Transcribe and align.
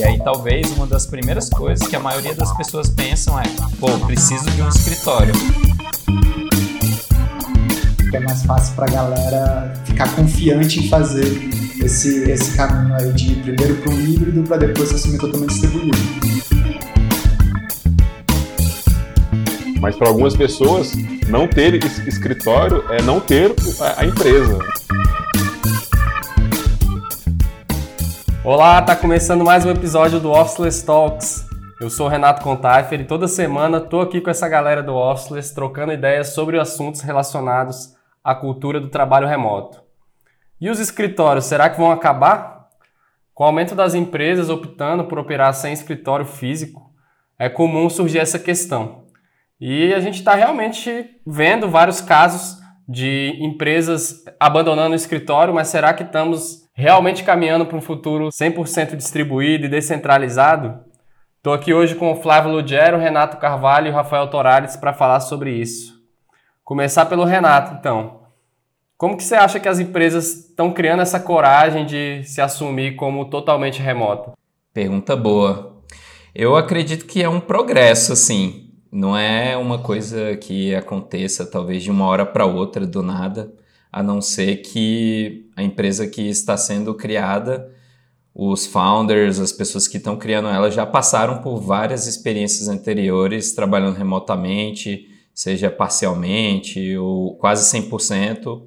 E 0.00 0.02
aí 0.02 0.18
talvez 0.18 0.66
uma 0.72 0.86
das 0.86 1.04
primeiras 1.04 1.50
coisas 1.50 1.86
que 1.86 1.94
a 1.94 2.00
maioria 2.00 2.34
das 2.34 2.56
pessoas 2.56 2.88
pensam 2.88 3.38
é, 3.38 3.42
pô, 3.78 3.86
preciso 4.06 4.50
de 4.52 4.62
um 4.62 4.68
escritório. 4.70 5.34
É 8.10 8.18
mais 8.20 8.42
fácil 8.44 8.74
para 8.76 8.86
a 8.86 8.88
galera 8.88 9.74
ficar 9.84 10.10
confiante 10.16 10.80
em 10.80 10.88
fazer 10.88 11.26
esse, 11.84 12.30
esse 12.30 12.56
caminho 12.56 12.94
aí 12.94 13.12
de 13.12 13.34
primeiro 13.42 13.74
para 13.76 13.92
um 13.92 14.00
híbrido 14.00 14.42
para 14.44 14.56
depois 14.56 14.88
se 14.88 14.94
assumir 14.94 15.18
totalmente 15.18 15.50
distribuído. 15.50 15.98
Mas 19.82 19.96
para 19.96 20.08
algumas 20.08 20.34
pessoas, 20.34 20.92
não 21.28 21.46
ter 21.46 21.74
escritório 21.74 22.82
é 22.88 23.02
não 23.02 23.20
ter 23.20 23.54
a 23.98 24.06
empresa. 24.06 24.58
Olá, 28.52 28.82
tá 28.82 28.96
começando 28.96 29.44
mais 29.44 29.64
um 29.64 29.70
episódio 29.70 30.18
do 30.18 30.32
Officeless 30.32 30.84
Talks. 30.84 31.46
Eu 31.80 31.88
sou 31.88 32.06
o 32.06 32.08
Renato 32.08 32.42
Contaifer 32.42 33.00
e 33.00 33.04
toda 33.04 33.28
semana 33.28 33.80
tô 33.80 34.00
aqui 34.00 34.20
com 34.20 34.28
essa 34.28 34.48
galera 34.48 34.82
do 34.82 34.92
Officeless 34.92 35.54
trocando 35.54 35.92
ideias 35.92 36.30
sobre 36.30 36.58
assuntos 36.58 37.00
relacionados 37.00 37.94
à 38.24 38.34
cultura 38.34 38.80
do 38.80 38.88
trabalho 38.88 39.28
remoto. 39.28 39.80
E 40.60 40.68
os 40.68 40.80
escritórios, 40.80 41.44
será 41.44 41.70
que 41.70 41.78
vão 41.78 41.92
acabar? 41.92 42.66
Com 43.32 43.44
o 43.44 43.46
aumento 43.46 43.76
das 43.76 43.94
empresas 43.94 44.50
optando 44.50 45.04
por 45.04 45.20
operar 45.20 45.54
sem 45.54 45.72
escritório 45.72 46.26
físico, 46.26 46.90
é 47.38 47.48
comum 47.48 47.88
surgir 47.88 48.18
essa 48.18 48.40
questão. 48.40 49.04
E 49.60 49.94
a 49.94 50.00
gente 50.00 50.18
está 50.18 50.34
realmente 50.34 51.08
vendo 51.24 51.68
vários 51.68 52.00
casos 52.00 52.58
de 52.88 53.32
empresas 53.38 54.24
abandonando 54.40 54.90
o 54.90 54.96
escritório, 54.96 55.54
mas 55.54 55.68
será 55.68 55.94
que 55.94 56.02
estamos 56.02 56.59
realmente 56.80 57.22
caminhando 57.22 57.66
para 57.66 57.76
um 57.76 57.80
futuro 57.80 58.28
100% 58.28 58.96
distribuído 58.96 59.66
e 59.66 59.68
descentralizado? 59.68 60.80
Estou 61.36 61.52
aqui 61.52 61.74
hoje 61.74 61.94
com 61.94 62.10
o 62.10 62.16
Flávio 62.16 62.50
Lugero, 62.50 62.98
Renato 62.98 63.36
Carvalho 63.36 63.88
e 63.88 63.90
Rafael 63.90 64.28
Torales 64.28 64.76
para 64.76 64.94
falar 64.94 65.20
sobre 65.20 65.52
isso. 65.52 66.00
Começar 66.64 67.04
pelo 67.04 67.24
Renato, 67.24 67.76
então. 67.78 68.20
Como 68.96 69.16
que 69.16 69.22
você 69.22 69.34
acha 69.34 69.60
que 69.60 69.68
as 69.68 69.78
empresas 69.78 70.48
estão 70.48 70.72
criando 70.72 71.02
essa 71.02 71.20
coragem 71.20 71.84
de 71.84 72.22
se 72.24 72.40
assumir 72.40 72.96
como 72.96 73.28
totalmente 73.28 73.82
remoto? 73.82 74.32
Pergunta 74.72 75.14
boa. 75.14 75.82
Eu 76.34 76.56
acredito 76.56 77.04
que 77.04 77.22
é 77.22 77.28
um 77.28 77.40
progresso, 77.40 78.12
assim. 78.12 78.70
Não 78.90 79.16
é 79.16 79.54
uma 79.56 79.78
coisa 79.78 80.36
que 80.36 80.74
aconteça 80.74 81.44
talvez 81.44 81.82
de 81.82 81.90
uma 81.90 82.06
hora 82.06 82.24
para 82.24 82.46
outra 82.46 82.86
do 82.86 83.02
nada, 83.02 83.52
a 83.92 84.02
não 84.02 84.20
ser 84.20 84.56
que 84.58 85.50
a 85.56 85.62
empresa 85.62 86.06
que 86.06 86.22
está 86.28 86.56
sendo 86.56 86.94
criada, 86.94 87.72
os 88.34 88.66
founders, 88.66 89.40
as 89.40 89.52
pessoas 89.52 89.88
que 89.88 89.96
estão 89.96 90.16
criando 90.16 90.48
ela 90.48 90.70
já 90.70 90.86
passaram 90.86 91.38
por 91.38 91.60
várias 91.60 92.06
experiências 92.06 92.68
anteriores 92.68 93.52
trabalhando 93.52 93.96
remotamente, 93.96 95.08
seja 95.34 95.70
parcialmente 95.70 96.96
ou 96.96 97.36
quase 97.36 97.70
100%. 97.76 98.62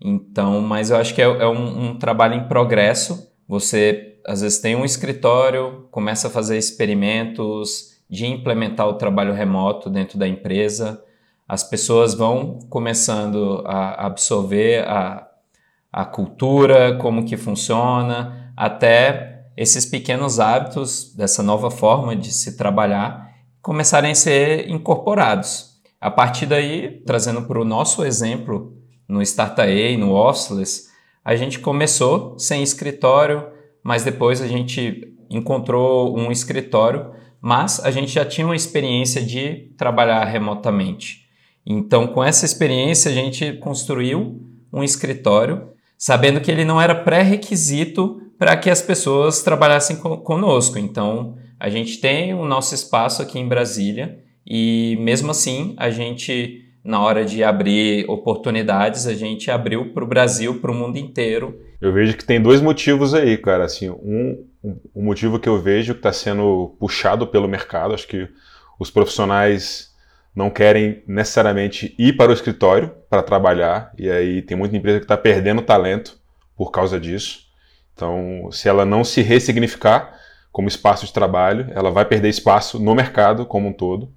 Então, 0.00 0.60
mas 0.60 0.90
eu 0.90 0.96
acho 0.96 1.14
que 1.14 1.20
é, 1.20 1.24
é 1.24 1.46
um, 1.46 1.90
um 1.90 1.98
trabalho 1.98 2.34
em 2.34 2.46
progresso. 2.46 3.28
Você 3.48 4.18
às 4.24 4.42
vezes 4.42 4.58
tem 4.58 4.76
um 4.76 4.84
escritório, 4.84 5.88
começa 5.90 6.28
a 6.28 6.30
fazer 6.30 6.58
experimentos, 6.58 7.98
de 8.08 8.26
implementar 8.26 8.86
o 8.88 8.94
trabalho 8.94 9.32
remoto 9.32 9.90
dentro 9.90 10.18
da 10.18 10.26
empresa. 10.26 11.02
As 11.48 11.64
pessoas 11.64 12.14
vão 12.14 12.58
começando 12.68 13.62
a 13.66 14.06
absorver 14.06 14.86
a, 14.86 15.26
a 15.90 16.04
cultura, 16.04 16.96
como 16.98 17.24
que 17.24 17.36
funciona, 17.36 18.52
até 18.56 19.44
esses 19.56 19.86
pequenos 19.86 20.38
hábitos 20.38 21.14
dessa 21.14 21.42
nova 21.42 21.70
forma 21.70 22.14
de 22.14 22.30
se 22.30 22.56
trabalhar 22.56 23.28
começarem 23.62 24.12
a 24.12 24.14
ser 24.14 24.68
incorporados. 24.68 25.80
A 26.00 26.10
partir 26.10 26.46
daí, 26.46 27.02
trazendo 27.04 27.42
para 27.42 27.60
o 27.60 27.64
nosso 27.64 28.04
exemplo 28.04 28.76
no 29.08 29.20
Startae, 29.22 29.96
no 29.96 30.14
Officeless, 30.14 30.88
a 31.24 31.34
gente 31.34 31.58
começou 31.58 32.38
sem 32.38 32.62
escritório, 32.62 33.48
mas 33.82 34.04
depois 34.04 34.40
a 34.40 34.46
gente 34.46 35.14
encontrou 35.30 36.16
um 36.16 36.30
escritório 36.30 37.18
mas 37.40 37.80
a 37.84 37.90
gente 37.90 38.10
já 38.10 38.24
tinha 38.24 38.46
uma 38.46 38.56
experiência 38.56 39.22
de 39.22 39.72
trabalhar 39.76 40.24
remotamente. 40.24 41.27
Então, 41.70 42.06
com 42.06 42.24
essa 42.24 42.46
experiência, 42.46 43.10
a 43.10 43.14
gente 43.14 43.52
construiu 43.58 44.40
um 44.72 44.82
escritório, 44.82 45.68
sabendo 45.98 46.40
que 46.40 46.50
ele 46.50 46.64
não 46.64 46.80
era 46.80 46.94
pré-requisito 46.94 48.22
para 48.38 48.56
que 48.56 48.70
as 48.70 48.80
pessoas 48.80 49.42
trabalhassem 49.42 49.96
conosco. 49.96 50.78
Então, 50.78 51.36
a 51.60 51.68
gente 51.68 52.00
tem 52.00 52.32
o 52.32 52.46
nosso 52.46 52.74
espaço 52.74 53.20
aqui 53.20 53.38
em 53.38 53.46
Brasília 53.46 54.18
e, 54.46 54.96
mesmo 55.00 55.30
assim, 55.30 55.74
a 55.76 55.90
gente, 55.90 56.64
na 56.82 57.02
hora 57.02 57.22
de 57.22 57.44
abrir 57.44 58.08
oportunidades, 58.08 59.06
a 59.06 59.12
gente 59.12 59.50
abriu 59.50 59.92
para 59.92 60.04
o 60.04 60.08
Brasil, 60.08 60.60
para 60.60 60.72
o 60.72 60.74
mundo 60.74 60.96
inteiro. 60.96 61.60
Eu 61.82 61.92
vejo 61.92 62.16
que 62.16 62.24
tem 62.24 62.40
dois 62.40 62.62
motivos 62.62 63.12
aí, 63.12 63.36
cara. 63.36 63.66
Assim, 63.66 63.90
um, 63.90 64.42
o 64.94 65.02
motivo 65.02 65.38
que 65.38 65.48
eu 65.50 65.60
vejo 65.60 65.92
que 65.92 66.00
está 66.00 66.14
sendo 66.14 66.76
puxado 66.80 67.26
pelo 67.26 67.46
mercado. 67.46 67.92
Acho 67.92 68.08
que 68.08 68.26
os 68.80 68.90
profissionais 68.90 69.87
não 70.34 70.50
querem 70.50 71.02
necessariamente 71.06 71.94
ir 71.98 72.16
para 72.16 72.30
o 72.30 72.34
escritório 72.34 72.94
para 73.10 73.22
trabalhar, 73.22 73.92
e 73.98 74.10
aí 74.10 74.42
tem 74.42 74.56
muita 74.56 74.76
empresa 74.76 74.98
que 74.98 75.04
está 75.04 75.16
perdendo 75.16 75.62
talento 75.62 76.18
por 76.56 76.70
causa 76.70 76.98
disso. 77.00 77.46
Então, 77.94 78.48
se 78.52 78.68
ela 78.68 78.84
não 78.84 79.02
se 79.02 79.22
ressignificar 79.22 80.16
como 80.52 80.68
espaço 80.68 81.06
de 81.06 81.12
trabalho, 81.12 81.68
ela 81.74 81.90
vai 81.90 82.04
perder 82.04 82.28
espaço 82.28 82.78
no 82.78 82.94
mercado 82.94 83.44
como 83.44 83.68
um 83.68 83.72
todo. 83.72 84.12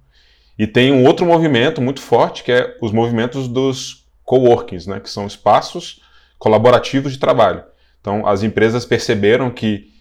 E 0.58 0.66
tem 0.66 0.92
um 0.92 1.04
outro 1.04 1.26
movimento 1.26 1.80
muito 1.80 2.00
forte, 2.00 2.44
que 2.44 2.52
é 2.52 2.76
os 2.80 2.92
movimentos 2.92 3.48
dos 3.48 4.06
coworkings, 4.24 4.86
né, 4.86 5.00
que 5.00 5.10
são 5.10 5.26
espaços 5.26 6.00
colaborativos 6.38 7.12
de 7.12 7.18
trabalho. 7.18 7.64
Então, 8.00 8.26
as 8.26 8.42
empresas 8.42 8.84
perceberam 8.84 9.50
que 9.50 9.92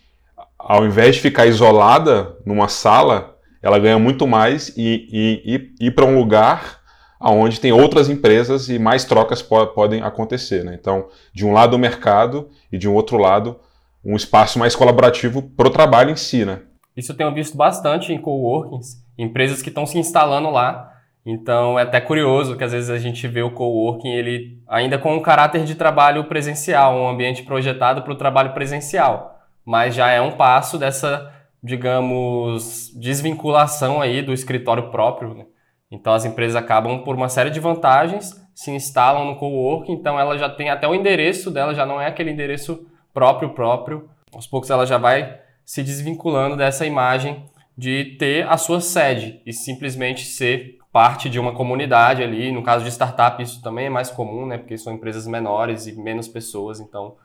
ao 0.63 0.85
invés 0.85 1.15
de 1.15 1.21
ficar 1.21 1.47
isolada 1.47 2.35
numa 2.45 2.67
sala, 2.67 3.30
ela 3.61 3.79
ganha 3.79 3.99
muito 3.99 4.27
mais 4.27 4.73
e, 4.77 5.71
ir 5.79 5.91
para 5.91 6.05
um 6.05 6.17
lugar 6.17 6.79
onde 7.19 7.59
tem 7.59 7.71
outras 7.71 8.09
empresas 8.09 8.67
e 8.67 8.79
mais 8.79 9.05
trocas 9.05 9.41
po 9.41 9.67
podem 9.67 10.01
acontecer. 10.01 10.63
Né? 10.63 10.75
Então, 10.79 11.07
de 11.31 11.45
um 11.45 11.51
lado 11.51 11.75
o 11.75 11.79
mercado 11.79 12.49
e 12.71 12.77
de 12.77 12.89
um 12.89 12.93
outro 12.93 13.17
lado 13.17 13.59
um 14.03 14.15
espaço 14.15 14.57
mais 14.57 14.75
colaborativo 14.75 15.43
para 15.43 15.67
o 15.67 15.71
trabalho 15.71 16.09
em 16.09 16.15
si. 16.15 16.43
Né? 16.43 16.61
Isso 16.97 17.11
eu 17.11 17.17
tenho 17.17 17.31
visto 17.33 17.55
bastante 17.55 18.11
em 18.11 18.17
coworkings, 18.17 19.03
empresas 19.15 19.61
que 19.61 19.69
estão 19.69 19.85
se 19.85 19.99
instalando 19.99 20.49
lá. 20.49 20.91
Então 21.23 21.77
é 21.77 21.83
até 21.83 22.01
curioso 22.01 22.57
que 22.57 22.63
às 22.63 22.71
vezes 22.71 22.89
a 22.89 22.97
gente 22.97 23.27
vê 23.27 23.43
o 23.43 23.51
coworking 23.51 24.09
ele 24.09 24.59
ainda 24.67 24.97
com 24.97 25.15
um 25.15 25.21
caráter 25.21 25.63
de 25.63 25.75
trabalho 25.75 26.23
presencial, 26.23 26.95
um 26.95 27.07
ambiente 27.07 27.43
projetado 27.43 28.01
para 28.01 28.11
o 28.11 28.17
trabalho 28.17 28.53
presencial 28.53 29.31
mas 29.65 29.95
já 29.95 30.09
é 30.09 30.19
um 30.19 30.31
passo 30.31 30.77
dessa, 30.77 31.31
digamos, 31.63 32.91
desvinculação 32.95 34.01
aí 34.01 34.21
do 34.21 34.33
escritório 34.33 34.89
próprio. 34.89 35.33
Né? 35.33 35.45
Então 35.91 36.13
as 36.13 36.25
empresas 36.25 36.55
acabam 36.55 37.03
por 37.03 37.15
uma 37.15 37.29
série 37.29 37.49
de 37.49 37.59
vantagens, 37.59 38.41
se 38.55 38.71
instalam 38.71 39.25
no 39.25 39.35
coworking, 39.35 39.93
então 39.93 40.19
ela 40.19 40.37
já 40.37 40.49
tem 40.49 40.69
até 40.69 40.87
o 40.87 40.95
endereço 40.95 41.51
dela, 41.51 41.73
já 41.73 41.85
não 41.85 42.01
é 42.01 42.07
aquele 42.07 42.31
endereço 42.31 42.87
próprio 43.13 43.49
próprio. 43.49 44.09
Aos 44.33 44.47
poucos 44.47 44.69
ela 44.69 44.85
já 44.85 44.97
vai 44.97 45.39
se 45.65 45.83
desvinculando 45.83 46.55
dessa 46.55 46.85
imagem 46.85 47.45
de 47.77 48.15
ter 48.17 48.47
a 48.47 48.57
sua 48.57 48.81
sede 48.81 49.41
e 49.45 49.53
simplesmente 49.53 50.25
ser 50.25 50.77
parte 50.91 51.29
de 51.29 51.39
uma 51.39 51.53
comunidade 51.53 52.21
ali. 52.21 52.51
No 52.51 52.63
caso 52.63 52.83
de 52.83 52.91
startup 52.91 53.41
isso 53.41 53.61
também 53.61 53.85
é 53.85 53.89
mais 53.89 54.09
comum, 54.09 54.45
né? 54.45 54.57
Porque 54.57 54.77
são 54.77 54.93
empresas 54.93 55.25
menores 55.27 55.87
e 55.87 55.93
menos 55.93 56.27
pessoas, 56.27 56.79
então 56.79 57.15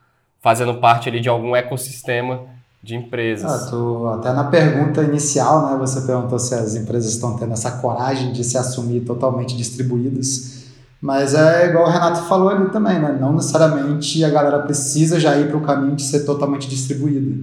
fazendo 0.40 0.74
parte 0.74 1.08
ali 1.08 1.20
de 1.20 1.28
algum 1.28 1.56
ecossistema 1.56 2.46
de 2.86 2.94
empresas. 2.94 3.72
Ah, 3.72 4.14
até 4.14 4.32
na 4.32 4.44
pergunta 4.44 5.02
inicial, 5.02 5.66
né, 5.66 5.76
você 5.76 6.02
perguntou 6.02 6.38
se 6.38 6.54
as 6.54 6.76
empresas 6.76 7.12
estão 7.12 7.36
tendo 7.36 7.52
essa 7.52 7.72
coragem 7.72 8.32
de 8.32 8.44
se 8.44 8.56
assumir 8.56 9.00
totalmente 9.00 9.56
distribuídas, 9.56 10.66
mas 11.00 11.34
é 11.34 11.66
igual 11.66 11.88
o 11.88 11.90
Renato 11.90 12.22
falou 12.28 12.48
ali 12.48 12.70
também, 12.70 13.00
né, 13.00 13.18
não 13.20 13.34
necessariamente 13.34 14.24
a 14.24 14.30
galera 14.30 14.60
precisa 14.60 15.18
já 15.18 15.36
ir 15.36 15.48
para 15.48 15.56
o 15.56 15.62
caminho 15.62 15.96
de 15.96 16.02
ser 16.02 16.20
totalmente 16.20 16.68
distribuída. 16.68 17.36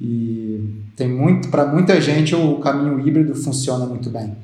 E 0.00 0.82
tem 0.96 1.08
muito, 1.08 1.48
para 1.50 1.66
muita 1.66 2.00
gente 2.00 2.34
o 2.34 2.58
caminho 2.58 2.98
híbrido 2.98 3.34
funciona 3.36 3.86
muito 3.86 4.10
bem. 4.10 4.36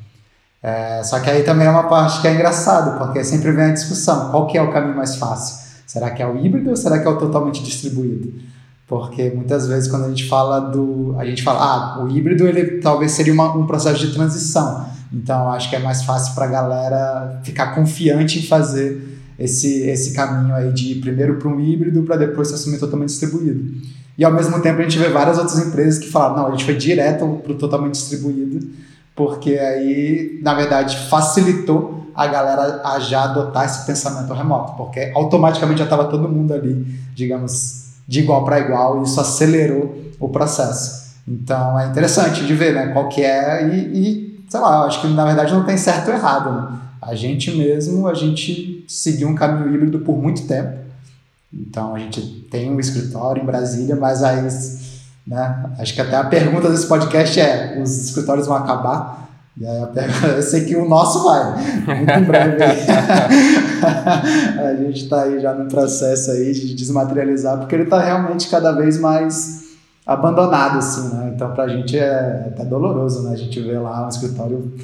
É, 0.63 1.03
só 1.03 1.19
que 1.19 1.29
aí 1.29 1.43
também 1.43 1.67
é 1.67 1.71
uma 1.71 1.89
parte 1.89 2.21
que 2.21 2.29
é 2.29 2.35
engraçado, 2.35 2.99
porque 2.99 3.25
sempre 3.25 3.51
vem 3.51 3.65
a 3.65 3.73
discussão, 3.73 4.31
qual 4.31 4.47
que 4.47 4.57
é 4.57 4.63
o 4.63 4.73
caminho 4.73 4.97
mais 4.97 5.17
fácil? 5.17 5.67
Será 5.85 6.11
que 6.11 6.23
é 6.23 6.27
o 6.27 6.37
híbrido 6.37 6.71
ou 6.71 6.77
será 6.77 7.01
que 7.01 7.07
é 7.07 7.11
o 7.11 7.19
totalmente 7.19 7.65
distribuído? 7.65 8.56
Porque 8.87 9.31
muitas 9.31 9.67
vezes 9.67 9.91
quando 9.91 10.05
a 10.05 10.09
gente 10.09 10.29
fala 10.29 10.61
do. 10.61 11.17
A 11.19 11.25
gente 11.25 11.43
fala, 11.43 11.61
ah, 11.61 12.05
o 12.05 12.09
híbrido 12.09 12.47
ele 12.47 12.79
talvez 12.81 13.13
seria 13.13 13.33
uma, 13.33 13.53
um 13.57 13.67
processo 13.67 14.07
de 14.07 14.15
transição. 14.15 14.87
Então 15.13 15.51
acho 15.51 15.69
que 15.69 15.77
é 15.77 15.79
mais 15.79 16.03
fácil 16.03 16.35
para 16.35 16.45
a 16.45 16.49
galera 16.49 17.41
ficar 17.43 17.75
confiante 17.75 18.39
em 18.39 18.43
fazer 18.43 19.17
esse, 19.39 19.83
esse 19.83 20.15
caminho 20.15 20.55
aí 20.55 20.73
de 20.73 20.93
ir 20.93 21.01
primeiro 21.01 21.37
para 21.37 21.49
um 21.49 21.61
híbrido 21.61 22.03
para 22.03 22.17
depois 22.17 22.49
se 22.49 22.55
assumir 22.55 22.79
totalmente 22.79 23.09
distribuído. 23.09 23.75
E 24.17 24.25
ao 24.25 24.33
mesmo 24.33 24.61
tempo 24.61 24.81
a 24.81 24.83
gente 24.83 24.99
vê 24.99 25.09
várias 25.09 25.37
outras 25.39 25.59
empresas 25.59 25.99
que 25.99 26.11
falaram, 26.11 26.37
não, 26.37 26.47
a 26.47 26.51
gente 26.53 26.65
foi 26.65 26.77
direto 26.77 27.41
para 27.43 27.53
o 27.53 27.55
totalmente 27.57 27.95
distribuído, 27.95 28.67
porque 29.15 29.59
aí, 29.59 30.41
na 30.43 30.55
verdade, 30.55 30.97
facilitou 31.09 32.07
a 32.15 32.27
galera 32.27 32.81
a 32.83 32.99
já 32.99 33.25
adotar 33.25 33.67
esse 33.67 33.85
pensamento 33.85 34.33
remoto, 34.33 34.75
porque 34.75 35.13
automaticamente 35.15 35.79
já 35.79 35.85
estava 35.85 36.07
todo 36.07 36.29
mundo 36.29 36.55
ali, 36.55 36.87
digamos, 37.15 37.86
de 38.07 38.21
igual 38.21 38.45
para 38.45 38.61
igual, 38.61 39.01
e 39.01 39.05
isso 39.05 39.21
acelerou 39.21 40.13
o 40.19 40.29
processo. 40.29 41.07
Então 41.27 41.79
é 41.79 41.87
interessante 41.87 42.45
de 42.45 42.55
ver 42.55 42.75
né, 42.75 42.89
qual 42.89 43.09
que 43.09 43.23
é 43.23 43.69
e, 43.69 43.77
e 43.77 44.45
sei 44.49 44.61
lá, 44.61 44.85
acho 44.85 45.01
que 45.01 45.09
na 45.09 45.25
verdade 45.25 45.53
não 45.53 45.65
tem 45.65 45.77
certo 45.77 46.09
ou 46.09 46.15
errado. 46.15 46.53
Né? 46.53 46.79
A 47.03 47.15
gente 47.15 47.51
mesmo, 47.53 48.07
a 48.07 48.15
gente 48.15 48.85
seguiu 48.89 49.29
um 49.29 49.35
caminho 49.35 49.75
híbrido 49.75 50.01
por 50.01 50.17
muito 50.17 50.47
tempo. 50.47 50.87
Então 51.53 51.95
a 51.95 51.99
gente 51.99 52.21
tem 52.51 52.71
um 52.71 52.79
escritório 52.79 53.43
em 53.43 53.47
Brasília, 53.47 53.97
mas 53.97 54.23
aí, 54.23 54.43
né, 55.27 55.71
acho 55.79 55.95
que 55.95 56.01
até 56.01 56.17
a 56.17 56.25
pergunta 56.25 56.71
desse 56.71 56.87
podcast 56.87 57.41
é: 57.41 57.81
os 57.83 58.09
escritórios 58.09 58.47
vão 58.47 58.57
acabar? 58.57 59.26
E 59.59 59.67
aí 59.67 59.87
pergunta, 59.87 60.27
eu 60.37 60.43
sei 60.43 60.67
que 60.67 60.77
o 60.77 60.87
nosso 60.87 61.25
vai, 61.25 61.57
muito 61.87 62.11
em 62.13 62.25
breve. 62.25 62.63
a 64.61 64.75
gente 64.77 65.05
está 65.05 65.23
aí 65.23 65.41
já 65.41 65.55
no 65.55 65.67
processo 65.67 66.31
aí 66.31 66.53
de 66.53 66.75
desmaterializar, 66.75 67.59
porque 67.59 67.75
ele 67.75 67.85
está 67.85 67.99
realmente 68.01 68.51
cada 68.51 68.73
vez 68.73 69.01
mais 69.01 69.65
abandonado, 70.05 70.79
assim, 70.79 71.09
né? 71.15 71.33
Então, 71.35 71.53
pra 71.53 71.67
gente 71.67 71.99
é 71.99 72.49
até 72.53 72.65
doloroso, 72.67 73.23
né? 73.23 73.33
A 73.33 73.37
gente 73.37 73.59
vê 73.61 73.79
lá 73.79 74.05
um 74.05 74.09
escritório 74.09 74.75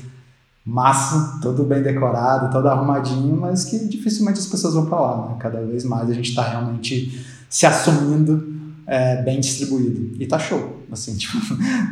massa, 0.64 1.38
todo 1.42 1.64
bem 1.64 1.82
decorado, 1.82 2.50
todo 2.50 2.66
arrumadinho, 2.66 3.36
mas 3.36 3.64
que 3.64 3.78
dificilmente 3.86 4.38
as 4.38 4.46
pessoas 4.46 4.72
vão 4.74 4.86
para 4.86 5.00
lá, 5.00 5.28
né? 5.28 5.36
Cada 5.38 5.60
vez 5.60 5.84
mais 5.84 6.08
a 6.08 6.14
gente 6.14 6.30
está 6.30 6.42
realmente 6.42 7.26
se 7.48 7.66
assumindo 7.66 8.61
é, 8.86 9.22
bem 9.22 9.40
distribuído. 9.40 10.22
E 10.22 10.26
tá 10.26 10.38
show, 10.38 10.80
assim, 10.90 11.16
tipo, 11.18 11.36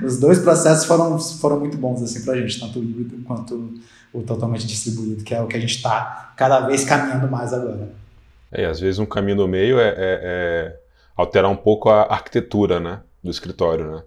os 0.04 0.18
dois 0.18 0.38
processos 0.38 0.84
foram, 0.84 1.18
foram 1.18 1.60
muito 1.60 1.76
bons, 1.76 2.02
assim, 2.02 2.24
pra 2.24 2.36
gente, 2.36 2.58
tanto 2.58 2.78
o 2.78 2.82
híbrido 2.82 3.22
quanto 3.24 3.80
o 4.12 4.22
totalmente 4.22 4.66
distribuído, 4.66 5.22
que 5.22 5.34
é 5.34 5.40
o 5.40 5.46
que 5.46 5.56
a 5.56 5.60
gente 5.60 5.76
está 5.76 6.32
cada 6.36 6.66
vez 6.66 6.84
caminhando 6.84 7.30
mais 7.30 7.52
agora. 7.52 7.92
É, 8.50 8.66
às 8.66 8.80
vezes 8.80 8.98
um 8.98 9.06
caminho 9.06 9.36
no 9.36 9.46
meio 9.46 9.78
é, 9.78 9.88
é, 9.88 9.94
é 9.96 10.80
alterar 11.16 11.50
um 11.50 11.56
pouco 11.56 11.88
a 11.88 12.02
arquitetura, 12.02 12.80
né? 12.80 13.00
do 13.22 13.30
escritório, 13.30 13.90
né? 13.90 14.02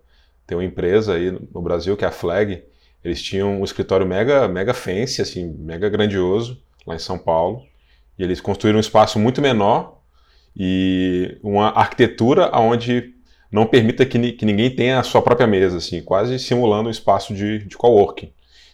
Tem 0.46 0.58
uma 0.58 0.64
empresa 0.64 1.14
aí 1.14 1.32
no 1.32 1.62
Brasil 1.62 1.96
que 1.96 2.04
é 2.04 2.08
a 2.08 2.12
Flag, 2.12 2.64
eles 3.04 3.22
tinham 3.22 3.62
um 3.62 3.64
escritório 3.64 4.06
mega, 4.06 4.48
mega 4.48 4.74
fancy, 4.74 5.22
assim, 5.22 5.56
mega 5.60 5.90
grandioso, 5.90 6.62
lá 6.86 6.96
em 6.96 7.00
São 7.00 7.18
Paulo, 7.18 7.64
e 8.18 8.24
eles 8.24 8.42
construíram 8.42 8.78
um 8.78 8.82
espaço 8.82 9.20
muito 9.20 9.42
menor 9.42 9.93
e 10.56 11.38
uma 11.42 11.70
arquitetura 11.70 12.52
onde 12.58 13.14
não 13.52 13.66
permita 13.66 14.06
que, 14.06 14.32
que 14.34 14.46
ninguém 14.46 14.76
tenha 14.76 15.00
a 15.00 15.04
sua 15.04 15.22
própria 15.22 15.48
mesa, 15.48 15.78
assim, 15.78 16.02
quase 16.02 16.40
simulando 16.40 16.88
um 16.88 16.92
espaço 16.92 17.34
de, 17.34 17.60
de 17.60 17.78
coworking. 17.78 18.32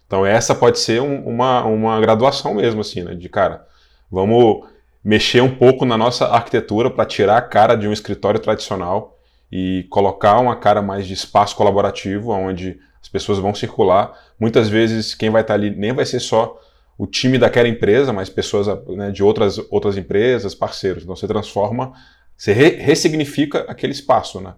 Então 0.08 0.26
essa 0.26 0.56
pode 0.56 0.80
ser 0.80 1.02
um, 1.02 1.24
uma, 1.28 1.64
uma 1.66 2.00
graduação 2.00 2.56
mesmo, 2.56 2.82
assim, 2.82 3.04
né? 3.04 3.14
De 3.14 3.30
cara, 3.30 3.66
vamos 4.10 4.66
mexer 5.04 5.42
um 5.42 5.56
pouco 5.56 5.86
na 5.86 5.98
nossa 5.98 6.28
arquitetura 6.28 6.90
para 6.90 7.06
tirar 7.06 7.38
a 7.38 7.42
cara 7.42 7.76
de 7.76 7.88
um 7.88 7.94
escritório 7.94 8.40
tradicional 8.40 9.18
e 9.52 9.86
colocar 9.90 10.40
uma 10.40 10.56
cara 10.56 10.82
mais 10.82 11.08
de 11.08 11.14
espaço 11.14 11.56
colaborativo, 11.56 12.32
onde 12.32 12.80
as 13.02 13.08
pessoas 13.08 13.40
vão 13.40 13.54
circular. 13.54 14.14
Muitas 14.40 14.70
vezes 14.70 15.14
quem 15.14 15.30
vai 15.30 15.42
estar 15.42 15.54
ali 15.54 15.70
nem 15.70 15.94
vai 15.94 16.06
ser 16.06 16.20
só 16.20 16.60
o 17.00 17.08
time 17.08 17.38
daquela 17.38 17.70
empresa, 17.70 18.12
mas 18.12 18.28
pessoas 18.28 18.68
né, 18.90 19.10
de 19.10 19.24
outras, 19.24 19.58
outras 19.72 19.96
empresas, 19.96 20.54
parceiros. 20.54 21.04
Então 21.04 21.16
você 21.16 21.26
transforma, 21.26 21.94
você 22.36 22.52
re 22.52 22.72
ressignifica 22.76 23.60
aquele 23.70 23.94
espaço, 23.94 24.42
né? 24.42 24.54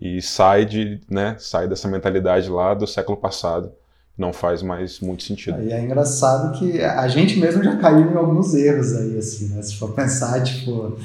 E 0.00 0.22
sai, 0.22 0.64
de, 0.64 1.00
né, 1.10 1.34
sai 1.40 1.66
dessa 1.66 1.88
mentalidade 1.88 2.48
lá 2.48 2.72
do 2.72 2.86
século 2.86 3.18
passado. 3.18 3.72
Não 4.16 4.32
faz 4.32 4.62
mais 4.62 5.00
muito 5.00 5.24
sentido. 5.24 5.60
E 5.60 5.72
é 5.72 5.82
engraçado 5.82 6.56
que 6.56 6.80
a 6.80 7.08
gente 7.08 7.40
mesmo 7.40 7.64
já 7.64 7.76
caiu 7.76 8.12
em 8.12 8.16
alguns 8.16 8.54
erros 8.54 8.94
aí, 8.94 9.18
assim, 9.18 9.48
né? 9.48 9.60
Se 9.62 9.74
for 9.74 9.92
pensar, 9.92 10.40
tipo, 10.44 10.96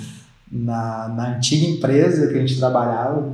na, 0.52 1.08
na 1.08 1.38
antiga 1.38 1.66
empresa 1.66 2.28
que 2.28 2.36
a 2.36 2.40
gente 2.40 2.60
trabalhava, 2.60 3.34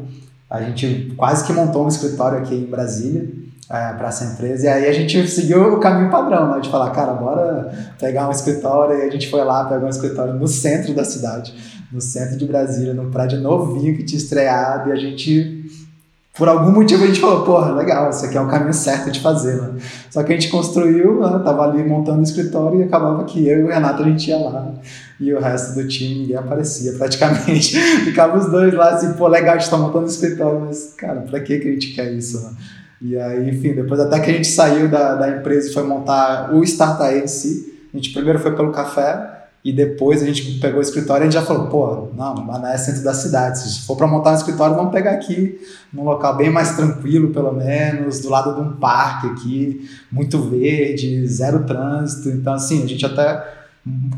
a 0.50 0.62
gente 0.62 1.14
quase 1.18 1.46
que 1.46 1.52
montou 1.52 1.84
um 1.84 1.90
escritório 1.90 2.38
aqui 2.38 2.56
em 2.56 2.66
Brasília 2.66 3.43
é, 3.70 3.94
para 3.94 4.08
essa 4.08 4.26
empresa. 4.26 4.66
E 4.66 4.70
aí 4.70 4.88
a 4.88 4.94
gente 4.94 5.28
seguiu 5.28 5.74
o 5.74 5.80
caminho 5.80 6.12
padrão, 6.12 6.54
né? 6.54 6.60
De 6.60 6.70
falar, 6.70 6.92
cara, 6.92 7.14
bora 7.14 7.72
pegar 8.00 8.28
um 8.28 8.32
escritório. 8.32 8.98
E 9.00 9.02
a 9.04 9.10
gente 9.10 9.30
foi 9.30 9.44
lá, 9.44 9.66
pegar 9.66 9.86
um 9.86 9.90
escritório 9.90 10.34
no 10.34 10.48
centro 10.48 10.94
da 10.94 11.04
cidade, 11.04 11.54
no 11.92 12.02
centro 12.02 12.38
de 12.38 12.46
Brasília, 12.46 12.94
num 12.94 13.10
prédio 13.10 13.40
novinho 13.40 13.96
que 13.96 14.04
tinha 14.04 14.18
estreado. 14.18 14.90
E 14.90 14.92
a 14.92 14.96
gente 14.96 15.64
por 16.36 16.50
algum 16.50 16.72
motivo 16.72 17.04
a 17.04 17.08
gente 17.08 17.20
falou, 17.20 17.44
porra, 17.46 17.74
legal, 17.74 18.10
esse 18.10 18.26
aqui 18.26 18.36
é 18.36 18.42
o 18.42 18.48
caminho 18.48 18.74
certo 18.74 19.12
de 19.12 19.20
fazer, 19.20 19.62
né? 19.62 19.76
Só 20.10 20.24
que 20.24 20.34
a 20.34 20.36
gente 20.36 20.50
construiu, 20.50 21.20
né? 21.20 21.40
tava 21.44 21.62
ali 21.62 21.84
montando 21.84 22.22
o 22.22 22.24
escritório 22.24 22.80
e 22.80 22.84
acabava 22.84 23.24
que 23.24 23.48
eu 23.48 23.60
e 23.60 23.64
o 23.64 23.68
Renato 23.68 24.02
a 24.02 24.06
gente 24.06 24.30
ia 24.30 24.40
lá 24.40 24.74
e 25.20 25.34
o 25.34 25.40
resto 25.40 25.76
do 25.76 25.88
time 25.88 26.22
ninguém 26.22 26.36
aparecia 26.36 26.94
praticamente. 26.98 27.80
Ficava 28.04 28.38
os 28.38 28.50
dois 28.50 28.74
lá 28.74 28.90
assim, 28.90 29.14
pô, 29.14 29.28
legal, 29.28 29.56
a 29.56 29.58
gente 29.60 29.70
tá 29.70 29.78
montando 29.78 30.06
o 30.06 30.10
escritório, 30.10 30.62
mas, 30.62 30.94
cara, 30.98 31.22
pra 31.22 31.40
que 31.40 31.60
que 31.60 31.68
a 31.68 31.72
gente 31.72 31.94
quer 31.94 32.12
isso, 32.12 32.42
né? 32.42 32.50
E 33.04 33.18
aí, 33.18 33.50
enfim, 33.50 33.74
depois 33.74 34.00
até 34.00 34.18
que 34.20 34.32
a 34.32 34.34
gente 34.34 34.48
saiu 34.48 34.88
da, 34.88 35.16
da 35.16 35.30
empresa 35.30 35.70
e 35.70 35.74
foi 35.74 35.84
montar 35.84 36.54
o 36.54 36.64
Startup 36.64 37.14
em 37.14 37.28
si, 37.28 37.88
a 37.94 37.98
gente 37.98 38.14
primeiro 38.14 38.40
foi 38.40 38.56
pelo 38.56 38.72
café, 38.72 39.34
e 39.64 39.72
depois 39.72 40.22
a 40.22 40.26
gente 40.26 40.60
pegou 40.60 40.80
o 40.80 40.82
escritório 40.82 41.24
e 41.24 41.28
a 41.28 41.32
gente 41.32 41.40
já 41.40 41.46
falou, 41.46 41.68
pô, 41.68 42.10
não, 42.18 42.36
Mané 42.36 42.74
é 42.74 42.78
centro 42.78 43.02
da 43.02 43.14
cidade. 43.14 43.60
Se 43.60 43.86
for 43.86 43.96
para 43.96 44.08
montar 44.08 44.32
um 44.32 44.36
escritório, 44.36 44.76
vamos 44.76 44.92
pegar 44.92 45.12
aqui 45.12 45.58
num 45.92 46.04
local 46.04 46.36
bem 46.36 46.50
mais 46.50 46.76
tranquilo, 46.76 47.30
pelo 47.32 47.54
menos, 47.54 48.20
do 48.20 48.30
lado 48.30 48.56
de 48.56 48.62
um 48.62 48.74
parque 48.74 49.28
aqui, 49.28 49.90
muito 50.12 50.38
verde, 50.42 51.26
zero 51.28 51.64
trânsito. 51.64 52.30
Então, 52.30 52.54
assim, 52.54 52.84
a 52.84 52.88
gente 52.88 53.06
até 53.06 53.42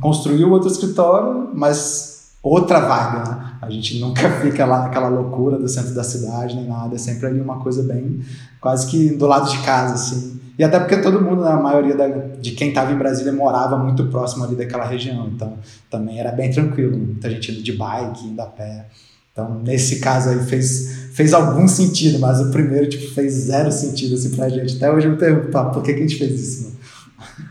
construiu 0.01 0.49
outro 0.49 0.67
escritório, 0.67 1.51
mas 1.53 2.31
outra 2.41 2.79
vaga, 2.79 3.29
né? 3.29 3.51
A 3.65 3.69
gente 3.69 3.99
nunca 3.99 4.29
fica 4.41 4.65
lá 4.65 4.83
naquela 4.83 5.07
loucura 5.07 5.57
do 5.57 5.67
centro 5.67 5.93
da 5.93 6.03
cidade, 6.03 6.55
nem 6.55 6.67
nada. 6.67 6.95
É 6.95 6.97
sempre 6.97 7.27
ali 7.27 7.39
uma 7.39 7.59
coisa 7.59 7.83
bem, 7.83 8.21
quase 8.61 8.87
que 8.87 9.09
do 9.09 9.27
lado 9.27 9.49
de 9.49 9.57
casa, 9.63 9.95
assim. 9.95 10.39
E 10.57 10.63
até 10.63 10.79
porque 10.79 10.97
todo 10.97 11.21
mundo, 11.21 11.43
né, 11.43 11.51
a 11.51 11.57
maioria 11.57 11.95
da, 11.95 12.07
de 12.07 12.51
quem 12.51 12.69
estava 12.69 12.91
em 12.91 12.97
Brasília 12.97 13.33
morava 13.33 13.77
muito 13.77 14.07
próximo 14.07 14.45
ali 14.45 14.55
daquela 14.55 14.85
região. 14.85 15.27
Então 15.27 15.57
também 15.89 16.19
era 16.19 16.31
bem 16.31 16.49
tranquilo. 16.49 16.97
Muita 16.97 17.29
gente 17.29 17.51
indo 17.51 17.61
de 17.61 17.73
bike, 17.73 18.27
indo 18.27 18.41
a 18.41 18.45
pé. 18.45 18.85
Então, 19.31 19.61
nesse 19.61 19.99
caso 19.99 20.29
aí 20.29 20.39
fez, 20.45 21.09
fez 21.11 21.33
algum 21.33 21.67
sentido, 21.67 22.19
mas 22.19 22.39
o 22.39 22.51
primeiro 22.51 22.87
tipo, 22.87 23.13
fez 23.13 23.33
zero 23.33 23.69
sentido 23.69 24.15
assim, 24.15 24.33
pra 24.33 24.47
gente. 24.47 24.77
Até 24.77 24.89
hoje 24.89 25.07
eu 25.07 25.11
me 25.11 25.17
pergunto, 25.17 25.51
por 25.73 25.83
que, 25.83 25.93
que 25.93 25.99
a 25.99 26.07
gente 26.07 26.17
fez 26.17 26.39
isso? 26.39 26.79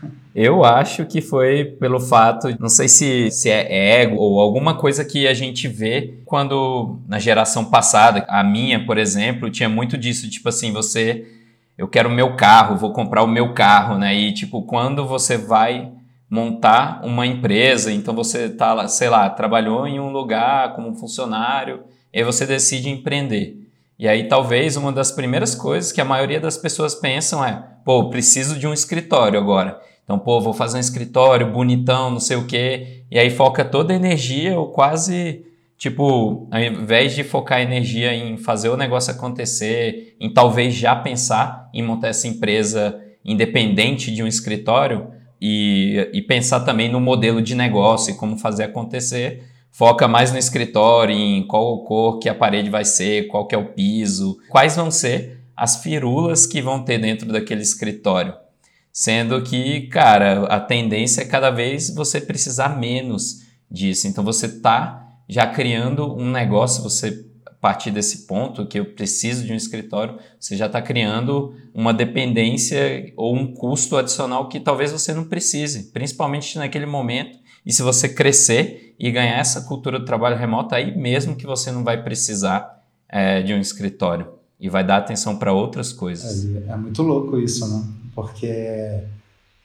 Eu 0.35 0.65
acho 0.65 1.05
que 1.05 1.21
foi 1.21 1.63
pelo 1.63 1.97
fato, 1.97 2.53
não 2.59 2.67
sei 2.67 2.89
se, 2.89 3.31
se 3.31 3.49
é 3.49 4.01
ego 4.01 4.17
ou 4.17 4.41
alguma 4.41 4.75
coisa 4.75 5.05
que 5.05 5.25
a 5.25 5.33
gente 5.33 5.65
vê 5.65 6.19
quando 6.25 6.99
na 7.07 7.17
geração 7.19 7.63
passada, 7.63 8.25
a 8.27 8.43
minha, 8.43 8.85
por 8.85 8.97
exemplo, 8.97 9.49
tinha 9.49 9.69
muito 9.69 9.97
disso, 9.97 10.29
tipo 10.29 10.49
assim, 10.49 10.73
você 10.73 11.25
eu 11.77 11.87
quero 11.87 12.09
o 12.09 12.11
meu 12.11 12.35
carro, 12.35 12.75
vou 12.75 12.91
comprar 12.91 13.23
o 13.23 13.27
meu 13.27 13.53
carro, 13.53 13.97
né? 13.97 14.13
E 14.13 14.33
tipo, 14.33 14.63
quando 14.63 15.07
você 15.07 15.37
vai 15.37 15.93
montar 16.29 16.99
uma 17.05 17.25
empresa, 17.25 17.89
então 17.89 18.13
você 18.13 18.49
tá 18.49 18.73
lá, 18.73 18.89
sei 18.89 19.07
lá, 19.07 19.29
trabalhou 19.29 19.87
em 19.87 20.01
um 20.01 20.11
lugar 20.11 20.75
como 20.75 20.95
funcionário, 20.95 21.83
e 22.13 22.17
aí 22.17 22.23
você 22.25 22.45
decide 22.45 22.89
empreender. 22.89 23.55
E 23.97 24.05
aí 24.05 24.27
talvez 24.27 24.75
uma 24.75 24.91
das 24.91 25.13
primeiras 25.13 25.55
coisas 25.55 25.93
que 25.93 26.01
a 26.01 26.05
maioria 26.05 26.41
das 26.41 26.57
pessoas 26.57 26.93
pensam 26.93 27.43
é, 27.43 27.63
pô, 27.85 28.09
preciso 28.09 28.59
de 28.59 28.67
um 28.67 28.73
escritório 28.73 29.39
agora. 29.39 29.79
Então, 30.05 30.17
pô, 30.17 30.39
vou 30.39 30.53
fazer 30.53 30.77
um 30.77 30.79
escritório 30.79 31.51
bonitão, 31.51 32.09
não 32.09 32.19
sei 32.21 32.37
o 32.37 32.45
quê. 32.45 33.03
E 33.11 33.19
aí 33.19 33.29
foca 33.29 33.65
toda 33.65 33.91
a 33.91 33.95
energia 33.95 34.57
ou 34.57 34.67
quase 34.67 35.43
Tipo, 35.77 36.47
ao 36.51 36.61
invés 36.61 37.13
de 37.13 37.23
focar 37.23 37.61
energia 37.61 38.13
em 38.13 38.37
fazer 38.37 38.69
o 38.69 38.77
negócio 38.77 39.11
acontecer, 39.11 40.15
em 40.19 40.33
talvez 40.33 40.73
já 40.73 40.95
pensar 40.95 41.69
em 41.73 41.83
montar 41.83 42.09
essa 42.09 42.27
empresa 42.27 42.99
independente 43.25 44.11
de 44.11 44.23
um 44.23 44.27
escritório 44.27 45.07
e, 45.41 46.09
e 46.13 46.21
pensar 46.21 46.61
também 46.61 46.89
no 46.89 47.01
modelo 47.01 47.41
de 47.41 47.55
negócio 47.55 48.13
e 48.13 48.17
como 48.17 48.37
fazer 48.37 48.63
acontecer, 48.63 49.43
foca 49.69 50.07
mais 50.07 50.31
no 50.31 50.37
escritório, 50.37 51.13
em 51.13 51.45
qual 51.45 51.83
cor 51.83 52.19
que 52.19 52.29
a 52.29 52.35
parede 52.35 52.69
vai 52.69 52.85
ser, 52.85 53.27
qual 53.27 53.45
que 53.45 53.53
é 53.53 53.57
o 53.57 53.73
piso, 53.73 54.37
quais 54.49 54.77
vão 54.77 54.89
ser 54.89 55.41
as 55.57 55.83
firulas 55.83 56.45
que 56.45 56.61
vão 56.61 56.83
ter 56.83 56.99
dentro 56.99 57.31
daquele 57.31 57.61
escritório. 57.61 58.33
Sendo 58.97 59.41
que, 59.41 59.87
cara, 59.87 60.45
a 60.45 60.57
tendência 60.57 61.21
é 61.21 61.25
cada 61.25 61.51
vez 61.51 61.93
você 61.93 62.21
precisar 62.21 62.79
menos 62.79 63.41
disso. 63.69 64.07
Então 64.07 64.23
você 64.23 64.47
tá 64.47 65.19
já 65.27 65.45
criando 65.45 66.15
um 66.15 66.31
negócio, 66.31 66.81
você 66.81 67.25
a 67.45 67.51
partir 67.51 67.91
desse 67.91 68.25
ponto 68.25 68.65
que 68.65 68.79
eu 68.79 68.85
preciso 68.85 69.43
de 69.43 69.51
um 69.51 69.55
escritório, 69.57 70.17
você 70.39 70.55
já 70.55 70.67
está 70.67 70.81
criando 70.81 71.53
uma 71.73 71.93
dependência 71.93 73.11
ou 73.17 73.35
um 73.35 73.53
custo 73.53 73.97
adicional 73.97 74.47
que 74.47 74.61
talvez 74.61 74.93
você 74.93 75.13
não 75.13 75.25
precise, 75.25 75.91
principalmente 75.91 76.57
naquele 76.57 76.85
momento. 76.85 77.37
E 77.65 77.73
se 77.73 77.81
você 77.81 78.07
crescer 78.07 78.95
e 78.97 79.11
ganhar 79.11 79.39
essa 79.39 79.59
cultura 79.63 79.99
do 79.99 80.05
trabalho 80.05 80.37
remoto, 80.37 80.73
aí 80.73 80.97
mesmo 80.97 81.35
que 81.35 81.45
você 81.45 81.69
não 81.69 81.83
vai 81.83 82.01
precisar 82.01 82.81
é, 83.09 83.41
de 83.41 83.53
um 83.53 83.59
escritório 83.59 84.35
e 84.57 84.69
vai 84.69 84.85
dar 84.85 84.97
atenção 84.97 85.35
para 85.35 85.51
outras 85.51 85.91
coisas. 85.91 86.45
É, 86.45 86.71
é, 86.71 86.77
muito 86.77 87.03
louco 87.03 87.37
isso, 87.37 87.67
né? 87.67 88.04
Porque 88.15 89.01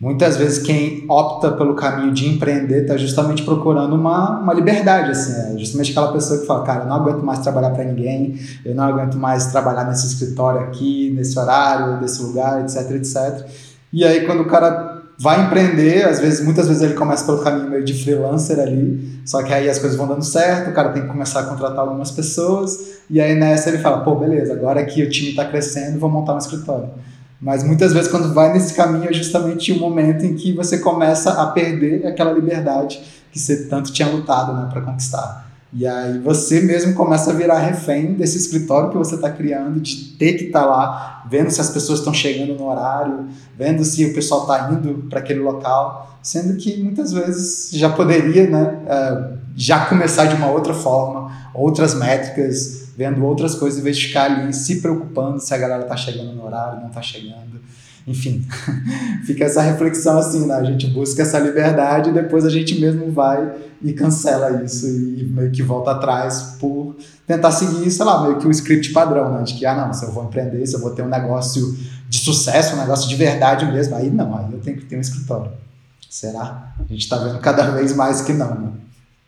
muitas 0.00 0.36
vezes 0.36 0.58
quem 0.58 1.04
opta 1.08 1.52
pelo 1.52 1.74
caminho 1.74 2.12
de 2.12 2.26
empreender 2.26 2.82
está 2.82 2.96
justamente 2.96 3.42
procurando 3.42 3.94
uma, 3.94 4.40
uma 4.40 4.52
liberdade, 4.52 5.10
assim, 5.10 5.54
é 5.54 5.58
justamente 5.58 5.92
aquela 5.92 6.12
pessoa 6.12 6.40
que 6.40 6.46
fala, 6.46 6.64
cara, 6.64 6.84
eu 6.84 6.88
não 6.88 6.96
aguento 6.96 7.22
mais 7.22 7.38
trabalhar 7.40 7.70
para 7.70 7.84
ninguém, 7.84 8.34
eu 8.64 8.74
não 8.74 8.84
aguento 8.84 9.16
mais 9.16 9.46
trabalhar 9.46 9.84
nesse 9.84 10.06
escritório 10.06 10.60
aqui, 10.60 11.12
nesse 11.14 11.38
horário, 11.38 12.00
nesse 12.00 12.22
lugar, 12.22 12.62
etc, 12.62 12.90
etc. 12.92 13.46
E 13.92 14.04
aí 14.04 14.26
quando 14.26 14.40
o 14.40 14.46
cara 14.46 15.00
vai 15.20 15.44
empreender, 15.44 16.04
às 16.06 16.18
vezes, 16.18 16.42
muitas 16.42 16.66
vezes 16.66 16.82
ele 16.82 16.94
começa 16.94 17.26
pelo 17.26 17.42
caminho 17.44 17.68
meio 17.68 17.84
de 17.84 17.92
freelancer 17.92 18.58
ali, 18.58 19.20
só 19.26 19.42
que 19.42 19.52
aí 19.52 19.68
as 19.68 19.78
coisas 19.78 19.98
vão 19.98 20.08
dando 20.08 20.24
certo, 20.24 20.70
o 20.70 20.72
cara 20.72 20.88
tem 20.88 21.02
que 21.02 21.08
começar 21.08 21.40
a 21.40 21.42
contratar 21.42 21.80
algumas 21.80 22.10
pessoas, 22.10 23.02
e 23.10 23.20
aí 23.20 23.34
nessa 23.34 23.68
ele 23.68 23.78
fala, 23.78 23.98
pô, 23.98 24.14
beleza, 24.14 24.54
agora 24.54 24.82
que 24.82 25.02
o 25.02 25.10
time 25.10 25.28
está 25.30 25.44
crescendo, 25.44 25.98
vou 25.98 26.08
montar 26.08 26.34
um 26.34 26.38
escritório. 26.38 26.88
Mas 27.40 27.64
muitas 27.64 27.92
vezes 27.92 28.10
quando 28.10 28.34
vai 28.34 28.52
nesse 28.52 28.74
caminho 28.74 29.08
é 29.08 29.12
justamente 29.12 29.72
o 29.72 29.78
momento 29.78 30.26
em 30.26 30.34
que 30.34 30.52
você 30.52 30.78
começa 30.78 31.42
a 31.42 31.46
perder 31.46 32.06
aquela 32.06 32.32
liberdade 32.32 33.00
que 33.32 33.38
você 33.38 33.64
tanto 33.64 33.92
tinha 33.92 34.08
lutado 34.08 34.52
né, 34.52 34.68
para 34.70 34.82
conquistar. 34.82 35.48
E 35.72 35.86
aí 35.86 36.18
você 36.18 36.60
mesmo 36.60 36.94
começa 36.94 37.30
a 37.30 37.34
virar 37.34 37.60
refém 37.60 38.14
desse 38.14 38.36
escritório 38.36 38.90
que 38.90 38.96
você 38.96 39.14
está 39.14 39.30
criando, 39.30 39.80
de 39.80 40.16
ter 40.18 40.32
que 40.32 40.46
estar 40.46 40.62
tá 40.62 40.66
lá, 40.66 41.24
vendo 41.30 41.48
se 41.48 41.60
as 41.60 41.70
pessoas 41.70 42.00
estão 42.00 42.12
chegando 42.12 42.56
no 42.56 42.68
horário, 42.68 43.28
vendo 43.56 43.84
se 43.84 44.04
o 44.04 44.12
pessoal 44.12 44.42
está 44.42 44.72
indo 44.72 45.06
para 45.08 45.20
aquele 45.20 45.38
local, 45.38 46.18
sendo 46.20 46.56
que 46.56 46.82
muitas 46.82 47.12
vezes 47.12 47.70
já 47.72 47.88
poderia 47.88 48.50
né, 48.50 48.80
uh, 48.84 49.38
já 49.54 49.86
começar 49.86 50.24
de 50.26 50.34
uma 50.34 50.50
outra 50.50 50.74
forma, 50.74 51.30
outras 51.54 51.94
métricas, 51.94 52.89
vendo 53.00 53.24
outras 53.24 53.54
coisas, 53.54 53.80
em 53.80 53.82
vez 53.82 53.96
de 53.96 54.08
ficar 54.08 54.24
ali 54.24 54.52
se 54.52 54.82
preocupando 54.82 55.40
se 55.40 55.54
a 55.54 55.56
galera 55.56 55.84
está 55.84 55.96
chegando 55.96 56.34
no 56.34 56.44
horário, 56.44 56.82
não 56.82 56.88
está 56.88 57.00
chegando. 57.00 57.58
Enfim, 58.06 58.46
fica 59.24 59.44
essa 59.44 59.62
reflexão 59.62 60.18
assim, 60.18 60.46
né? 60.46 60.54
A 60.54 60.64
gente 60.64 60.86
busca 60.88 61.22
essa 61.22 61.38
liberdade 61.38 62.10
e 62.10 62.12
depois 62.12 62.44
a 62.44 62.50
gente 62.50 62.78
mesmo 62.78 63.10
vai 63.10 63.52
e 63.80 63.94
cancela 63.94 64.62
isso 64.62 64.86
e 64.86 65.24
meio 65.24 65.50
que 65.50 65.62
volta 65.62 65.92
atrás 65.92 66.56
por 66.60 66.94
tentar 67.26 67.52
seguir, 67.52 67.90
sei 67.90 68.04
lá, 68.04 68.22
meio 68.22 68.36
que 68.36 68.46
o 68.46 68.50
script 68.50 68.92
padrão, 68.92 69.32
né? 69.32 69.44
De 69.44 69.54
que, 69.54 69.64
ah, 69.64 69.74
não, 69.74 69.94
se 69.94 70.04
eu 70.04 70.12
vou 70.12 70.24
empreender, 70.24 70.66
se 70.66 70.76
eu 70.76 70.80
vou 70.80 70.90
ter 70.90 71.00
um 71.00 71.08
negócio 71.08 71.74
de 72.06 72.18
sucesso, 72.18 72.76
um 72.76 72.80
negócio 72.80 73.08
de 73.08 73.16
verdade 73.16 73.64
mesmo, 73.72 73.96
aí 73.96 74.10
não, 74.10 74.36
aí 74.36 74.52
eu 74.52 74.58
tenho 74.58 74.76
que 74.76 74.84
ter 74.84 74.98
um 74.98 75.00
escritório. 75.00 75.52
Será? 76.10 76.74
A 76.78 76.82
gente 76.82 77.00
está 77.00 77.16
vendo 77.16 77.38
cada 77.38 77.70
vez 77.70 77.94
mais 77.96 78.20
que 78.20 78.34
não, 78.34 78.54
né? 78.60 78.72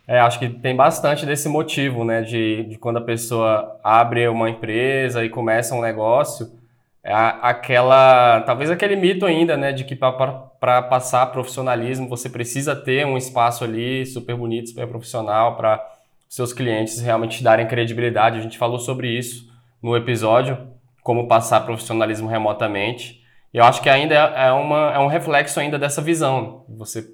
É, 0.07 0.19
acho 0.19 0.37
que 0.37 0.49
tem 0.49 0.75
bastante 0.75 1.25
desse 1.25 1.47
motivo, 1.47 2.03
né? 2.03 2.21
De, 2.21 2.63
de 2.63 2.77
quando 2.77 2.97
a 2.97 3.01
pessoa 3.01 3.79
abre 3.83 4.27
uma 4.27 4.49
empresa 4.49 5.23
e 5.23 5.29
começa 5.29 5.73
um 5.73 5.81
negócio, 5.81 6.51
é 7.03 7.13
aquela 7.13 8.41
talvez 8.41 8.71
aquele 8.71 8.95
mito 8.95 9.25
ainda 9.25 9.57
né 9.57 9.73
de 9.73 9.83
que 9.83 9.93
para 9.93 10.81
passar 10.83 11.25
profissionalismo 11.27 12.07
você 12.07 12.29
precisa 12.29 12.73
ter 12.73 13.05
um 13.05 13.17
espaço 13.17 13.65
ali 13.65 14.05
super 14.05 14.37
bonito 14.37 14.69
super 14.69 14.87
profissional 14.87 15.57
para 15.57 15.85
seus 16.29 16.53
clientes 16.53 17.01
realmente 17.01 17.39
te 17.39 17.43
darem 17.43 17.67
credibilidade 17.67 18.39
a 18.39 18.41
gente 18.41 18.57
falou 18.57 18.79
sobre 18.79 19.09
isso 19.09 19.51
no 19.81 19.97
episódio 19.97 20.57
como 21.03 21.27
passar 21.27 21.65
profissionalismo 21.65 22.29
remotamente 22.29 23.21
e 23.53 23.57
eu 23.57 23.65
acho 23.65 23.81
que 23.81 23.89
ainda 23.89 24.15
é, 24.15 24.47
é 24.47 24.51
uma 24.53 24.93
é 24.93 24.99
um 24.99 25.07
reflexo 25.07 25.59
ainda 25.59 25.77
dessa 25.77 26.01
visão 26.01 26.63
você 26.69 27.05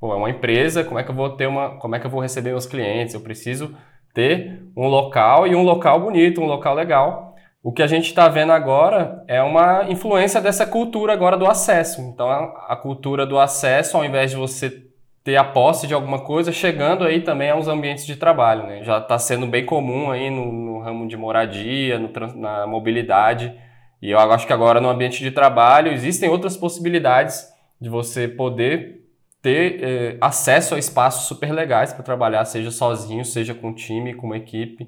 pô, 0.00 0.12
é 0.12 0.16
uma 0.16 0.30
empresa 0.30 0.84
como 0.84 0.98
é 0.98 1.04
que 1.04 1.10
eu 1.10 1.14
vou 1.14 1.30
ter 1.30 1.46
uma 1.46 1.78
como 1.78 1.96
é 1.96 2.00
que 2.00 2.06
eu 2.06 2.10
vou 2.10 2.20
receber 2.20 2.50
meus 2.50 2.66
clientes 2.66 3.14
eu 3.14 3.20
preciso 3.20 3.74
ter 4.14 4.62
um 4.76 4.86
local 4.86 5.46
e 5.46 5.54
um 5.54 5.62
local 5.62 6.00
bonito 6.00 6.40
um 6.40 6.46
local 6.46 6.74
legal 6.74 7.28
o 7.62 7.72
que 7.72 7.82
a 7.82 7.86
gente 7.86 8.06
está 8.06 8.28
vendo 8.28 8.52
agora 8.52 9.22
é 9.26 9.42
uma 9.42 9.84
influência 9.90 10.40
dessa 10.40 10.64
cultura 10.64 11.12
agora 11.12 11.36
do 11.36 11.46
acesso. 11.46 12.00
Então, 12.00 12.30
a, 12.30 12.76
cultura 12.76 13.26
do 13.26 13.38
acesso, 13.38 13.96
ao 13.96 14.04
invés 14.04 14.30
de 14.30 14.36
você 14.36 14.84
ter 15.24 15.36
a 15.36 15.44
posse 15.44 15.86
de 15.86 15.92
alguma 15.92 16.20
coisa, 16.20 16.52
chegando 16.52 17.04
aí 17.04 17.20
também 17.20 17.50
aos 17.50 17.66
ambientes 17.66 18.06
de 18.06 18.16
trabalho. 18.16 18.62
Né? 18.62 18.84
Já 18.84 18.98
está 18.98 19.18
sendo 19.18 19.46
bem 19.46 19.66
comum 19.66 20.10
aí 20.10 20.30
no, 20.30 20.50
no 20.50 20.78
ramo 20.78 21.08
de 21.08 21.16
moradia, 21.16 21.98
no, 21.98 22.10
na 22.36 22.66
mobilidade. 22.66 23.52
E 24.00 24.12
eu 24.12 24.18
acho 24.18 24.46
que 24.46 24.52
agora 24.52 24.80
no 24.80 24.88
ambiente 24.88 25.22
de 25.22 25.32
trabalho 25.32 25.92
existem 25.92 26.30
outras 26.30 26.56
possibilidades 26.56 27.52
de 27.80 27.90
você 27.90 28.28
poder 28.28 29.04
ter 29.48 29.82
eh, 29.82 30.16
acesso 30.20 30.74
a 30.74 30.78
espaços 30.78 31.26
super 31.26 31.50
legais 31.50 31.94
para 31.94 32.02
trabalhar, 32.02 32.44
seja 32.44 32.70
sozinho, 32.70 33.24
seja 33.24 33.54
com 33.54 33.72
time, 33.72 34.12
com 34.12 34.26
uma 34.26 34.36
equipe. 34.36 34.86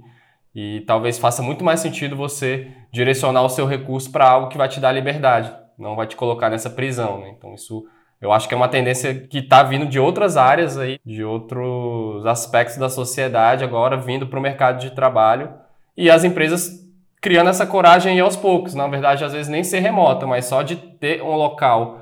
E 0.55 0.83
talvez 0.87 1.19
faça 1.19 1.43
muito 1.43 1.64
mais 1.64 1.81
sentido 1.81 2.14
você 2.14 2.69
direcionar 2.93 3.43
o 3.43 3.49
seu 3.49 3.64
recurso 3.64 4.12
para 4.12 4.29
algo 4.29 4.49
que 4.49 4.59
vai 4.59 4.69
te 4.69 4.79
dar 4.79 4.93
liberdade, 4.93 5.50
não 5.79 5.97
vai 5.97 6.07
te 6.07 6.14
colocar 6.14 6.50
nessa 6.50 6.69
prisão. 6.69 7.21
Né? 7.21 7.35
Então, 7.38 7.55
isso 7.55 7.87
eu 8.21 8.31
acho 8.33 8.47
que 8.47 8.52
é 8.52 8.57
uma 8.57 8.69
tendência 8.69 9.14
que 9.14 9.38
está 9.38 9.62
vindo 9.62 9.87
de 9.87 9.99
outras 9.99 10.37
áreas 10.37 10.76
aí, 10.76 11.00
de 11.07 11.25
outros 11.25 12.26
aspectos 12.26 12.76
da 12.76 12.90
sociedade 12.90 13.64
agora 13.64 13.97
vindo 13.97 14.26
para 14.26 14.38
o 14.38 14.43
mercado 14.43 14.79
de 14.79 14.90
trabalho 14.90 15.50
e 15.97 16.11
as 16.11 16.23
empresas 16.23 16.87
criando 17.19 17.49
essa 17.49 17.67
coragem 17.67 18.12
aí 18.12 18.21
aos 18.21 18.37
poucos. 18.37 18.75
Na 18.75 18.87
verdade, 18.87 19.25
às 19.25 19.33
vezes 19.33 19.49
nem 19.49 19.64
ser 19.64 19.79
remota, 19.79 20.26
mas 20.26 20.45
só 20.45 20.61
de 20.61 20.76
ter 20.76 21.23
um 21.23 21.35
local 21.35 22.00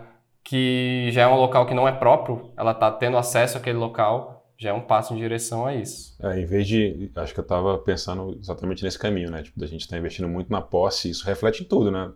que 0.48 1.10
já 1.12 1.22
é 1.22 1.26
um 1.26 1.36
local 1.36 1.66
que 1.66 1.74
não 1.74 1.86
é 1.86 1.92
próprio, 1.92 2.50
ela 2.56 2.72
está 2.72 2.90
tendo 2.90 3.18
acesso 3.18 3.58
àquele 3.58 3.76
local 3.76 4.38
já 4.58 4.70
é 4.70 4.72
um 4.72 4.80
passo 4.80 5.14
em 5.14 5.16
direção 5.16 5.64
a 5.64 5.74
isso. 5.74 6.16
É, 6.20 6.40
em 6.40 6.44
vez 6.44 6.66
de. 6.66 7.12
Acho 7.14 7.32
que 7.32 7.38
eu 7.38 7.42
estava 7.42 7.78
pensando 7.78 8.36
exatamente 8.40 8.82
nesse 8.82 8.98
caminho, 8.98 9.30
né? 9.30 9.42
Tipo, 9.42 9.60
da 9.60 9.66
gente 9.66 9.82
estar 9.82 9.94
tá 9.94 10.00
investindo 10.00 10.28
muito 10.28 10.50
na 10.50 10.60
posse, 10.60 11.08
isso 11.08 11.24
reflete 11.24 11.62
em 11.62 11.64
tudo, 11.64 11.92
né? 11.92 12.10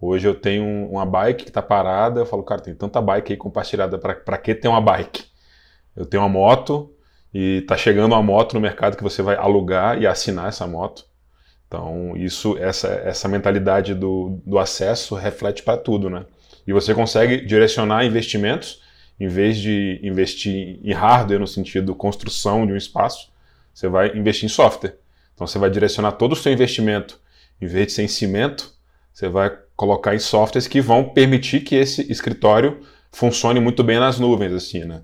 Hoje 0.00 0.26
eu 0.26 0.34
tenho 0.34 0.64
uma 0.90 1.06
bike 1.06 1.44
que 1.44 1.50
está 1.50 1.62
parada, 1.62 2.20
eu 2.20 2.26
falo, 2.26 2.42
cara, 2.42 2.60
tem 2.60 2.74
tanta 2.74 3.00
bike 3.00 3.32
aí 3.32 3.36
compartilhada, 3.36 3.96
para 3.96 4.38
que 4.38 4.54
ter 4.56 4.66
uma 4.66 4.80
bike? 4.80 5.24
Eu 5.94 6.04
tenho 6.04 6.22
uma 6.22 6.28
moto 6.28 6.92
e 7.32 7.58
está 7.58 7.76
chegando 7.76 8.12
uma 8.12 8.22
moto 8.22 8.54
no 8.54 8.60
mercado 8.60 8.96
que 8.96 9.02
você 9.02 9.22
vai 9.22 9.36
alugar 9.36 10.00
e 10.00 10.06
assinar 10.06 10.48
essa 10.48 10.66
moto. 10.66 11.04
Então, 11.66 12.16
isso, 12.16 12.56
essa, 12.58 12.88
essa 12.88 13.28
mentalidade 13.28 13.94
do, 13.94 14.40
do 14.44 14.58
acesso 14.58 15.14
reflete 15.14 15.62
para 15.62 15.76
tudo, 15.76 16.10
né? 16.10 16.24
E 16.68 16.72
você 16.72 16.94
consegue 16.94 17.46
direcionar 17.46 18.04
investimentos 18.04 18.82
em 19.18 19.26
vez 19.26 19.56
de 19.56 19.98
investir 20.02 20.78
em 20.84 20.92
hardware 20.92 21.40
no 21.40 21.46
sentido 21.46 21.94
construção 21.94 22.66
de 22.66 22.74
um 22.74 22.76
espaço, 22.76 23.32
você 23.72 23.88
vai 23.88 24.14
investir 24.14 24.44
em 24.44 24.48
software. 24.50 24.98
Então 25.34 25.46
você 25.46 25.58
vai 25.58 25.70
direcionar 25.70 26.12
todo 26.12 26.32
o 26.32 26.36
seu 26.36 26.52
investimento, 26.52 27.18
em 27.58 27.66
vez 27.66 27.86
de 27.86 27.92
ser 27.94 28.02
em 28.02 28.08
cimento, 28.08 28.70
você 29.14 29.30
vai 29.30 29.50
colocar 29.74 30.14
em 30.14 30.18
softwares 30.18 30.68
que 30.68 30.78
vão 30.82 31.08
permitir 31.08 31.60
que 31.60 31.74
esse 31.74 32.12
escritório 32.12 32.82
funcione 33.10 33.60
muito 33.60 33.82
bem 33.82 33.98
nas 33.98 34.20
nuvens, 34.20 34.52
assim, 34.52 34.84
né? 34.84 35.00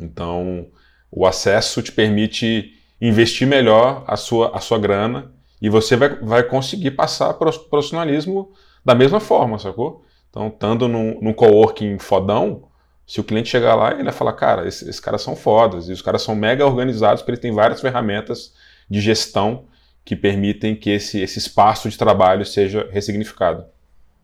Então, 0.00 0.68
o 1.10 1.26
acesso 1.26 1.82
te 1.82 1.92
permite 1.92 2.72
investir 2.98 3.46
melhor 3.46 4.04
a 4.06 4.16
sua, 4.16 4.56
a 4.56 4.60
sua 4.60 4.78
grana 4.78 5.32
e 5.60 5.68
você 5.68 5.96
vai, 5.96 6.16
vai 6.20 6.42
conseguir 6.42 6.92
passar 6.92 7.34
para 7.34 7.50
o 7.50 7.58
profissionalismo 7.68 8.54
da 8.82 8.94
mesma 8.94 9.20
forma, 9.20 9.58
sacou? 9.58 10.02
Então, 10.32 10.48
estando 10.48 10.88
num, 10.88 11.18
num 11.20 11.34
coworking 11.34 11.98
fodão, 11.98 12.62
se 13.06 13.20
o 13.20 13.24
cliente 13.24 13.50
chegar 13.50 13.74
lá, 13.74 13.92
ele 13.92 14.02
vai 14.02 14.12
falar, 14.14 14.32
cara, 14.32 14.66
esses, 14.66 14.88
esses 14.88 14.98
caras 14.98 15.20
são 15.20 15.36
fodas, 15.36 15.90
e 15.90 15.92
os 15.92 16.00
caras 16.00 16.22
são 16.22 16.34
mega 16.34 16.64
organizados, 16.64 17.20
porque 17.20 17.32
eles 17.32 17.40
têm 17.40 17.52
várias 17.52 17.82
ferramentas 17.82 18.54
de 18.88 18.98
gestão 18.98 19.64
que 20.02 20.16
permitem 20.16 20.74
que 20.74 20.88
esse, 20.88 21.20
esse 21.20 21.38
espaço 21.38 21.90
de 21.90 21.98
trabalho 21.98 22.46
seja 22.46 22.88
ressignificado. 22.90 23.64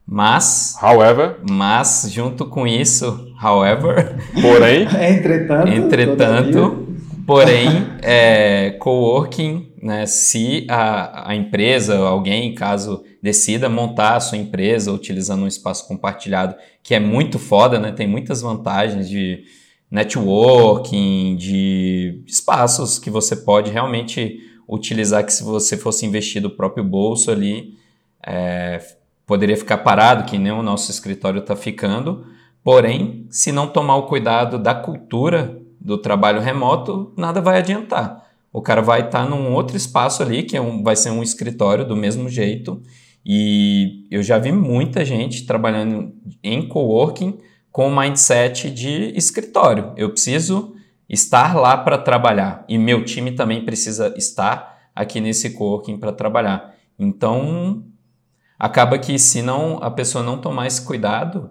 Mas, 0.07 0.75
however, 0.83 1.37
mas 1.47 2.09
junto 2.11 2.47
com 2.47 2.67
isso, 2.67 3.31
however, 3.43 4.17
porém, 4.41 4.89
entretanto, 5.07 5.69
entretanto, 5.69 6.89
porém, 7.27 7.69
é, 8.01 8.71
coworking, 8.79 9.75
né, 9.83 10.07
se 10.07 10.67
a, 10.71 11.29
a 11.31 11.35
empresa, 11.35 11.99
alguém, 11.99 12.55
caso 12.55 13.05
decida 13.23 13.69
montar 13.69 14.17
a 14.17 14.21
sua 14.21 14.39
empresa 14.39 14.93
utilizando 14.93 15.43
um 15.43 15.49
espaço 15.49 15.87
compartilhado, 15.87 16.55
que 16.83 16.95
é 16.95 17.01
muito 17.01 17.39
foda, 17.39 17.79
né? 17.79 17.93
Tem 17.93 18.07
muitas 18.07 18.41
vantagens 18.41 19.09
de 19.09 19.45
networking, 19.91 21.37
de 21.37 22.23
espaços 22.27 22.99
que 22.99 23.11
você 23.11 23.37
pode 23.37 23.71
realmente 23.71 24.39
utilizar 24.69 25.25
que 25.25 25.33
se 25.33 25.43
você 25.43 25.77
fosse 25.77 26.05
investir 26.05 26.43
do 26.43 26.51
próprio 26.51 26.85
bolso 26.85 27.31
ali, 27.31 27.79
é, 28.25 28.81
poderia 29.27 29.57
ficar 29.57 29.79
parado, 29.79 30.25
que 30.25 30.39
nem 30.39 30.53
o 30.53 30.63
nosso 30.63 30.91
escritório 30.91 31.41
está 31.41 31.57
ficando. 31.57 32.27
Porém, 32.63 33.27
se 33.31 33.51
não 33.51 33.67
tomar 33.67 33.97
o 33.97 34.07
cuidado 34.07 34.59
da 34.59 34.75
cultura 34.75 35.59
do 35.81 35.97
trabalho 35.97 36.41
remoto, 36.41 37.13
nada 37.17 37.41
vai 37.41 37.59
adiantar. 37.59 38.27
O 38.53 38.61
cara 38.61 38.83
vai 38.83 39.01
estar 39.01 39.25
tá 39.25 39.29
num 39.29 39.55
outro 39.55 39.77
espaço 39.77 40.23
ali, 40.23 40.43
que 40.43 40.57
é 40.57 40.61
um, 40.61 40.83
vai 40.83 40.97
ser 40.97 41.11
um 41.11 41.23
escritório 41.23 41.87
do 41.87 41.97
mesmo 41.97 42.29
jeito, 42.29 42.83
e 43.31 44.07
eu 44.11 44.23
já 44.23 44.39
vi 44.39 44.51
muita 44.51 45.05
gente 45.05 45.45
trabalhando 45.45 46.15
em 46.43 46.67
coworking 46.67 47.39
com 47.71 47.87
o 47.87 47.95
mindset 47.95 48.71
de 48.71 49.13
escritório. 49.15 49.93
Eu 49.99 50.09
preciso 50.09 50.75
estar 51.07 51.55
lá 51.55 51.77
para 51.77 51.99
trabalhar 51.99 52.65
e 52.67 52.79
meu 52.79 53.05
time 53.05 53.33
também 53.33 53.67
precisa 53.67 54.15
estar 54.17 54.79
aqui 54.95 55.21
nesse 55.21 55.51
coworking 55.51 55.99
para 55.99 56.11
trabalhar. 56.11 56.75
Então, 56.99 57.85
acaba 58.59 58.99
que 58.99 59.19
se 59.19 59.43
não 59.43 59.77
a 59.83 59.91
pessoa 59.91 60.25
não 60.25 60.41
tomar 60.41 60.67
esse 60.67 60.81
cuidado, 60.81 61.51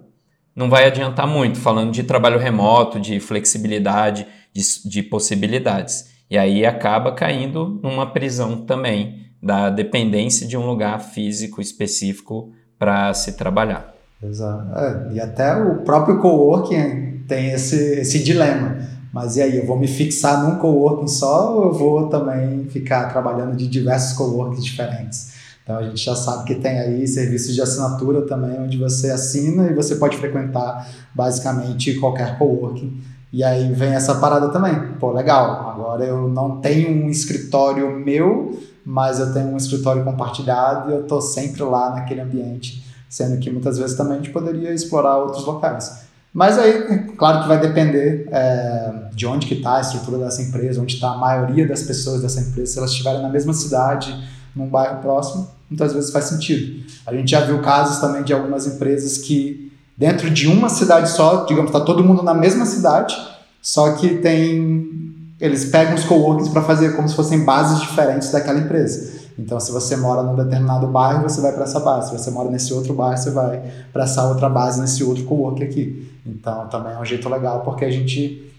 não 0.55 0.71
vai 0.71 0.85
adiantar 0.85 1.27
muito, 1.27 1.59
falando 1.59 1.91
de 1.91 2.01
trabalho 2.01 2.39
remoto, 2.39 2.99
de 2.99 3.19
flexibilidade, 3.19 4.25
de, 4.51 4.63
de 4.89 5.03
possibilidades. 5.03 6.11
E 6.27 6.39
aí 6.39 6.65
acaba 6.65 7.11
caindo 7.11 7.79
numa 7.83 8.11
prisão 8.11 8.65
também 8.65 9.26
da 9.41 9.69
dependência 9.69 10.47
de 10.47 10.57
um 10.57 10.65
lugar 10.65 10.99
físico 10.99 11.61
específico 11.61 12.51
para 12.77 13.13
se 13.13 13.33
trabalhar. 13.33 13.93
Exato. 14.21 14.77
É, 14.77 15.13
e 15.13 15.19
até 15.19 15.55
o 15.55 15.83
próprio 15.83 16.19
coworking 16.19 17.23
tem 17.27 17.51
esse, 17.51 17.99
esse 17.99 18.23
dilema. 18.23 18.77
Mas 19.13 19.35
e 19.35 19.41
aí, 19.41 19.57
eu 19.57 19.65
vou 19.65 19.79
me 19.79 19.87
fixar 19.87 20.43
num 20.43 20.57
coworking 20.57 21.07
só 21.07 21.55
ou 21.55 21.63
eu 21.65 21.73
vou 21.73 22.07
também 22.07 22.65
ficar 22.65 23.05
trabalhando 23.05 23.55
de 23.55 23.67
diversos 23.67 24.15
coworkings 24.17 24.63
diferentes? 24.63 25.33
Então 25.63 25.77
a 25.77 25.83
gente 25.83 26.03
já 26.03 26.15
sabe 26.15 26.45
que 26.45 26.55
tem 26.55 26.79
aí 26.79 27.07
serviços 27.07 27.53
de 27.53 27.61
assinatura 27.61 28.21
também, 28.21 28.59
onde 28.59 28.77
você 28.77 29.11
assina 29.11 29.69
e 29.69 29.73
você 29.73 29.95
pode 29.95 30.17
frequentar 30.17 30.87
basicamente 31.13 31.95
qualquer 31.95 32.37
coworking. 32.37 33.01
E 33.33 33.43
aí 33.43 33.73
vem 33.73 33.89
essa 33.89 34.15
parada 34.15 34.49
também. 34.49 34.93
Pô, 34.99 35.11
legal, 35.11 35.69
agora 35.69 36.05
eu 36.05 36.29
não 36.29 36.61
tenho 36.61 37.05
um 37.05 37.09
escritório 37.09 37.91
meu, 37.99 38.57
mas 38.87 39.19
eu 39.19 39.33
tenho 39.33 39.49
um 39.49 39.57
escritório 39.57 40.01
compartilhado 40.05 40.89
e 40.89 40.93
eu 40.93 41.01
estou 41.01 41.21
sempre 41.21 41.61
lá 41.61 41.89
naquele 41.89 42.21
ambiente, 42.21 42.85
sendo 43.09 43.37
que 43.37 43.51
muitas 43.51 43.77
vezes 43.77 43.97
também 43.97 44.13
a 44.13 44.15
gente 44.21 44.29
poderia 44.29 44.73
explorar 44.73 45.17
outros 45.17 45.45
locais. 45.45 46.03
Mas 46.33 46.57
aí, 46.57 46.99
claro 47.17 47.41
que 47.41 47.49
vai 47.49 47.59
depender 47.59 48.29
é, 48.31 49.09
de 49.13 49.27
onde 49.27 49.45
que 49.45 49.55
está 49.55 49.75
a 49.75 49.81
estrutura 49.81 50.19
dessa 50.19 50.41
empresa, 50.41 50.81
onde 50.81 50.93
está 50.93 51.09
a 51.09 51.17
maioria 51.17 51.67
das 51.67 51.83
pessoas 51.83 52.21
dessa 52.21 52.39
empresa, 52.39 52.71
se 52.71 52.77
elas 52.77 52.91
estiverem 52.91 53.21
na 53.21 53.27
mesma 53.27 53.51
cidade, 53.51 54.17
num 54.55 54.67
bairro 54.67 55.01
próximo, 55.01 55.49
muitas 55.69 55.91
vezes 55.91 56.09
faz 56.09 56.23
sentido. 56.25 56.85
A 57.05 57.13
gente 57.13 57.31
já 57.31 57.41
viu 57.41 57.59
casos 57.59 57.99
também 57.99 58.23
de 58.23 58.31
algumas 58.31 58.65
empresas 58.65 59.17
que 59.17 59.69
dentro 59.97 60.29
de 60.29 60.47
uma 60.47 60.69
cidade 60.69 61.09
só, 61.09 61.43
digamos, 61.43 61.71
está 61.71 61.81
todo 61.81 62.05
mundo 62.05 62.23
na 62.23 62.33
mesma 62.33 62.65
cidade, 62.65 63.17
só 63.61 63.91
que 63.95 64.15
tem 64.19 65.06
eles 65.39 65.65
pegam 65.65 65.95
os 65.95 66.03
coworkings 66.03 66.49
para 66.49 66.61
fazer 66.61 66.95
como 66.95 67.07
se 67.07 67.15
fossem 67.15 67.43
bases 67.43 67.79
diferentes 67.81 68.31
daquela 68.31 68.59
empresa. 68.59 69.17
Então, 69.37 69.59
se 69.59 69.71
você 69.71 69.95
mora 69.95 70.23
num 70.23 70.35
determinado 70.35 70.87
bairro, 70.87 71.23
você 71.23 71.39
vai 71.41 71.51
para 71.51 71.63
essa 71.63 71.79
base. 71.79 72.09
Se 72.09 72.17
você 72.17 72.31
mora 72.31 72.49
nesse 72.49 72.73
outro 72.73 72.93
bairro, 72.93 73.17
você 73.17 73.29
vai 73.29 73.61
para 73.93 74.03
essa 74.03 74.23
outra 74.27 74.49
base, 74.49 74.81
nesse 74.81 75.03
outro 75.03 75.23
coworking 75.25 75.63
aqui. 75.63 76.11
Então, 76.25 76.67
também 76.67 76.93
é 76.93 76.99
um 76.99 77.05
jeito 77.05 77.29
legal, 77.29 77.61
porque 77.61 77.85
a 77.85 77.91
gente 77.91 78.51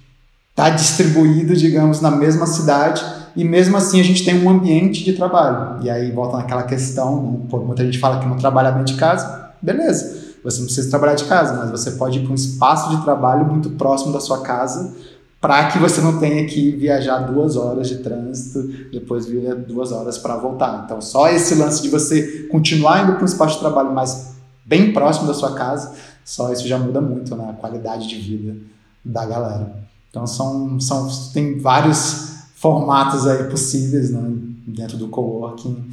está 0.50 0.70
distribuído, 0.70 1.54
digamos, 1.54 2.00
na 2.00 2.10
mesma 2.10 2.46
cidade 2.46 3.04
e 3.36 3.44
mesmo 3.44 3.76
assim 3.76 4.00
a 4.00 4.02
gente 4.02 4.24
tem 4.24 4.44
um 4.44 4.50
ambiente 4.50 5.04
de 5.04 5.12
trabalho. 5.12 5.80
E 5.82 5.88
aí 5.88 6.10
volta 6.10 6.36
naquela 6.36 6.64
questão, 6.64 7.22
né? 7.22 7.58
Muita 7.64 7.84
gente 7.84 7.98
fala 8.00 8.18
que 8.18 8.26
não 8.26 8.36
trabalha 8.36 8.72
bem 8.72 8.82
de 8.82 8.94
casa, 8.94 9.52
beleza, 9.62 10.34
você 10.42 10.58
não 10.58 10.66
precisa 10.66 10.90
trabalhar 10.90 11.14
de 11.14 11.24
casa, 11.26 11.54
mas 11.54 11.70
você 11.70 11.92
pode 11.92 12.18
ir 12.18 12.22
para 12.22 12.32
um 12.32 12.34
espaço 12.34 12.90
de 12.90 13.02
trabalho 13.04 13.44
muito 13.46 13.70
próximo 13.70 14.12
da 14.12 14.18
sua 14.18 14.40
casa 14.40 14.92
para 15.40 15.70
que 15.70 15.78
você 15.78 16.00
não 16.00 16.18
tenha 16.18 16.46
que 16.46 16.72
viajar 16.72 17.18
duas 17.20 17.56
horas 17.56 17.88
de 17.88 17.98
trânsito, 17.98 18.62
depois 18.90 19.26
vir 19.26 19.54
duas 19.54 19.92
horas 19.92 20.18
para 20.18 20.36
voltar. 20.36 20.82
Então, 20.84 21.00
só 21.00 21.28
esse 21.28 21.54
lance 21.54 21.80
de 21.82 21.88
você 21.88 22.48
continuar 22.50 23.04
indo 23.04 23.12
para 23.12 23.22
um 23.22 23.26
espaço 23.26 23.54
de 23.54 23.60
trabalho 23.60 23.92
mais 23.92 24.32
bem 24.64 24.92
próximo 24.92 25.28
da 25.28 25.34
sua 25.34 25.54
casa, 25.54 25.94
só 26.24 26.52
isso 26.52 26.66
já 26.66 26.78
muda 26.78 27.00
muito 27.00 27.34
né, 27.36 27.50
a 27.50 27.52
qualidade 27.52 28.08
de 28.08 28.16
vida 28.16 28.56
da 29.04 29.24
galera. 29.24 29.76
Então, 30.10 30.26
são, 30.26 30.80
são, 30.80 31.08
tem 31.32 31.58
vários 31.58 32.28
formatos 32.56 33.26
aí 33.26 33.44
possíveis 33.44 34.10
né, 34.10 34.20
dentro 34.66 34.96
do 34.96 35.06
coworking. 35.08 35.88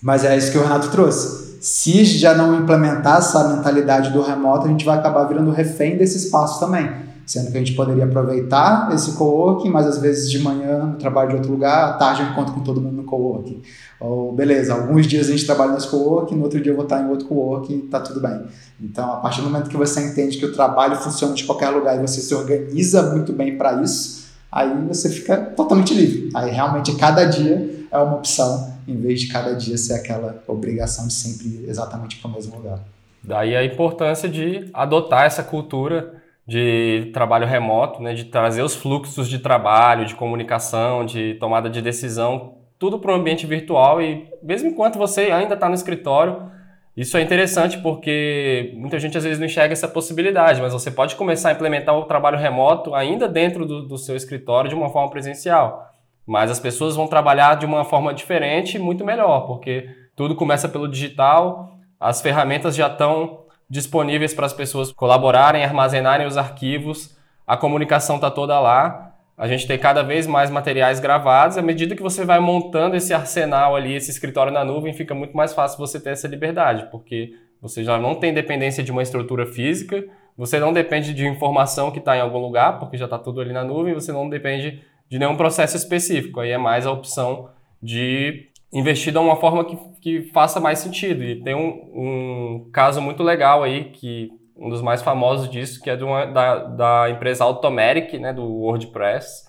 Mas 0.00 0.24
é 0.24 0.36
isso 0.36 0.52
que 0.52 0.58
o 0.58 0.62
Renato 0.62 0.88
trouxe. 0.90 1.58
Se 1.60 2.04
já 2.04 2.34
não 2.34 2.60
implementar 2.60 3.18
essa 3.18 3.48
mentalidade 3.48 4.10
do 4.12 4.22
remoto, 4.22 4.66
a 4.66 4.70
gente 4.70 4.84
vai 4.84 4.98
acabar 4.98 5.24
virando 5.24 5.50
refém 5.50 5.96
desse 5.96 6.18
espaço 6.18 6.60
também. 6.60 7.13
Sendo 7.26 7.50
que 7.50 7.56
a 7.56 7.60
gente 7.60 7.72
poderia 7.72 8.04
aproveitar 8.04 8.90
esse 8.92 9.12
coworking, 9.12 9.70
mas 9.70 9.86
às 9.86 9.98
vezes 9.98 10.30
de 10.30 10.38
manhã 10.40 10.90
eu 10.92 10.98
trabalho 10.98 11.30
de 11.30 11.36
outro 11.36 11.52
lugar, 11.52 11.90
à 11.90 11.92
tarde 11.94 12.22
eu 12.22 12.28
encontro 12.28 12.52
com 12.52 12.60
todo 12.60 12.80
mundo 12.80 12.96
no 12.96 13.04
coworking. 13.04 13.62
Ou 13.98 14.32
beleza, 14.32 14.74
alguns 14.74 15.06
dias 15.06 15.28
a 15.28 15.30
gente 15.30 15.46
trabalha 15.46 15.72
nesse 15.72 15.88
coworking, 15.88 16.36
no 16.36 16.44
outro 16.44 16.60
dia 16.60 16.72
eu 16.72 16.76
vou 16.76 16.84
estar 16.84 17.00
em 17.00 17.08
outro 17.08 17.26
coworking, 17.26 17.80
tá 17.88 18.00
tudo 18.00 18.20
bem. 18.20 18.42
Então, 18.80 19.12
a 19.12 19.16
partir 19.16 19.40
do 19.40 19.48
momento 19.48 19.70
que 19.70 19.76
você 19.76 20.04
entende 20.04 20.36
que 20.36 20.44
o 20.44 20.52
trabalho 20.52 20.96
funciona 20.96 21.34
de 21.34 21.44
qualquer 21.44 21.70
lugar 21.70 21.96
e 21.96 22.00
você 22.00 22.20
se 22.20 22.34
organiza 22.34 23.10
muito 23.10 23.32
bem 23.32 23.56
para 23.56 23.82
isso, 23.82 24.26
aí 24.52 24.70
você 24.86 25.08
fica 25.08 25.36
totalmente 25.36 25.94
livre. 25.94 26.28
Aí 26.34 26.50
realmente 26.50 26.94
cada 26.96 27.24
dia 27.24 27.86
é 27.90 27.98
uma 27.98 28.16
opção, 28.16 28.74
em 28.86 28.96
vez 28.96 29.20
de 29.20 29.28
cada 29.28 29.54
dia 29.54 29.78
ser 29.78 29.94
aquela 29.94 30.42
obrigação 30.46 31.06
de 31.06 31.14
sempre 31.14 31.48
ir 31.48 31.68
exatamente 31.68 32.18
para 32.18 32.30
o 32.30 32.34
mesmo 32.34 32.56
lugar. 32.56 32.80
Daí 33.22 33.56
a 33.56 33.64
importância 33.64 34.28
de 34.28 34.68
adotar 34.74 35.24
essa 35.24 35.42
cultura 35.42 36.22
de 36.46 37.10
trabalho 37.12 37.46
remoto, 37.46 38.02
né, 38.02 38.12
de 38.12 38.24
trazer 38.24 38.62
os 38.62 38.74
fluxos 38.74 39.28
de 39.28 39.38
trabalho, 39.38 40.04
de 40.04 40.14
comunicação, 40.14 41.04
de 41.04 41.34
tomada 41.34 41.70
de 41.70 41.80
decisão, 41.80 42.56
tudo 42.78 42.98
para 42.98 43.12
o 43.12 43.14
ambiente 43.14 43.46
virtual 43.46 44.02
e 44.02 44.28
mesmo 44.42 44.68
enquanto 44.68 44.98
você 44.98 45.32
ainda 45.32 45.54
está 45.54 45.68
no 45.68 45.74
escritório, 45.74 46.50
isso 46.96 47.16
é 47.16 47.22
interessante 47.22 47.78
porque 47.78 48.72
muita 48.76 49.00
gente 49.00 49.16
às 49.16 49.24
vezes 49.24 49.38
não 49.38 49.46
enxerga 49.46 49.72
essa 49.72 49.88
possibilidade, 49.88 50.60
mas 50.60 50.72
você 50.72 50.90
pode 50.90 51.16
começar 51.16 51.48
a 51.48 51.52
implementar 51.52 51.96
o 51.96 52.04
trabalho 52.04 52.38
remoto 52.38 52.94
ainda 52.94 53.26
dentro 53.26 53.66
do, 53.66 53.82
do 53.82 53.98
seu 53.98 54.14
escritório 54.14 54.68
de 54.68 54.76
uma 54.76 54.90
forma 54.90 55.10
presencial. 55.10 55.90
Mas 56.26 56.50
as 56.50 56.60
pessoas 56.60 56.94
vão 56.94 57.06
trabalhar 57.06 57.56
de 57.56 57.66
uma 57.66 57.84
forma 57.84 58.14
diferente 58.14 58.76
e 58.76 58.80
muito 58.80 59.04
melhor, 59.04 59.46
porque 59.46 59.88
tudo 60.14 60.36
começa 60.36 60.68
pelo 60.68 60.88
digital, 60.88 61.78
as 61.98 62.22
ferramentas 62.22 62.76
já 62.76 62.86
estão 62.86 63.43
disponíveis 63.74 64.32
para 64.32 64.46
as 64.46 64.52
pessoas 64.52 64.92
colaborarem, 64.92 65.64
armazenarem 65.64 66.28
os 66.28 66.36
arquivos, 66.36 67.18
a 67.44 67.56
comunicação 67.56 68.14
está 68.14 68.30
toda 68.30 68.60
lá. 68.60 69.16
A 69.36 69.48
gente 69.48 69.66
tem 69.66 69.76
cada 69.76 70.00
vez 70.00 70.28
mais 70.28 70.48
materiais 70.48 71.00
gravados. 71.00 71.58
À 71.58 71.62
medida 71.62 71.96
que 71.96 72.02
você 72.02 72.24
vai 72.24 72.38
montando 72.38 72.94
esse 72.94 73.12
arsenal 73.12 73.74
ali, 73.74 73.96
esse 73.96 74.12
escritório 74.12 74.52
na 74.52 74.64
nuvem, 74.64 74.92
fica 74.92 75.12
muito 75.12 75.36
mais 75.36 75.52
fácil 75.52 75.76
você 75.76 75.98
ter 75.98 76.10
essa 76.10 76.28
liberdade, 76.28 76.86
porque 76.88 77.34
você 77.60 77.82
já 77.82 77.98
não 77.98 78.14
tem 78.14 78.32
dependência 78.32 78.84
de 78.84 78.92
uma 78.92 79.02
estrutura 79.02 79.44
física, 79.44 80.04
você 80.38 80.60
não 80.60 80.72
depende 80.72 81.12
de 81.12 81.26
informação 81.26 81.90
que 81.90 81.98
está 81.98 82.16
em 82.16 82.20
algum 82.20 82.38
lugar, 82.38 82.78
porque 82.78 82.96
já 82.96 83.06
está 83.06 83.18
tudo 83.18 83.40
ali 83.40 83.52
na 83.52 83.64
nuvem, 83.64 83.92
você 83.92 84.12
não 84.12 84.28
depende 84.28 84.84
de 85.08 85.18
nenhum 85.18 85.36
processo 85.36 85.76
específico. 85.76 86.38
Aí 86.38 86.52
é 86.52 86.58
mais 86.58 86.86
a 86.86 86.92
opção 86.92 87.50
de 87.82 88.50
investir 88.74 89.12
de 89.12 89.18
uma 89.18 89.36
forma 89.36 89.64
que, 89.64 89.78
que 90.00 90.22
faça 90.32 90.58
mais 90.60 90.80
sentido. 90.80 91.22
E 91.22 91.40
tem 91.40 91.54
um, 91.54 91.68
um 91.94 92.70
caso 92.72 93.00
muito 93.00 93.22
legal 93.22 93.62
aí 93.62 93.84
que 93.84 94.30
um 94.56 94.68
dos 94.68 94.82
mais 94.82 95.00
famosos 95.00 95.48
disso, 95.48 95.80
que 95.80 95.88
é 95.88 95.94
uma, 95.96 96.26
da, 96.26 96.64
da 96.64 97.10
empresa 97.10 97.44
Automatic, 97.44 98.14
né, 98.14 98.32
do 98.32 98.44
WordPress, 98.44 99.44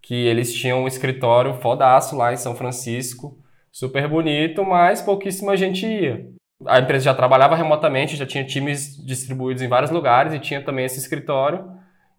que 0.00 0.14
eles 0.14 0.52
tinham 0.54 0.84
um 0.84 0.88
escritório 0.88 1.54
fodaço 1.54 2.16
lá 2.16 2.32
em 2.32 2.36
São 2.36 2.54
Francisco, 2.54 3.36
super 3.72 4.08
bonito, 4.08 4.64
mas 4.64 5.02
pouquíssima 5.02 5.56
gente 5.56 5.86
ia. 5.86 6.28
A 6.66 6.78
empresa 6.78 7.06
já 7.06 7.14
trabalhava 7.14 7.56
remotamente, 7.56 8.16
já 8.16 8.26
tinha 8.26 8.44
times 8.44 8.96
distribuídos 9.04 9.62
em 9.62 9.68
vários 9.68 9.90
lugares 9.90 10.32
e 10.32 10.38
tinha 10.38 10.62
também 10.62 10.84
esse 10.84 10.98
escritório. 10.98 11.64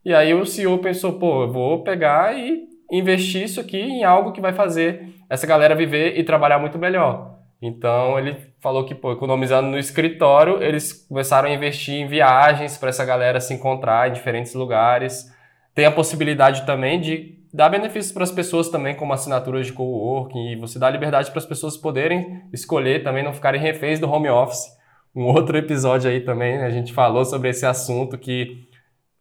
E 0.04 0.13
aí 0.13 0.34
o 0.34 0.45
CEO 0.45 0.78
pensou, 0.80 1.13
pô, 1.13 1.43
eu 1.43 1.52
vou 1.52 1.84
pegar 1.84 2.38
e 2.38 2.67
investir 2.91 3.43
isso 3.43 3.60
aqui 3.60 3.78
em 3.78 4.04
algo 4.04 4.32
que 4.32 4.41
vai 4.41 4.54
fazer 4.54 5.14
essa 5.29 5.47
galera 5.47 5.75
viver 5.75 6.17
e 6.17 6.23
trabalhar 6.23 6.59
muito 6.59 6.77
melhor. 6.77 7.35
Então 7.61 8.19
ele 8.19 8.38
falou 8.59 8.85
que, 8.85 8.93
pô, 8.93 9.13
economizando 9.13 9.69
no 9.69 9.77
escritório, 9.77 10.61
eles 10.61 11.05
começaram 11.07 11.49
a 11.49 11.53
investir 11.53 11.95
em 11.95 12.07
viagens 12.07 12.77
para 12.77 12.89
essa 12.89 13.05
galera 13.05 13.39
se 13.39 13.53
encontrar 13.53 14.09
em 14.09 14.13
diferentes 14.13 14.53
lugares. 14.53 15.33
Tem 15.73 15.85
a 15.85 15.91
possibilidade 15.91 16.65
também 16.65 16.99
de 16.99 17.39
dar 17.53 17.69
benefícios 17.69 18.11
para 18.11 18.23
as 18.23 18.31
pessoas 18.31 18.69
também, 18.69 18.95
como 18.95 19.13
assinaturas 19.13 19.65
de 19.65 19.73
coworking, 19.73 20.51
e 20.51 20.55
você 20.57 20.77
dá 20.77 20.89
liberdade 20.89 21.31
para 21.31 21.39
as 21.39 21.45
pessoas 21.45 21.77
poderem 21.77 22.43
escolher 22.51 23.01
também, 23.03 23.23
não 23.23 23.33
ficarem 23.33 23.61
reféns 23.61 23.99
do 23.99 24.11
home 24.11 24.29
office. 24.29 24.65
Um 25.15 25.23
outro 25.23 25.57
episódio 25.57 26.09
aí 26.09 26.19
também, 26.19 26.57
né, 26.57 26.65
a 26.65 26.69
gente 26.69 26.91
falou 26.91 27.23
sobre 27.23 27.49
esse 27.49 27.65
assunto 27.65 28.17
que 28.17 28.67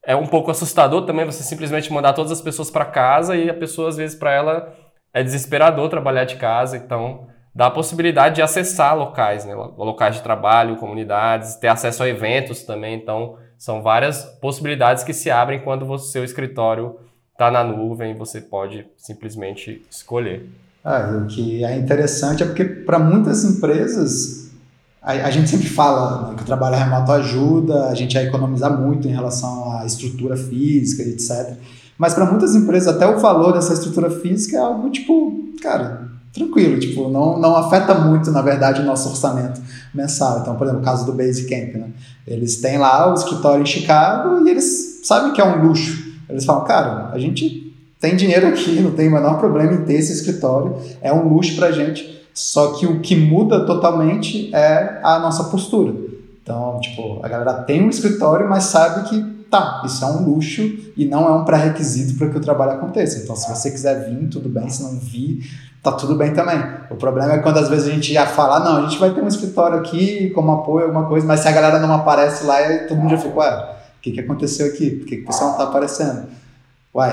é 0.04 0.14
um 0.14 0.26
pouco 0.26 0.50
assustador 0.50 1.06
também 1.06 1.24
você 1.24 1.42
simplesmente 1.42 1.92
mandar 1.92 2.12
todas 2.12 2.32
as 2.32 2.42
pessoas 2.42 2.70
para 2.70 2.84
casa 2.84 3.36
e 3.36 3.48
a 3.48 3.54
pessoa, 3.54 3.88
às 3.88 3.96
vezes, 3.96 4.18
para 4.18 4.32
ela 4.32 4.74
é 5.14 5.22
desesperador 5.22 5.88
trabalhar 5.88 6.24
de 6.24 6.36
casa, 6.36 6.76
então 6.76 7.28
dá 7.54 7.66
a 7.66 7.70
possibilidade 7.70 8.34
de 8.34 8.42
acessar 8.42 8.98
locais, 8.98 9.44
né? 9.44 9.54
locais 9.54 10.16
de 10.16 10.22
trabalho, 10.22 10.76
comunidades, 10.76 11.54
ter 11.54 11.68
acesso 11.68 12.02
a 12.02 12.08
eventos 12.08 12.64
também. 12.64 12.96
Então, 13.00 13.36
são 13.56 13.80
várias 13.80 14.24
possibilidades 14.40 15.04
que 15.04 15.14
se 15.14 15.30
abrem 15.30 15.60
quando 15.60 15.88
o 15.88 15.98
seu 15.98 16.24
escritório 16.24 16.96
está 17.32 17.50
na 17.50 17.64
nuvem 17.64 18.14
você 18.14 18.40
pode 18.40 18.86
simplesmente 18.96 19.84
escolher. 19.90 20.48
Ah, 20.84 21.20
o 21.22 21.26
que 21.26 21.64
é 21.64 21.76
interessante 21.76 22.42
é 22.42 22.46
porque 22.46 22.64
para 22.64 22.98
muitas 22.98 23.44
empresas 23.44 24.50
a, 25.02 25.12
a, 25.12 25.30
gente 25.30 25.48
sempre 25.48 25.66
fala 25.66 26.28
né, 26.28 26.34
que 26.36 26.42
o 26.42 26.46
trabalho 26.46 26.76
remoto 26.76 27.10
ajuda 27.12 27.88
a 27.88 27.94
gente 27.94 28.16
a 28.16 28.22
economizar 28.22 28.78
muito 28.78 29.08
em 29.08 29.10
relação 29.10 29.78
à 29.78 29.86
estrutura 29.86 30.36
física 30.36 31.02
etc. 31.02 31.56
Mas 31.98 32.14
para 32.14 32.26
muitas 32.26 32.54
empresas 32.54 32.94
até 32.94 33.06
o 33.06 33.18
valor 33.18 33.52
dessa 33.52 33.72
estrutura 33.72 34.10
física 34.10 34.56
é 34.56 34.60
algo 34.60 34.90
tipo, 34.90 35.50
cara, 35.62 36.08
tranquilo, 36.32 36.78
tipo, 36.80 37.08
não, 37.08 37.38
não 37.38 37.56
afeta 37.56 37.94
muito, 37.94 38.30
na 38.32 38.42
verdade, 38.42 38.82
o 38.82 38.84
nosso 38.84 39.08
orçamento 39.08 39.60
mensal. 39.94 40.40
Então, 40.40 40.56
por 40.56 40.66
exemplo, 40.66 40.82
o 40.82 40.84
caso 40.84 41.06
do 41.06 41.12
Basecamp, 41.12 41.76
né? 41.76 41.90
Eles 42.26 42.60
têm 42.60 42.78
lá 42.78 43.10
o 43.10 43.14
escritório 43.14 43.62
em 43.62 43.66
Chicago 43.66 44.44
e 44.44 44.50
eles 44.50 45.00
sabem 45.04 45.32
que 45.32 45.40
é 45.40 45.44
um 45.44 45.64
luxo. 45.66 46.12
Eles 46.28 46.44
falam, 46.44 46.64
cara, 46.64 47.10
a 47.12 47.18
gente 47.18 47.72
tem 48.00 48.16
dinheiro 48.16 48.48
aqui, 48.48 48.80
não 48.80 48.90
tem 48.90 49.08
o 49.08 49.12
menor 49.12 49.38
problema 49.38 49.72
em 49.72 49.84
ter 49.84 49.94
esse 49.94 50.12
escritório, 50.12 50.76
é 51.00 51.12
um 51.12 51.28
luxo 51.28 51.54
pra 51.54 51.70
gente. 51.70 52.12
Só 52.34 52.72
que 52.72 52.84
o 52.84 52.98
que 52.98 53.14
muda 53.14 53.64
totalmente 53.64 54.52
é 54.52 55.00
a 55.04 55.20
nossa 55.20 55.44
postura. 55.44 55.94
Então, 56.42 56.80
tipo, 56.80 57.20
a 57.22 57.28
galera 57.28 57.54
tem 57.62 57.82
um 57.82 57.88
escritório, 57.88 58.48
mas 58.48 58.64
sabe 58.64 59.08
que 59.08 59.33
tá, 59.54 59.82
isso 59.84 60.04
é 60.04 60.08
um 60.08 60.24
luxo 60.24 60.62
e 60.96 61.04
não 61.04 61.28
é 61.28 61.32
um 61.32 61.44
pré-requisito 61.44 62.18
para 62.18 62.28
que 62.28 62.36
o 62.36 62.40
trabalho 62.40 62.72
aconteça. 62.72 63.20
Então, 63.22 63.36
se 63.36 63.48
você 63.48 63.70
quiser 63.70 64.10
vir, 64.10 64.28
tudo 64.28 64.48
bem, 64.48 64.68
se 64.68 64.82
não 64.82 64.98
vir, 64.98 65.48
tá 65.80 65.92
tudo 65.92 66.16
bem 66.16 66.34
também. 66.34 66.60
O 66.90 66.96
problema 66.96 67.34
é 67.34 67.38
quando 67.38 67.58
às 67.58 67.68
vezes 67.68 67.86
a 67.86 67.90
gente 67.92 68.12
ia 68.12 68.26
falar, 68.26 68.60
não, 68.60 68.78
a 68.78 68.80
gente 68.88 68.98
vai 68.98 69.10
ter 69.10 69.22
um 69.22 69.28
escritório 69.28 69.78
aqui 69.78 70.30
como 70.30 70.50
apoio, 70.50 70.86
alguma 70.86 71.06
coisa, 71.06 71.24
mas 71.24 71.40
se 71.40 71.46
a 71.46 71.52
galera 71.52 71.78
não 71.78 71.94
aparece 71.94 72.44
lá, 72.44 72.56
todo 72.88 72.98
mundo 72.98 73.10
já 73.10 73.18
fica, 73.18 73.38
ué, 73.38 73.76
o 73.98 74.02
que, 74.02 74.10
que 74.10 74.20
aconteceu 74.20 74.66
aqui? 74.66 74.90
Por 74.90 75.06
que, 75.06 75.16
que 75.18 75.22
o 75.22 75.26
pessoal 75.26 75.50
não 75.50 75.56
tá 75.56 75.64
aparecendo? 75.64 76.24
Uai, 76.92 77.12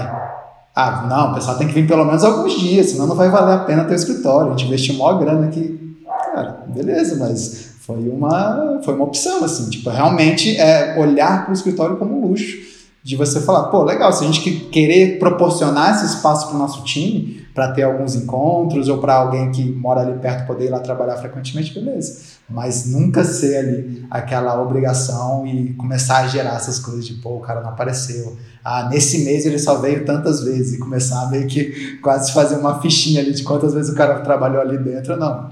ah, 0.76 1.06
não, 1.08 1.32
o 1.32 1.36
pessoal 1.36 1.58
tem 1.58 1.68
que 1.68 1.74
vir 1.74 1.88
pelo 1.88 2.06
menos 2.06 2.24
alguns 2.24 2.60
dias, 2.60 2.90
senão 2.90 3.06
não 3.06 3.16
vai 3.16 3.30
valer 3.30 3.54
a 3.54 3.60
pena 3.60 3.84
ter 3.84 3.94
o 3.94 3.96
escritório. 3.96 4.48
A 4.48 4.58
gente 4.58 4.66
investiu 4.66 4.96
maior 4.96 5.20
grana 5.20 5.46
aqui. 5.46 5.96
Cara, 6.34 6.64
beleza, 6.68 7.18
mas 7.18 7.71
foi 7.82 8.08
uma, 8.08 8.80
foi 8.84 8.94
uma 8.94 9.04
opção, 9.04 9.44
assim. 9.44 9.70
Tipo, 9.70 9.90
realmente 9.90 10.58
é 10.58 10.98
olhar 10.98 11.44
para 11.44 11.52
o 11.52 11.54
escritório 11.54 11.98
como 11.98 12.28
luxo. 12.28 12.72
De 13.04 13.16
você 13.16 13.42
falar, 13.42 13.64
pô, 13.70 13.84
legal, 13.84 14.14
se 14.14 14.24
a 14.24 14.28
gente 14.28 14.52
querer 14.72 15.18
proporcionar 15.18 15.96
esse 15.96 16.06
espaço 16.06 16.48
para 16.48 16.56
o 16.56 16.60
nosso 16.60 16.84
time, 16.84 17.44
para 17.54 17.72
ter 17.72 17.82
alguns 17.82 18.16
encontros, 18.16 18.88
ou 18.88 19.00
para 19.00 19.16
alguém 19.16 19.52
que 19.52 19.64
mora 19.64 20.02
ali 20.02 20.20
perto 20.20 20.46
poder 20.46 20.66
ir 20.66 20.70
lá 20.70 20.80
trabalhar 20.80 21.18
frequentemente, 21.18 21.74
beleza 21.74 22.32
mas 22.54 22.86
nunca 22.86 23.24
ser 23.24 23.58
ali 23.58 24.06
aquela 24.12 24.62
obrigação 24.62 25.48
e 25.48 25.74
começar 25.74 26.20
a 26.20 26.28
gerar 26.28 26.56
essas 26.56 26.80
coisas 26.80 27.06
de, 27.06 27.16
pô, 27.16 27.38
o 27.38 27.40
cara 27.40 27.62
não 27.62 27.70
apareceu. 27.70 28.38
Ah, 28.64 28.90
nesse 28.90 29.24
mês 29.24 29.46
ele 29.46 29.58
só 29.58 29.78
veio 29.78 30.06
tantas 30.06 30.44
vezes 30.44 30.74
e 30.74 30.78
começar 30.78 31.24
a 31.24 31.30
meio 31.30 31.48
que 31.48 31.98
quase 32.02 32.32
fazer 32.34 32.58
uma 32.58 32.82
fichinha 32.82 33.22
ali 33.22 33.34
de 33.34 33.44
quantas 33.44 33.74
vezes 33.74 33.92
o 33.92 33.96
cara 33.96 34.20
trabalhou 34.20 34.62
ali 34.62 34.78
dentro. 34.78 35.16
Não 35.16 35.50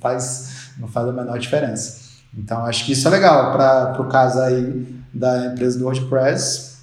faz, 0.00 0.55
não 0.78 0.88
faz 0.88 1.08
a 1.08 1.12
menor 1.12 1.38
diferença. 1.38 2.06
Então, 2.36 2.64
acho 2.64 2.84
que 2.84 2.92
isso 2.92 3.06
é 3.08 3.10
legal 3.10 3.52
para 3.52 4.00
o 4.00 4.08
caso 4.08 4.40
aí 4.40 4.86
da 5.12 5.46
empresa 5.46 5.78
do 5.78 5.84
WordPress. 5.84 6.76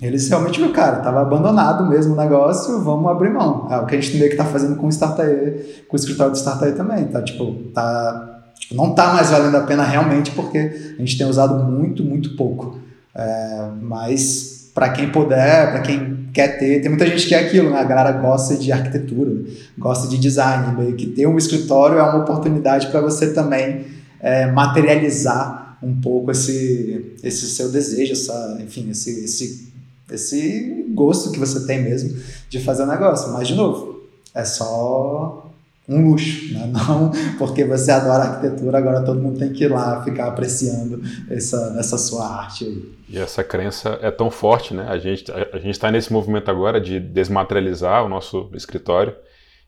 Eles 0.00 0.28
realmente 0.28 0.60
viram, 0.60 0.72
cara, 0.72 0.98
estava 0.98 1.20
abandonado 1.20 1.86
mesmo 1.86 2.14
o 2.14 2.16
negócio, 2.16 2.82
vamos 2.82 3.10
abrir 3.10 3.30
mão. 3.30 3.68
É 3.70 3.78
o 3.78 3.86
que 3.86 3.96
a 3.96 4.00
gente 4.00 4.16
meio 4.16 4.28
que 4.28 4.34
está 4.34 4.44
fazendo 4.44 4.76
com 4.76 4.86
o 4.86 4.90
Startae, 4.90 5.84
com 5.88 5.96
o 5.96 5.98
escritório 5.98 6.32
do 6.32 6.38
Startae 6.38 6.72
também, 6.72 7.06
tá? 7.06 7.22
Tipo, 7.22 7.54
tá 7.72 8.34
Tipo, 8.58 8.74
não 8.74 8.90
está 8.90 9.12
mais 9.12 9.30
valendo 9.30 9.56
a 9.56 9.62
pena 9.62 9.84
realmente 9.84 10.30
porque 10.30 10.94
a 10.96 11.00
gente 11.00 11.18
tem 11.18 11.26
usado 11.26 11.62
muito, 11.64 12.02
muito 12.02 12.36
pouco. 12.36 12.78
É, 13.14 13.68
mas 13.82 14.70
para 14.74 14.90
quem 14.90 15.10
puder, 15.10 15.72
para 15.72 15.80
quem 15.80 16.13
quer 16.34 16.58
ter, 16.58 16.80
tem 16.80 16.90
muita 16.90 17.06
gente 17.06 17.28
que 17.28 17.34
é 17.34 17.38
aquilo, 17.38 17.70
né? 17.70 17.78
A 17.78 17.84
galera 17.84 18.10
gosta 18.12 18.56
de 18.56 18.72
arquitetura, 18.72 19.44
gosta 19.78 20.08
de 20.08 20.18
design, 20.18 20.76
meio 20.76 20.96
que 20.96 21.06
ter 21.06 21.26
um 21.28 21.38
escritório 21.38 21.96
é 21.96 22.02
uma 22.02 22.22
oportunidade 22.22 22.88
para 22.88 23.00
você 23.00 23.32
também 23.32 23.86
é, 24.20 24.50
materializar 24.50 25.78
um 25.80 26.00
pouco 26.00 26.32
esse, 26.32 27.14
esse 27.22 27.46
seu 27.46 27.70
desejo, 27.70 28.12
essa, 28.12 28.58
enfim, 28.60 28.90
esse, 28.90 29.24
esse, 29.24 29.72
esse 30.10 30.86
gosto 30.92 31.30
que 31.30 31.38
você 31.38 31.66
tem 31.66 31.82
mesmo 31.82 32.18
de 32.48 32.58
fazer 32.58 32.82
o 32.82 32.86
negócio. 32.86 33.32
Mas, 33.32 33.46
de 33.46 33.54
novo, 33.54 34.02
é 34.34 34.44
só 34.44 35.43
um 35.88 36.10
luxo, 36.10 36.54
né? 36.54 36.66
não 36.72 37.10
porque 37.38 37.64
você 37.64 37.90
adora 37.90 38.24
arquitetura, 38.24 38.78
agora 38.78 39.02
todo 39.02 39.20
mundo 39.20 39.38
tem 39.38 39.52
que 39.52 39.64
ir 39.64 39.68
lá 39.68 40.02
ficar 40.02 40.28
apreciando 40.28 41.02
essa, 41.30 41.76
essa 41.78 41.98
sua 41.98 42.26
arte 42.26 42.64
aí. 42.64 42.94
E 43.08 43.18
essa 43.18 43.44
crença 43.44 43.98
é 44.00 44.10
tão 44.10 44.30
forte, 44.30 44.72
né? 44.72 44.86
A 44.88 44.98
gente 44.98 45.30
a, 45.30 45.56
a 45.56 45.58
está 45.70 45.90
nesse 45.90 46.12
movimento 46.12 46.50
agora 46.50 46.80
de 46.80 46.98
desmaterializar 46.98 48.04
o 48.04 48.08
nosso 48.08 48.50
escritório. 48.54 49.14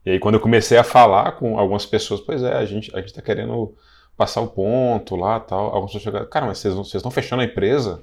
E 0.05 0.11
aí 0.11 0.18
quando 0.18 0.37
eu 0.37 0.40
comecei 0.40 0.79
a 0.79 0.85
falar 0.85 1.33
com 1.33 1.59
algumas 1.59 1.85
pessoas, 1.85 2.20
pois 2.20 2.42
é, 2.42 2.55
a 2.55 2.64
gente 2.64 2.94
a 2.96 3.00
está 3.00 3.20
querendo 3.20 3.74
passar 4.16 4.40
o 4.40 4.48
ponto 4.48 5.14
lá, 5.14 5.38
tal. 5.38 5.66
Algumas 5.66 5.92
pessoas 5.92 6.05
chegaram, 6.05 6.26
cara, 6.31 6.46
mas 6.46 6.59
vocês 6.59 6.74
vocês 6.74 6.94
estão 6.94 7.11
fechando 7.11 7.42
a 7.42 7.44
empresa? 7.44 8.00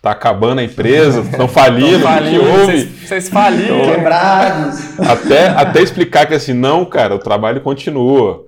Tá 0.00 0.12
acabando 0.12 0.60
a 0.60 0.64
empresa, 0.64 1.20
estão 1.20 1.48
falindo, 1.48 2.04
falindo, 2.04 2.40
que 2.40 2.46
houve? 2.46 2.84
Vocês 2.84 3.28
faliram. 3.28 3.80
Então, 3.80 3.94
Quebrados. 3.94 4.98
Até, 5.00 5.48
até 5.48 5.82
explicar 5.82 6.26
que 6.26 6.34
assim, 6.34 6.52
não, 6.52 6.84
cara, 6.84 7.16
o 7.16 7.18
trabalho 7.18 7.60
continua. 7.60 8.46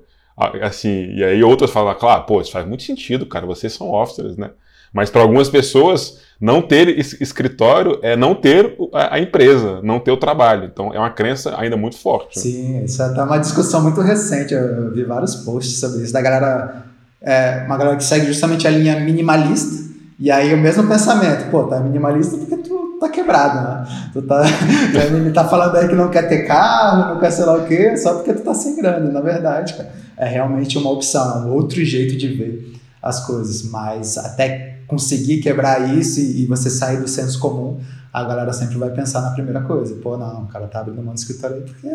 Assim, 0.63 1.13
e 1.13 1.25
aí 1.25 1.43
outras 1.43 1.71
falam, 1.71 1.95
claro, 1.95 2.23
pô, 2.23 2.41
isso 2.41 2.53
faz 2.53 2.67
muito 2.67 2.85
sentido, 2.85 3.27
cara, 3.27 3.47
vocês 3.47 3.73
são 3.73 3.91
officers, 3.91 4.37
né? 4.37 4.51
Mas 4.93 5.11
para 5.11 5.23
algumas 5.23 5.49
pessoas, 5.49 6.19
não 6.41 6.63
ter 6.63 6.89
escritório 6.99 7.99
é 8.03 8.17
não 8.17 8.35
ter 8.35 8.77
a 8.93 9.19
empresa, 9.21 9.81
não 9.83 10.01
ter 10.01 10.11
o 10.11 10.17
trabalho. 10.17 10.65
Então 10.65 10.95
é 10.95 10.99
uma 10.99 11.11
crença 11.11 11.55
ainda 11.59 11.77
muito 11.77 11.97
forte. 11.97 12.41
Sim, 12.41 12.85
isso 12.85 13.03
é 13.03 13.23
uma 13.23 13.39
discussão 13.39 13.83
muito 13.83 14.01
recente. 14.01 14.55
Eu 14.55 14.93
vi 14.93 15.05
vários 15.05 15.37
posts 15.37 15.79
sobre 15.79 16.03
isso, 16.03 16.13
da 16.13 16.21
galera, 16.21 16.85
é, 17.21 17.65
uma 17.67 17.77
galera 17.77 17.97
que 17.97 18.05
segue 18.05 18.27
justamente 18.27 18.67
a 18.67 18.71
linha 18.71 18.99
minimalista 18.99 19.90
e 20.21 20.31
aí 20.31 20.53
o 20.53 20.59
mesmo 20.59 20.87
pensamento, 20.87 21.51
pô, 21.51 21.65
tá 21.65 21.81
minimalista 21.81 22.37
porque 22.37 22.59
tu 22.59 22.99
tá 23.01 23.09
quebrado, 23.09 23.55
né? 23.55 24.11
Tu 24.13 24.21
tá, 24.21 24.43
tá 25.33 25.49
falando 25.49 25.75
aí 25.77 25.89
que 25.89 25.95
não 25.95 26.11
quer 26.11 26.29
ter 26.29 26.47
carro, 26.47 27.15
não 27.15 27.19
quer 27.19 27.31
sei 27.31 27.47
lá 27.47 27.55
o 27.55 27.67
quê, 27.67 27.97
só 27.97 28.17
porque 28.17 28.35
tu 28.35 28.43
tá 28.43 28.53
sem 28.53 28.77
grana. 28.77 29.11
Na 29.11 29.23
verdade, 29.23 29.73
cara, 29.73 29.91
é 30.19 30.29
realmente 30.29 30.77
uma 30.77 30.91
opção, 30.91 31.39
é 31.39 31.47
um 31.47 31.53
outro 31.53 31.83
jeito 31.83 32.19
de 32.19 32.29
ver 32.29 32.79
as 33.03 33.25
coisas. 33.25 33.63
Mas 33.71 34.19
até 34.19 34.81
conseguir 34.87 35.41
quebrar 35.41 35.97
isso 35.97 36.21
e, 36.21 36.43
e 36.43 36.47
você 36.47 36.69
sair 36.69 37.01
do 37.01 37.09
senso 37.09 37.39
comum, 37.39 37.81
a 38.13 38.23
galera 38.23 38.53
sempre 38.53 38.77
vai 38.77 38.91
pensar 38.91 39.23
na 39.23 39.31
primeira 39.31 39.63
coisa. 39.63 39.95
Pô, 40.03 40.19
não, 40.19 40.43
o 40.43 40.49
cara 40.49 40.67
tá 40.67 40.81
abrindo 40.81 41.03
mão 41.03 41.15
do 41.15 41.19
escritório 41.19 41.63
porque, 41.63 41.89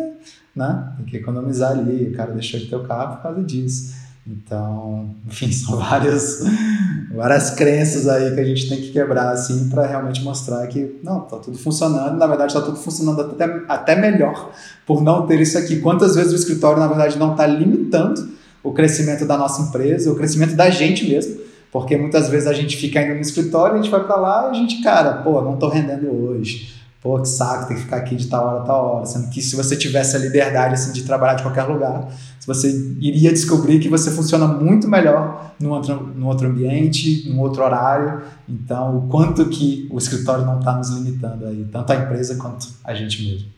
né? 0.52 0.94
Tem 0.96 1.06
que 1.06 1.16
economizar 1.18 1.70
ali, 1.70 2.08
o 2.08 2.16
cara 2.16 2.32
deixou 2.32 2.58
de 2.58 2.66
ter 2.66 2.74
o 2.74 2.82
carro 2.82 3.14
por 3.16 3.22
causa 3.22 3.44
disso. 3.44 3.94
Então, 4.26 5.10
enfim, 5.26 5.50
são 5.52 5.76
várias, 5.76 6.42
várias 7.14 7.50
crenças 7.50 8.08
aí 8.08 8.34
que 8.34 8.40
a 8.40 8.44
gente 8.44 8.68
tem 8.68 8.80
que 8.80 8.90
quebrar 8.90 9.30
assim 9.30 9.68
para 9.68 9.86
realmente 9.86 10.22
mostrar 10.22 10.66
que 10.66 10.98
não, 11.02 11.20
tá 11.20 11.36
tudo 11.38 11.56
funcionando, 11.56 12.18
na 12.18 12.26
verdade 12.26 12.52
está 12.52 12.60
tudo 12.60 12.76
funcionando 12.76 13.20
até, 13.20 13.44
até 13.68 13.96
melhor 13.96 14.50
por 14.84 15.02
não 15.02 15.26
ter 15.26 15.40
isso 15.40 15.56
aqui. 15.56 15.80
Quantas 15.80 16.16
vezes 16.16 16.32
o 16.32 16.36
escritório 16.36 16.80
na 16.80 16.88
verdade 16.88 17.18
não 17.18 17.32
está 17.32 17.46
limitando 17.46 18.36
o 18.62 18.72
crescimento 18.72 19.24
da 19.24 19.38
nossa 19.38 19.62
empresa, 19.62 20.10
o 20.10 20.16
crescimento 20.16 20.56
da 20.56 20.68
gente 20.70 21.08
mesmo, 21.08 21.40
porque 21.70 21.96
muitas 21.96 22.28
vezes 22.28 22.48
a 22.48 22.52
gente 22.52 22.76
fica 22.76 23.00
indo 23.00 23.14
no 23.14 23.20
escritório, 23.20 23.74
a 23.74 23.82
gente 23.82 23.90
vai 23.90 24.02
para 24.02 24.16
lá 24.16 24.48
e 24.48 24.50
a 24.50 24.54
gente, 24.54 24.82
cara, 24.82 25.22
pô, 25.22 25.40
não 25.40 25.54
estou 25.54 25.68
rendendo 25.68 26.10
hoje 26.10 26.74
pô, 27.06 27.20
que 27.20 27.28
saco, 27.28 27.68
tem 27.68 27.76
que 27.76 27.82
ficar 27.84 27.98
aqui 27.98 28.16
de 28.16 28.26
tal 28.26 28.44
hora 28.44 28.64
tal 28.64 28.96
hora. 28.96 29.06
Sendo 29.06 29.30
que 29.30 29.40
se 29.40 29.54
você 29.54 29.76
tivesse 29.76 30.16
a 30.16 30.18
liberdade 30.18 30.74
assim, 30.74 30.92
de 30.92 31.04
trabalhar 31.04 31.34
de 31.34 31.42
qualquer 31.44 31.62
lugar, 31.62 32.08
você 32.46 32.70
iria 33.00 33.30
descobrir 33.32 33.80
que 33.80 33.88
você 33.88 34.10
funciona 34.10 34.46
muito 34.46 34.86
melhor 34.86 35.54
num 35.58 35.70
outro, 35.70 36.12
num 36.14 36.26
outro 36.26 36.46
ambiente, 36.46 37.28
num 37.28 37.40
outro 37.40 37.62
horário. 37.62 38.22
Então, 38.48 38.98
o 38.98 39.08
quanto 39.08 39.46
que 39.46 39.88
o 39.90 39.98
escritório 39.98 40.44
não 40.44 40.58
está 40.58 40.76
nos 40.76 40.90
limitando 40.90 41.46
aí, 41.46 41.66
tanto 41.72 41.92
a 41.92 41.96
empresa 41.96 42.36
quanto 42.36 42.68
a 42.84 42.94
gente 42.94 43.22
mesmo. 43.22 43.48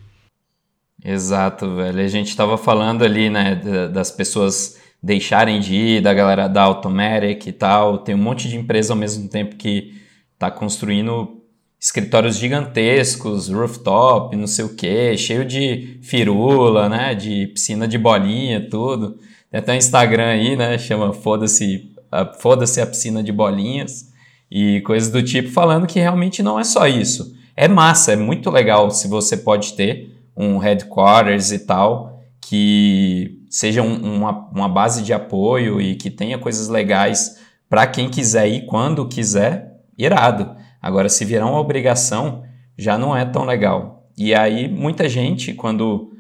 Exato, 1.05 1.77
velho. 1.77 2.01
A 2.01 2.09
gente 2.09 2.29
estava 2.29 2.57
falando 2.57 3.05
ali, 3.05 3.31
né, 3.31 3.61
das 3.93 4.11
pessoas 4.11 4.77
deixarem 5.03 5.61
de 5.61 5.75
ir, 5.75 6.03
da 6.03 6.13
galera 6.13 6.49
da 6.49 6.63
Automatic 6.63 7.47
e 7.47 7.53
tal. 7.53 7.99
Tem 7.99 8.15
um 8.15 8.19
monte 8.19 8.49
de 8.49 8.57
empresa 8.57 8.93
ao 8.93 8.99
mesmo 8.99 9.29
tempo 9.29 9.57
que 9.57 9.95
está 10.35 10.51
construindo 10.51 11.38
escritórios 11.81 12.37
gigantescos, 12.37 13.49
rooftop, 13.49 14.35
não 14.37 14.47
sei 14.47 14.65
o 14.65 14.75
que, 14.75 15.17
cheio 15.17 15.45
de 15.45 15.99
firula, 16.03 16.89
né, 16.89 17.15
de 17.15 17.47
piscina 17.49 17.87
de 17.87 17.97
bolinha, 17.97 18.69
tudo. 18.69 19.19
Tem 19.51 19.61
até 19.61 19.73
um 19.73 19.77
Instagram 19.77 20.27
aí, 20.27 20.57
né, 20.57 20.77
chama 20.77 21.13
Foda-se 21.13 21.95
foda-se 22.41 22.81
a 22.81 22.87
piscina 22.87 23.23
de 23.23 23.31
bolinhas 23.31 24.11
e 24.51 24.81
coisas 24.81 25.11
do 25.11 25.23
tipo, 25.23 25.51
falando 25.51 25.87
que 25.87 26.01
realmente 26.01 26.43
não 26.43 26.59
é 26.59 26.65
só 26.65 26.87
isso. 26.87 27.35
É 27.55 27.69
massa, 27.69 28.13
é 28.13 28.17
muito 28.17 28.51
legal 28.51 28.91
se 28.91 29.09
você 29.09 29.37
pode 29.37 29.75
ter 29.75 30.17
um 30.37 30.59
headquarters 30.59 31.53
e 31.53 31.59
tal, 31.59 32.23
que 32.41 33.43
seja 33.51 33.83
um, 33.83 34.17
uma, 34.17 34.49
uma 34.51 34.69
base 34.69 35.03
de 35.03 35.13
apoio 35.13 35.81
e 35.81 35.97
que 35.97 36.11
tenha 36.11 36.39
coisas 36.39 36.69
legais 36.69 37.39
para 37.69 37.87
quem 37.87 38.09
quiser 38.09 38.49
ir 38.49 38.65
quando 38.65 39.07
quiser, 39.07 39.81
irado. 39.99 40.57
Agora, 40.81 41.09
se 41.09 41.25
virar 41.25 41.47
uma 41.47 41.61
obrigação, 41.61 42.45
já 42.77 42.97
não 42.97 43.17
é 43.17 43.25
tão 43.25 43.45
legal. 43.45 44.09
E 44.17 44.35
aí, 44.35 44.69
muita 44.69 45.09
gente, 45.09 45.53
quando 45.53 46.13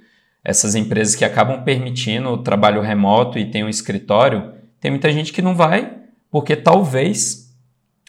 essas 0.44 0.74
empresas 0.74 1.14
que 1.14 1.24
acabam 1.24 1.62
permitindo 1.62 2.28
o 2.30 2.38
trabalho 2.38 2.80
remoto 2.80 3.38
e 3.38 3.50
tem 3.50 3.64
um 3.64 3.68
escritório, 3.68 4.52
tem 4.80 4.90
muita 4.90 5.10
gente 5.12 5.32
que 5.32 5.42
não 5.42 5.54
vai, 5.54 5.96
porque 6.30 6.56
talvez 6.56 7.54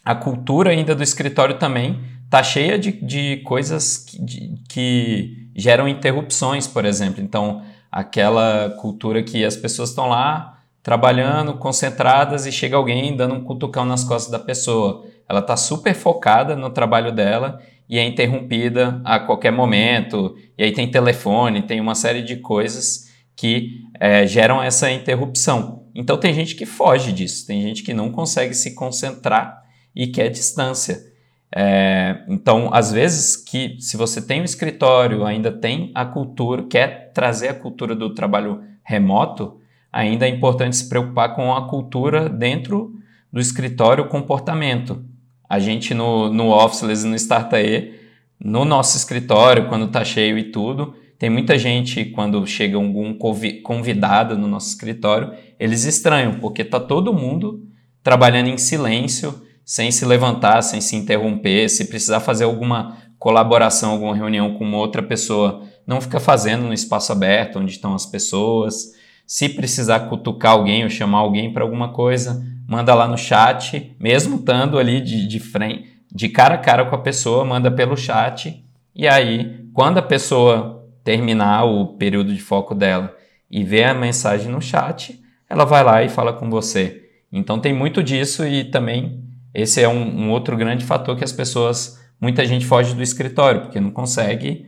a 0.04 0.16
cultura 0.16 0.72
ainda 0.72 0.96
do 0.96 1.04
escritório 1.04 1.58
também 1.58 2.00
tá 2.30 2.44
cheia 2.44 2.78
de, 2.78 2.92
de 2.92 3.38
coisas 3.38 3.98
que, 3.98 4.24
de, 4.24 4.56
que 4.70 5.50
geram 5.56 5.88
interrupções, 5.88 6.68
por 6.68 6.86
exemplo. 6.86 7.22
Então, 7.22 7.64
aquela 7.92 8.70
cultura 8.80 9.24
que 9.24 9.44
as 9.44 9.56
pessoas 9.56 9.90
estão 9.90 10.08
lá 10.08 10.60
trabalhando, 10.82 11.56
concentradas 11.56 12.46
e 12.46 12.52
chega 12.52 12.78
alguém 12.78 13.16
dando 13.16 13.36
um 13.36 13.44
cutucão 13.44 13.86
nas 13.86 14.04
costas 14.04 14.32
da 14.32 14.40
pessoa. 14.40 15.06
Ela 15.30 15.40
está 15.42 15.56
super 15.56 15.94
focada 15.94 16.56
no 16.56 16.70
trabalho 16.72 17.12
dela 17.12 17.62
e 17.88 18.00
é 18.00 18.04
interrompida 18.04 19.02
a 19.06 19.20
qualquer 19.20 19.52
momento. 19.52 20.36
E 20.58 20.64
aí 20.64 20.72
tem 20.72 20.90
telefone, 20.90 21.62
tem 21.62 21.80
uma 21.80 21.96
série 21.96 22.22
de 22.22 22.38
coisas 22.38 23.10
que 23.36 23.82
é, 24.00 24.26
geram 24.26 24.62
essa 24.62 24.92
interrupção. 24.92 25.88
Então 25.96 26.18
tem 26.18 26.34
gente 26.34 26.56
que 26.56 26.66
foge 26.66 27.12
disso, 27.12 27.46
tem 27.48 27.62
gente 27.62 27.84
que 27.84 27.94
não 27.94 28.12
consegue 28.12 28.54
se 28.54 28.76
concentrar 28.76 29.64
e 29.96 30.08
quer 30.08 30.30
distância. 30.30 31.10
É, 31.56 32.24
então, 32.28 32.70
às 32.72 32.92
vezes, 32.92 33.36
que 33.36 33.78
se 33.80 33.98
você 33.98 34.22
tem 34.22 34.42
um 34.42 34.46
escritório, 34.46 35.26
ainda 35.26 35.52
tem 35.52 35.92
a 35.96 36.06
cultura, 36.06 36.64
quer 36.64 37.12
trazer 37.12 37.48
a 37.50 37.54
cultura 37.54 37.96
do 37.96 38.14
trabalho 38.14 38.62
remoto, 38.84 39.60
ainda 39.92 40.28
é 40.28 40.30
importante 40.30 40.76
se 40.76 40.88
preocupar 40.88 41.36
com 41.36 41.54
a 41.54 41.68
cultura 41.68 42.30
dentro 42.30 42.94
do 43.32 43.40
escritório, 43.40 44.04
o 44.04 44.08
comportamento. 44.08 45.04
A 45.50 45.58
gente 45.60 45.96
no, 45.96 46.32
no 46.32 46.52
Officeless 46.52 47.04
no 47.06 47.16
Startae, 47.16 47.96
no 48.40 48.64
nosso 48.64 48.96
escritório, 48.96 49.68
quando 49.68 49.88
está 49.88 50.06
cheio 50.06 50.38
e 50.38 50.52
tudo, 50.52 50.94
tem 51.18 51.30
muita 51.30 51.58
gente, 51.58 52.06
quando 52.06 52.48
chega 52.48 52.78
algum 52.78 53.14
convidado 53.62 54.38
no 54.38 54.48
nosso 54.48 54.70
escritório, 54.70 55.34
eles 55.60 55.84
estranham, 55.84 56.40
porque 56.40 56.62
está 56.62 56.80
todo 56.80 57.14
mundo 57.14 57.68
trabalhando 58.02 58.48
em 58.48 58.58
silêncio, 58.58 59.44
sem 59.66 59.92
se 59.92 60.06
levantar, 60.06 60.62
sem 60.62 60.80
se 60.80 60.96
interromper. 60.96 61.70
Se 61.70 61.86
precisar 61.86 62.22
fazer 62.22 62.46
alguma 62.46 62.98
colaboração, 63.20 63.92
alguma 63.92 64.16
reunião 64.16 64.54
com 64.54 64.72
outra 64.72 65.04
pessoa, 65.04 65.62
não 65.86 66.00
fica 66.00 66.20
fazendo 66.20 66.64
no 66.64 66.74
espaço 66.74 67.12
aberto, 67.12 67.60
onde 67.60 67.72
estão 67.72 67.94
as 67.94 68.06
pessoas. 68.06 68.94
Se 69.28 69.50
precisar 69.50 70.02
cutucar 70.02 70.54
alguém 70.54 70.86
ou 70.86 70.90
chamar 70.90 71.20
alguém 71.20 71.52
para 71.52 71.64
alguma 71.64 71.92
coisa, 71.92 72.42
manda 72.70 72.94
lá 72.94 73.08
no 73.08 73.18
chat, 73.18 73.96
mesmo 74.00 74.36
estando 74.36 74.78
ali 74.78 75.02
de, 75.02 75.28
de 75.28 75.40
frente, 75.40 75.90
de 76.14 76.30
cara 76.30 76.54
a 76.54 76.58
cara 76.60 76.86
com 76.86 76.96
a 76.96 77.02
pessoa, 77.02 77.44
manda 77.44 77.72
pelo 77.72 77.98
chat. 77.98 78.64
E 78.94 79.08
aí, 79.08 79.66
quando 79.74 79.98
a 79.98 80.04
pessoa 80.04 80.88
terminar 81.04 81.64
o 81.64 81.98
período 81.98 82.32
de 82.32 82.40
foco 82.40 82.76
dela 82.76 83.16
e 83.50 83.64
ver 83.64 83.86
a 83.86 83.94
mensagem 83.96 84.52
no 84.52 84.62
chat, 84.62 85.20
ela 85.50 85.66
vai 85.66 85.84
lá 85.84 86.04
e 86.04 86.10
fala 86.10 86.32
com 86.32 86.48
você. 86.48 87.10
Então 87.32 87.60
tem 87.60 87.74
muito 87.74 88.04
disso 88.04 88.46
e 88.46 88.64
também 88.64 89.24
esse 89.52 89.82
é 89.82 89.90
um, 89.90 90.26
um 90.26 90.30
outro 90.30 90.56
grande 90.56 90.86
fator 90.86 91.18
que 91.18 91.24
as 91.24 91.32
pessoas, 91.32 92.00
muita 92.22 92.46
gente 92.46 92.68
foge 92.68 92.94
do 92.94 93.02
escritório 93.02 93.62
porque 93.62 93.80
não 93.80 93.90
consegue 93.90 94.68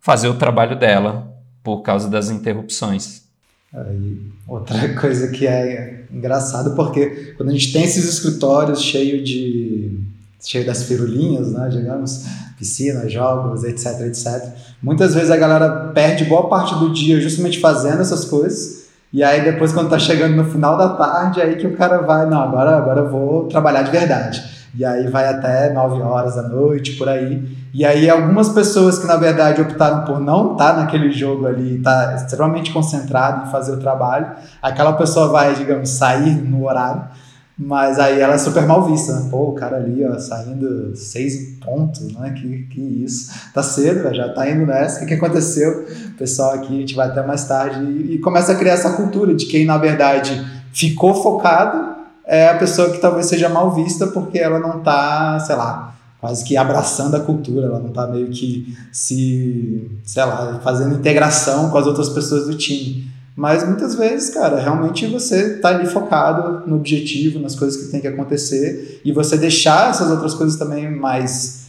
fazer 0.00 0.28
o 0.28 0.38
trabalho 0.38 0.74
dela 0.74 1.36
por 1.62 1.82
causa 1.82 2.08
das 2.08 2.30
interrupções. 2.30 3.21
Aí, 3.74 4.18
outra 4.46 4.88
coisa 5.00 5.28
que 5.28 5.46
é 5.46 6.04
engraçado, 6.12 6.74
porque 6.74 7.34
quando 7.36 7.48
a 7.48 7.52
gente 7.52 7.72
tem 7.72 7.84
esses 7.84 8.04
escritórios 8.04 8.82
cheios 8.82 9.26
de 9.26 9.98
cheio 10.44 10.66
das 10.66 10.82
firulinhas, 10.84 11.52
né, 11.52 11.68
digamos, 11.70 12.26
piscina, 12.58 13.08
jogos, 13.08 13.64
etc, 13.64 14.00
etc. 14.02 14.52
Muitas 14.82 15.14
vezes 15.14 15.30
a 15.30 15.36
galera 15.36 15.92
perde 15.94 16.24
boa 16.24 16.48
parte 16.48 16.74
do 16.74 16.92
dia 16.92 17.20
justamente 17.20 17.60
fazendo 17.60 18.00
essas 18.00 18.24
coisas. 18.24 18.82
E 19.12 19.22
aí 19.22 19.44
depois 19.44 19.72
quando 19.72 19.90
tá 19.90 19.98
chegando 19.98 20.34
no 20.34 20.44
final 20.50 20.76
da 20.76 20.90
tarde, 20.90 21.40
aí 21.40 21.56
que 21.56 21.66
o 21.66 21.76
cara 21.76 21.98
vai, 21.98 22.28
não, 22.28 22.42
agora 22.42 22.76
agora 22.76 23.00
eu 23.02 23.10
vou 23.10 23.46
trabalhar 23.46 23.82
de 23.82 23.90
verdade. 23.90 24.42
E 24.74 24.84
aí 24.84 25.06
vai 25.08 25.28
até 25.28 25.72
9 25.72 26.00
horas 26.00 26.34
da 26.34 26.42
noite, 26.42 26.92
por 26.92 27.08
aí. 27.08 27.46
E 27.74 27.84
aí 27.84 28.08
algumas 28.08 28.48
pessoas 28.48 28.98
que 28.98 29.06
na 29.06 29.16
verdade 29.16 29.60
optaram 29.60 30.04
por 30.04 30.20
não 30.20 30.52
estar 30.52 30.74
tá 30.74 30.80
naquele 30.80 31.10
jogo 31.10 31.46
ali, 31.46 31.78
estar 31.78 32.08
tá 32.08 32.14
extremamente 32.14 32.72
concentrado 32.72 33.46
em 33.46 33.50
fazer 33.50 33.72
o 33.72 33.80
trabalho, 33.80 34.32
aquela 34.62 34.92
pessoa 34.94 35.28
vai, 35.28 35.54
digamos, 35.54 35.90
sair 35.90 36.34
no 36.42 36.66
horário, 36.66 37.04
mas 37.56 37.98
aí 37.98 38.18
ela 38.18 38.34
é 38.34 38.38
super 38.38 38.66
mal 38.66 38.84
vista, 38.84 39.12
né? 39.12 39.28
Pô, 39.30 39.50
o 39.50 39.54
cara 39.54 39.76
ali, 39.76 40.04
ó, 40.04 40.18
saindo 40.18 40.96
seis 40.96 41.34
em 41.34 41.54
ponto, 41.60 42.02
né? 42.18 42.30
Que, 42.30 42.62
que 42.64 42.80
isso. 42.80 43.30
Tá 43.52 43.62
cedo, 43.62 44.12
já 44.14 44.30
tá 44.30 44.50
indo 44.50 44.66
nessa. 44.66 44.96
O 44.96 45.00
que, 45.00 45.06
que 45.06 45.14
aconteceu? 45.14 45.86
Pessoal 46.18 46.54
aqui, 46.54 46.74
a 46.74 46.80
gente 46.80 46.94
vai 46.94 47.08
até 47.08 47.24
mais 47.24 47.44
tarde 47.44 47.84
e, 47.84 48.14
e 48.14 48.18
começa 48.18 48.52
a 48.52 48.54
criar 48.54 48.72
essa 48.72 48.94
cultura 48.94 49.34
de 49.34 49.46
quem, 49.46 49.66
na 49.66 49.76
verdade, 49.76 50.44
ficou 50.72 51.14
focado 51.14 51.91
é 52.32 52.48
a 52.48 52.56
pessoa 52.56 52.88
que 52.88 52.98
talvez 52.98 53.26
seja 53.26 53.50
mal 53.50 53.70
vista 53.72 54.06
porque 54.06 54.38
ela 54.38 54.58
não 54.58 54.80
tá, 54.80 55.38
sei 55.40 55.54
lá, 55.54 55.94
quase 56.18 56.42
que 56.42 56.56
abraçando 56.56 57.14
a 57.14 57.20
cultura, 57.20 57.66
ela 57.66 57.78
não 57.78 57.90
está 57.90 58.06
meio 58.06 58.28
que 58.28 58.74
se, 58.90 59.90
sei 60.02 60.24
lá, 60.24 60.58
fazendo 60.64 60.94
integração 60.94 61.68
com 61.68 61.76
as 61.76 61.86
outras 61.86 62.08
pessoas 62.08 62.46
do 62.46 62.54
time. 62.56 63.06
Mas 63.36 63.66
muitas 63.66 63.96
vezes, 63.96 64.32
cara, 64.32 64.58
realmente 64.58 65.06
você 65.08 65.56
está 65.56 65.68
ali 65.68 65.86
focado 65.86 66.66
no 66.66 66.76
objetivo, 66.76 67.38
nas 67.38 67.54
coisas 67.54 67.78
que 67.78 67.90
tem 67.90 68.00
que 68.00 68.08
acontecer 68.08 69.02
e 69.04 69.12
você 69.12 69.36
deixar 69.36 69.90
essas 69.90 70.10
outras 70.10 70.32
coisas 70.32 70.58
também 70.58 70.90
mais 70.90 71.61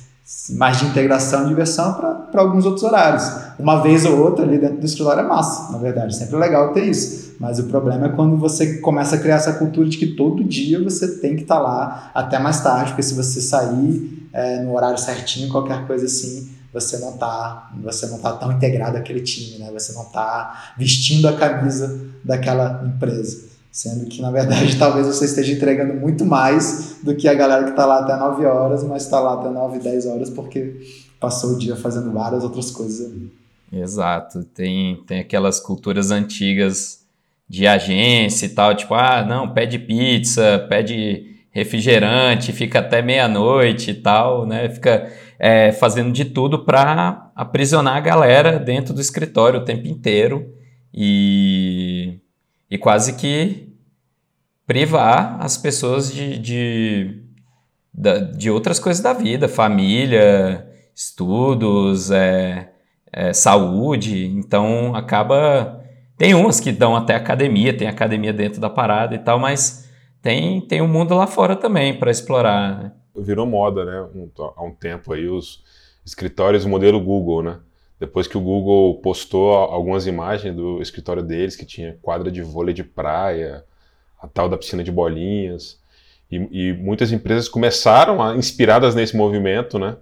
mais 0.51 0.79
de 0.79 0.85
integração 0.85 1.45
e 1.45 1.49
diversão 1.49 1.93
para 1.93 2.41
alguns 2.41 2.65
outros 2.65 2.83
horários. 2.83 3.23
Uma 3.59 3.81
vez 3.81 4.05
ou 4.05 4.17
outra 4.19 4.45
ali 4.45 4.57
dentro 4.57 4.77
do 4.77 4.85
escritório 4.85 5.21
é 5.21 5.27
massa, 5.27 5.71
na 5.71 5.77
verdade, 5.77 6.15
sempre 6.15 6.35
é 6.35 6.39
legal 6.39 6.73
ter 6.73 6.85
isso. 6.85 7.35
Mas 7.39 7.59
o 7.59 7.65
problema 7.65 8.05
é 8.05 8.09
quando 8.09 8.37
você 8.37 8.77
começa 8.77 9.15
a 9.15 9.19
criar 9.19 9.35
essa 9.35 9.53
cultura 9.53 9.87
de 9.89 9.97
que 9.97 10.07
todo 10.15 10.43
dia 10.43 10.81
você 10.81 11.19
tem 11.19 11.35
que 11.35 11.43
estar 11.43 11.57
tá 11.57 11.61
lá 11.61 12.11
até 12.13 12.39
mais 12.39 12.61
tarde, 12.61 12.91
porque 12.91 13.03
se 13.03 13.13
você 13.13 13.41
sair 13.41 14.29
é, 14.31 14.61
no 14.61 14.73
horário 14.75 14.97
certinho, 14.97 15.49
qualquer 15.49 15.85
coisa 15.85 16.05
assim, 16.05 16.49
você 16.71 16.97
não 16.97 17.17
tá, 17.17 17.71
você 17.83 18.07
não 18.07 18.17
tá 18.17 18.33
tão 18.33 18.51
integrado 18.51 18.97
àquele 18.97 19.21
time, 19.21 19.59
né? 19.59 19.69
Você 19.73 19.93
não 19.93 20.05
tá 20.05 20.73
vestindo 20.77 21.27
a 21.27 21.33
camisa 21.33 21.99
daquela 22.23 22.83
empresa. 22.85 23.52
Sendo 23.73 24.05
que, 24.05 24.21
na 24.21 24.29
verdade, 24.29 24.77
talvez 24.77 25.07
você 25.07 25.25
esteja 25.25 25.51
entregando 25.51 25.95
muito 25.95 26.23
mais 26.23 26.99
do 27.01 27.15
que 27.15 27.27
a 27.27 27.33
galera 27.33 27.63
que 27.63 27.71
está 27.71 27.87
lá 27.87 28.01
até 28.01 28.15
9 28.15 28.45
horas, 28.45 28.83
mas 28.83 29.03
está 29.03 29.19
lá 29.19 29.33
até 29.33 29.49
9, 29.49 29.79
10 29.79 30.05
horas 30.05 30.29
porque 30.29 30.79
passou 31.19 31.53
o 31.53 31.57
dia 31.57 31.75
fazendo 31.75 32.11
várias 32.11 32.43
outras 32.43 32.69
coisas 32.69 33.07
ali. 33.07 33.33
Exato. 33.71 34.43
Tem, 34.43 35.03
tem 35.07 35.21
aquelas 35.21 35.59
culturas 35.59 36.11
antigas 36.11 36.99
de 37.49 37.65
agência 37.65 38.45
e 38.45 38.49
tal, 38.49 38.75
tipo, 38.75 38.93
ah, 38.93 39.25
não, 39.25 39.51
pede 39.51 39.79
pizza, 39.79 40.63
pede 40.69 41.33
refrigerante, 41.49 42.51
fica 42.53 42.77
até 42.79 43.01
meia-noite 43.01 43.89
e 43.89 43.95
tal, 43.95 44.45
né? 44.45 44.69
Fica 44.69 45.11
é, 45.39 45.71
fazendo 45.71 46.11
de 46.11 46.25
tudo 46.25 46.63
para 46.63 47.31
aprisionar 47.35 47.97
a 47.97 48.01
galera 48.01 48.59
dentro 48.59 48.93
do 48.93 49.01
escritório 49.01 49.59
o 49.59 49.65
tempo 49.65 49.87
inteiro 49.87 50.53
e, 50.93 52.19
e 52.73 52.77
quase 52.79 53.13
que 53.13 53.71
privar 54.65 55.37
as 55.39 55.55
pessoas 55.55 56.11
de, 56.11 56.39
de, 56.39 57.23
de 58.35 58.49
outras 58.49 58.79
coisas 58.79 58.99
da 58.99 59.13
vida, 59.13 59.47
família, 59.47 60.67
estudos, 60.95 62.09
é, 62.09 62.71
é, 63.11 63.31
saúde. 63.31 64.25
Então 64.25 64.95
acaba. 64.95 65.83
Tem 66.17 66.33
umas 66.33 66.59
que 66.59 66.71
dão 66.71 66.95
até 66.95 67.13
academia, 67.13 67.77
tem 67.77 67.87
academia 67.87 68.33
dentro 68.33 68.59
da 68.59 68.71
parada 68.71 69.13
e 69.13 69.19
tal, 69.19 69.37
mas 69.37 69.87
tem, 70.19 70.59
tem 70.59 70.81
um 70.81 70.87
mundo 70.87 71.13
lá 71.13 71.27
fora 71.27 71.55
também 71.55 71.99
para 71.99 72.09
explorar. 72.09 72.83
Né? 72.83 72.91
Virou 73.15 73.45
moda, 73.45 73.85
né? 73.85 74.01
Um, 74.15 74.31
há 74.57 74.63
um 74.63 74.73
tempo 74.73 75.13
aí, 75.13 75.27
os 75.27 75.63
escritórios 76.03 76.65
modelo 76.65 76.99
Google, 76.99 77.43
né? 77.43 77.59
Depois 78.03 78.27
que 78.27 78.37
o 78.37 78.41
Google 78.41 78.95
postou 78.95 79.53
algumas 79.53 80.05
imagens 80.05 80.53
do 80.53 80.81
escritório 80.81 81.23
deles, 81.23 81.55
que 81.55 81.65
tinha 81.65 81.97
quadra 82.01 82.29
de 82.29 82.41
vôlei 82.41 82.73
de 82.73 82.83
praia, 82.83 83.63
a 84.21 84.27
tal 84.27 84.49
da 84.49 84.57
piscina 84.57 84.83
de 84.83 84.91
bolinhas. 84.91 85.79
E, 86.29 86.35
e 86.51 86.73
muitas 86.73 87.13
empresas 87.13 87.47
começaram, 87.47 88.21
a, 88.21 88.35
inspiradas 88.35 88.93
nesse 88.93 89.15
movimento, 89.15 89.79
né? 89.79 89.95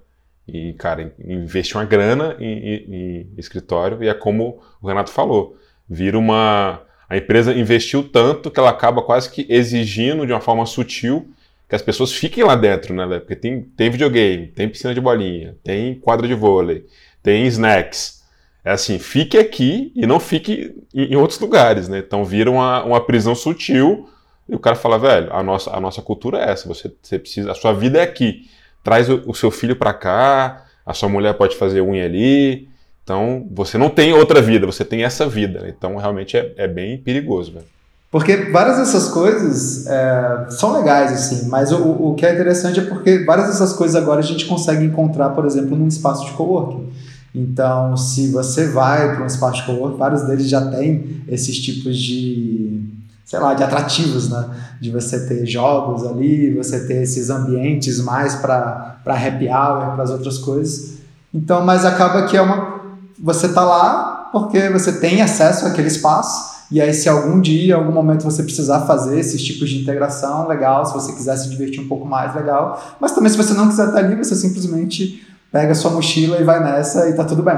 E, 0.48 0.74
cara, 0.74 1.14
investir 1.24 1.78
uma 1.78 1.86
grana 1.86 2.36
em, 2.40 2.46
em, 2.52 2.96
em 2.96 3.30
escritório, 3.38 4.04
e 4.04 4.08
é 4.08 4.16
como 4.16 4.60
o 4.82 4.88
Renato 4.88 5.12
falou, 5.12 5.56
vira 5.88 6.18
uma 6.18 6.82
a 7.08 7.18
empresa 7.18 7.54
investiu 7.54 8.04
tanto 8.10 8.50
que 8.50 8.60
ela 8.60 8.72
acaba 8.72 9.04
quase 9.04 9.30
que 9.30 9.46
exigindo 9.48 10.26
de 10.26 10.34
uma 10.34 10.42
forma 10.42 10.66
sutil 10.66 11.30
que 11.70 11.76
as 11.76 11.82
pessoas 11.84 12.12
fiquem 12.12 12.44
lá 12.44 12.56
dentro, 12.56 12.96
né? 12.96 13.20
Porque 13.20 13.36
tem, 13.36 13.62
tem 13.62 13.92
videogame, 13.92 14.48
tem 14.48 14.68
piscina 14.68 14.92
de 14.92 15.00
bolinha, 15.00 15.56
tem 15.64 15.94
quadra 15.96 16.28
de 16.28 16.34
vôlei, 16.34 16.84
tem 17.22 17.46
snacks. 17.48 18.22
É 18.64 18.72
assim, 18.72 19.00
fique 19.00 19.38
aqui 19.38 19.92
e 19.96 20.06
não 20.06 20.20
fique 20.20 20.76
em, 20.94 21.16
outros 21.16 21.40
lugares, 21.40 21.88
né? 21.88 22.00
Então 22.00 22.24
vira 22.24 22.50
uma, 22.50 22.84
uma 22.84 23.02
prisão 23.02 23.34
sutil 23.34 24.08
e 24.48 24.56
o 24.56 24.60
cara 24.60 24.76
fala, 24.76 25.00
velho, 25.00 25.34
a 25.34 25.42
nossa, 25.42 25.76
a 25.76 25.80
nossa 25.80 26.02
cultura 26.02 26.40
é 26.40 26.52
essa, 26.52 26.68
você, 26.68 26.92
você 27.02 27.18
precisa, 27.18 27.52
a 27.52 27.56
sua 27.56 27.74
vida 27.74 28.00
é 28.00 28.04
aqui. 28.04 28.48
Traz 28.84 29.10
o, 29.10 29.24
o 29.26 29.34
seu 29.34 29.50
filho 29.50 29.76
para 29.76 29.94
cá, 29.94 30.66
a 30.86 30.94
sua 30.94 31.10
mulher 31.10 31.34
pode 31.34 31.56
fazer 31.56 31.82
unha 31.82 32.06
ali, 32.06 32.70
então, 33.04 33.48
você 33.52 33.78
não 33.78 33.90
tem 33.90 34.14
outra 34.14 34.42
vida, 34.42 34.66
você 34.66 34.86
tem 34.86 35.04
essa 35.04 35.28
vida. 35.28 35.66
Então, 35.68 35.98
realmente 35.98 36.38
é, 36.38 36.54
é 36.56 36.68
bem 36.68 36.98
perigoso. 36.98 37.52
Velho. 37.52 37.66
Porque 38.12 38.36
várias 38.52 38.78
dessas 38.78 39.08
coisas 39.08 39.88
é, 39.88 40.46
são 40.50 40.74
legais, 40.74 41.12
assim, 41.12 41.50
mas 41.50 41.72
o, 41.72 41.82
o 41.82 42.16
que 42.16 42.26
é 42.26 42.34
interessante 42.34 42.80
é 42.80 42.84
porque 42.84 43.26
várias 43.26 43.48
dessas 43.48 43.74
coisas 43.74 43.96
agora 43.96 44.20
a 44.20 44.24
gente 44.24 44.46
consegue 44.46 44.86
encontrar, 44.86 45.30
por 45.30 45.46
exemplo, 45.46 45.76
num 45.76 45.88
espaço 45.88 46.26
de 46.26 46.32
coworking. 46.32 46.92
Então, 47.34 47.96
se 47.96 48.28
você 48.28 48.68
vai 48.68 49.16
para 49.16 49.24
um 49.24 49.28
espaço 49.28 49.62
de 49.62 49.66
coworking, 49.66 49.98
vários 49.98 50.24
deles 50.24 50.50
já 50.50 50.70
têm 50.70 51.24
esses 51.28 51.58
tipos 51.60 51.98
de, 51.98 52.84
sei 53.26 53.40
lá, 53.40 53.54
de 53.54 53.64
atrativos, 53.64 54.30
né? 54.30 54.50
De 54.82 54.92
você 54.92 55.26
ter 55.28 55.46
jogos 55.46 56.06
ali, 56.06 56.54
você 56.54 56.86
ter 56.86 57.04
esses 57.04 57.30
ambientes 57.30 58.02
mais 58.02 58.36
para 58.36 58.98
happy 59.06 59.48
hour, 59.48 59.94
para 59.94 60.04
as 60.04 60.10
outras 60.10 60.38
coisas. 60.38 60.98
Então, 61.34 61.64
mas 61.64 61.86
acaba 61.86 62.28
que 62.28 62.36
é 62.36 62.42
uma. 62.42 62.82
Você 63.18 63.50
tá 63.50 63.64
lá 63.64 64.30
porque 64.32 64.70
você 64.70 64.94
tem 64.94 65.22
acesso 65.22 65.66
àquele 65.66 65.88
espaço. 65.88 66.52
E 66.70 66.80
aí, 66.80 66.94
se 66.94 67.10
algum 67.10 67.40
dia, 67.42 67.76
algum 67.76 67.92
momento 67.92 68.24
você 68.24 68.44
precisar 68.44 68.82
fazer 68.82 69.20
esses 69.20 69.42
tipos 69.44 69.70
de 69.70 69.82
integração, 69.82 70.48
legal. 70.48 70.86
Se 70.86 70.94
você 70.94 71.12
quiser 71.12 71.38
se 71.38 71.50
divertir 71.50 71.82
um 71.82 71.88
pouco 71.88 72.08
mais, 72.08 72.34
legal. 72.34 72.98
Mas 73.00 73.12
também, 73.12 73.30
se 73.30 73.38
você 73.38 73.54
não 73.54 73.68
quiser 73.68 73.88
estar 73.88 74.00
ali, 74.00 74.16
você 74.16 74.36
simplesmente 74.36 75.28
pega 75.52 75.76
sua 75.76 75.92
mochila 75.92 76.40
e 76.40 76.44
vai 76.44 76.64
nessa 76.64 77.10
e 77.10 77.14
tá 77.14 77.24
tudo 77.24 77.44
bem. 77.44 77.56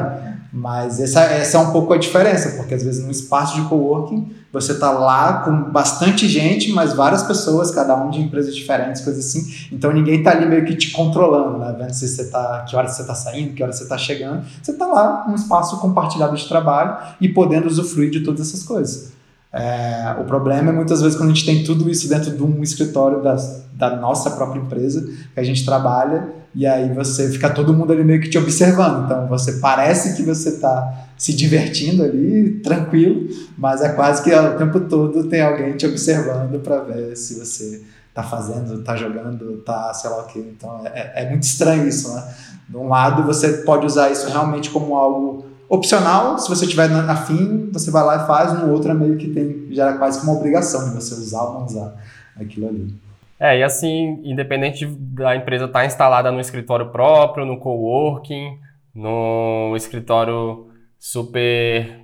Mas 0.52 1.00
essa, 1.00 1.22
essa 1.22 1.58
é 1.58 1.60
um 1.60 1.72
pouco 1.72 1.94
a 1.94 1.98
diferença, 1.98 2.58
porque 2.58 2.76
às 2.76 2.84
vezes 2.84 3.04
no 3.04 3.10
espaço 3.10 3.56
de 3.56 3.68
coworking 3.68 4.32
você 4.52 4.78
tá 4.78 4.92
lá 4.92 5.40
com 5.40 5.72
bastante 5.72 6.28
gente, 6.28 6.72
mas 6.72 6.94
várias 6.94 7.24
pessoas, 7.24 7.72
cada 7.72 7.96
um 7.96 8.12
de 8.12 8.22
empresas 8.22 8.56
diferentes, 8.56 9.02
coisas 9.02 9.26
assim. 9.26 9.52
Então 9.72 9.92
ninguém 9.92 10.22
tá 10.22 10.30
ali 10.30 10.46
meio 10.46 10.64
que 10.64 10.76
te 10.76 10.92
controlando, 10.92 11.58
né? 11.58 11.76
Vendo 11.76 11.92
se 11.92 12.08
você 12.08 12.30
tá, 12.30 12.64
que 12.70 12.76
hora 12.76 12.88
você 12.88 13.04
tá 13.04 13.16
saindo, 13.16 13.56
que 13.56 13.64
hora 13.64 13.74
você 13.74 13.88
tá 13.88 13.98
chegando. 13.98 14.46
Você 14.62 14.74
tá 14.74 14.86
lá 14.86 15.26
num 15.28 15.34
espaço 15.34 15.80
compartilhado 15.80 16.36
de 16.36 16.48
trabalho 16.48 16.98
e 17.20 17.28
podendo 17.28 17.66
usufruir 17.66 18.12
de 18.12 18.20
todas 18.20 18.48
essas 18.48 18.62
coisas. 18.62 19.12
É, 19.52 20.16
o 20.20 20.24
problema 20.24 20.70
é 20.70 20.74
muitas 20.74 21.02
vezes 21.02 21.18
quando 21.18 21.32
a 21.32 21.34
gente 21.34 21.48
tem 21.48 21.64
tudo 21.64 21.90
isso 21.90 22.08
dentro 22.08 22.30
de 22.30 22.44
um 22.44 22.62
escritório 22.62 23.24
da, 23.24 23.36
da 23.74 23.96
nossa 23.96 24.30
própria 24.32 24.60
empresa, 24.60 25.02
que 25.34 25.40
a 25.40 25.44
gente 25.44 25.66
trabalha, 25.66 26.43
e 26.56 26.68
aí 26.68 26.94
você 26.94 27.30
fica 27.30 27.50
todo 27.50 27.74
mundo 27.74 27.92
ali 27.92 28.04
meio 28.04 28.22
que 28.22 28.30
te 28.30 28.38
observando. 28.38 29.06
Então 29.06 29.28
você 29.28 29.54
parece 29.54 30.16
que 30.16 30.24
você 30.24 30.50
está 30.50 31.08
se 31.18 31.34
divertindo 31.34 32.04
ali, 32.04 32.60
tranquilo, 32.64 33.28
mas 33.58 33.82
é 33.82 33.90
quase 33.90 34.24
que 34.24 34.34
o 34.34 34.58
tempo 34.58 34.80
todo 34.82 35.24
tem 35.26 35.42
alguém 35.42 35.76
te 35.76 35.86
observando 35.86 36.60
para 36.60 36.80
ver 36.82 37.16
se 37.16 37.40
você 37.40 37.82
está 38.10 38.22
fazendo, 38.22 38.80
está 38.80 38.96
jogando, 38.96 39.60
está 39.60 39.94
sei 39.94 40.10
lá 40.10 40.22
o 40.22 40.28
quê. 40.28 40.44
Então 40.56 40.82
é, 40.86 41.24
é 41.24 41.30
muito 41.30 41.44
estranho 41.44 41.88
isso, 41.88 42.14
né? 42.14 42.24
De 42.70 42.78
um 42.78 42.88
lado 42.88 43.24
você 43.24 43.50
pode 43.64 43.86
usar 43.86 44.12
isso 44.12 44.28
realmente 44.30 44.70
como 44.70 44.96
algo 44.96 45.54
Opcional, 45.74 46.38
se 46.38 46.48
você 46.50 46.68
tiver 46.68 46.92
afim, 47.10 47.70
você 47.72 47.90
vai 47.90 48.04
lá 48.04 48.24
e 48.24 48.28
faz, 48.28 48.54
no 48.54 48.72
outro 48.72 48.92
é 48.92 48.94
meio 48.94 49.18
que 49.18 49.30
tem, 49.30 49.70
já 49.72 49.90
é 49.90 49.94
quase 49.94 50.20
que 50.20 50.26
uma 50.26 50.36
obrigação 50.36 50.90
de 50.90 50.94
você 50.94 51.16
usar 51.16 51.42
ou 51.46 51.54
não 51.54 51.66
usar 51.66 51.96
aquilo 52.40 52.68
ali. 52.68 52.94
É, 53.40 53.58
e 53.58 53.64
assim, 53.64 54.22
independente 54.24 54.86
da 54.86 55.36
empresa 55.36 55.66
estar 55.66 55.80
tá 55.80 55.86
instalada 55.86 56.32
no 56.32 56.40
escritório 56.40 56.92
próprio, 56.92 57.46
no 57.46 57.60
coworking, 57.60 58.58
no 58.94 59.74
escritório 59.76 60.70
super 60.98 62.04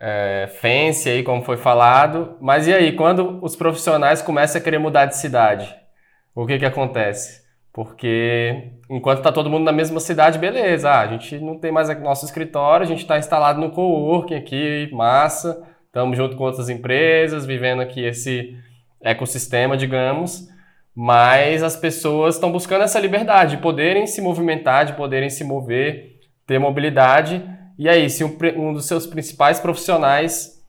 é, 0.00 0.48
fancy 0.60 1.08
aí, 1.08 1.22
como 1.22 1.42
foi 1.42 1.56
falado, 1.56 2.36
mas 2.40 2.66
e 2.68 2.72
aí, 2.72 2.92
quando 2.92 3.38
os 3.42 3.56
profissionais 3.56 4.22
começam 4.22 4.60
a 4.60 4.64
querer 4.64 4.78
mudar 4.78 5.06
de 5.06 5.16
cidade, 5.16 5.74
o 6.34 6.46
que 6.46 6.58
que 6.58 6.66
acontece? 6.66 7.44
Porque 7.72 8.70
enquanto 8.88 9.18
está 9.18 9.32
todo 9.32 9.50
mundo 9.50 9.64
na 9.64 9.72
mesma 9.72 9.98
cidade, 9.98 10.38
beleza. 10.38 10.90
Ah, 10.90 11.00
a 11.00 11.06
gente 11.08 11.38
não 11.40 11.58
tem 11.58 11.72
mais 11.72 11.88
nosso 12.00 12.24
escritório, 12.24 12.84
a 12.84 12.88
gente 12.88 13.00
está 13.00 13.18
instalado 13.18 13.60
no 13.60 13.72
coworking 13.72 14.36
aqui, 14.36 14.88
massa. 14.92 15.60
Estamos 15.86 16.16
junto 16.16 16.36
com 16.36 16.44
outras 16.44 16.68
empresas, 16.68 17.44
vivendo 17.44 17.82
aqui 17.82 18.04
esse 18.04 18.56
ecossistema, 19.04 19.76
digamos. 19.76 20.48
Mas 20.94 21.62
as 21.62 21.76
pessoas 21.76 22.36
estão 22.36 22.50
buscando 22.50 22.82
essa 22.82 22.98
liberdade, 22.98 23.56
de 23.56 23.62
poderem 23.62 24.06
se 24.06 24.20
movimentar, 24.20 24.86
de 24.86 24.94
poderem 24.94 25.28
se 25.28 25.44
mover, 25.44 26.20
ter 26.46 26.58
mobilidade. 26.58 27.44
E 27.78 27.88
aí, 27.88 28.08
se 28.08 28.24
um, 28.24 28.36
um 28.56 28.72
dos 28.72 28.86
seus 28.86 29.06
principais 29.06 29.60
profissionais 29.60 30.62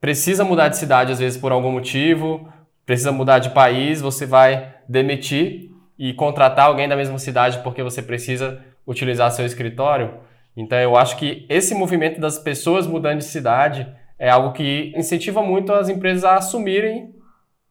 precisa 0.00 0.44
mudar 0.44 0.68
de 0.68 0.76
cidade, 0.76 1.12
às 1.12 1.18
vezes 1.18 1.38
por 1.38 1.52
algum 1.52 1.70
motivo, 1.70 2.48
precisa 2.86 3.12
mudar 3.12 3.38
de 3.38 3.50
país, 3.50 4.00
você 4.00 4.26
vai 4.26 4.74
demitir 4.88 5.70
e 5.98 6.12
contratar 6.12 6.66
alguém 6.66 6.88
da 6.88 6.96
mesma 6.96 7.18
cidade 7.18 7.58
porque 7.58 7.82
você 7.82 8.02
precisa 8.02 8.60
utilizar 8.86 9.30
seu 9.30 9.46
escritório. 9.46 10.14
Então 10.56 10.78
eu 10.78 10.96
acho 10.96 11.16
que 11.16 11.46
esse 11.48 11.74
movimento 11.74 12.20
das 12.20 12.38
pessoas 12.38 12.86
mudando 12.86 13.18
de 13.18 13.24
cidade 13.24 13.86
é 14.18 14.28
algo 14.28 14.52
que 14.52 14.92
incentiva 14.96 15.42
muito 15.42 15.72
as 15.72 15.88
empresas 15.88 16.24
a 16.24 16.36
assumirem 16.36 17.11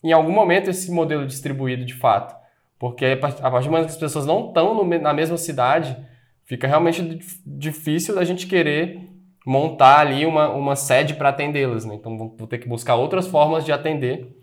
em 0.03 0.11
algum 0.11 0.31
momento 0.31 0.69
esse 0.69 0.91
modelo 0.91 1.25
distribuído 1.25 1.85
de 1.85 1.93
fato. 1.93 2.35
Porque 2.79 3.05
a 3.05 3.17
partir 3.17 3.67
do 3.67 3.71
momento 3.71 3.85
que 3.85 3.93
as 3.93 3.97
pessoas 3.97 4.25
não 4.25 4.47
estão 4.47 4.83
na 4.83 5.13
mesma 5.13 5.37
cidade, 5.37 5.95
fica 6.45 6.67
realmente 6.67 7.19
difícil 7.45 8.15
da 8.15 8.23
gente 8.23 8.47
querer 8.47 9.07
montar 9.45 9.99
ali 9.99 10.25
uma, 10.25 10.49
uma 10.49 10.75
sede 10.75 11.13
para 11.13 11.29
atendê-las. 11.29 11.85
Né? 11.85 11.95
Então 11.95 12.17
vou 12.17 12.47
ter 12.47 12.57
que 12.57 12.67
buscar 12.67 12.95
outras 12.95 13.27
formas 13.27 13.63
de 13.63 13.71
atender 13.71 14.41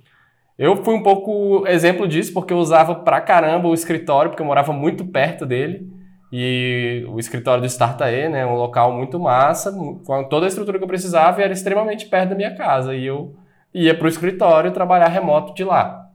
eu 0.59 0.83
fui 0.83 0.95
um 0.95 1.03
pouco 1.05 1.65
exemplo 1.69 2.09
disso, 2.09 2.33
porque 2.33 2.53
eu 2.53 2.59
usava 2.59 2.97
pra 2.97 3.21
caramba 3.21 3.69
o 3.69 3.75
escritório, 3.75 4.31
porque 4.31 4.43
eu 4.43 4.47
morava 4.47 4.73
muito 4.73 5.05
perto 5.05 5.47
dele. 5.47 5.89
E 6.33 7.07
o 7.09 7.19
escritório 7.21 7.63
do 7.63 7.67
Startae, 7.69 8.29
né, 8.29 8.45
um 8.45 8.57
local 8.57 8.93
muito 8.93 9.21
massa, 9.21 9.73
com 10.05 10.25
toda 10.25 10.47
a 10.47 10.49
estrutura 10.49 10.77
que 10.77 10.85
eu 10.85 10.89
precisava 10.89 11.41
e 11.41 11.45
era 11.45 11.53
extremamente 11.53 12.07
perto 12.07 12.31
da 12.31 12.35
minha 12.35 12.55
casa. 12.57 12.93
E 12.95 13.07
eu 13.07 13.37
ia 13.85 13.95
para 13.95 14.07
o 14.07 14.09
escritório 14.09 14.73
trabalhar 14.73 15.09
remoto 15.09 15.55
de 15.55 15.65
lá. 15.65 16.07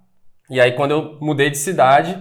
E 0.49 0.59
aí, 0.59 0.73
quando 0.73 0.91
eu 0.91 1.17
mudei 1.21 1.49
de 1.49 1.57
cidade, 1.57 2.17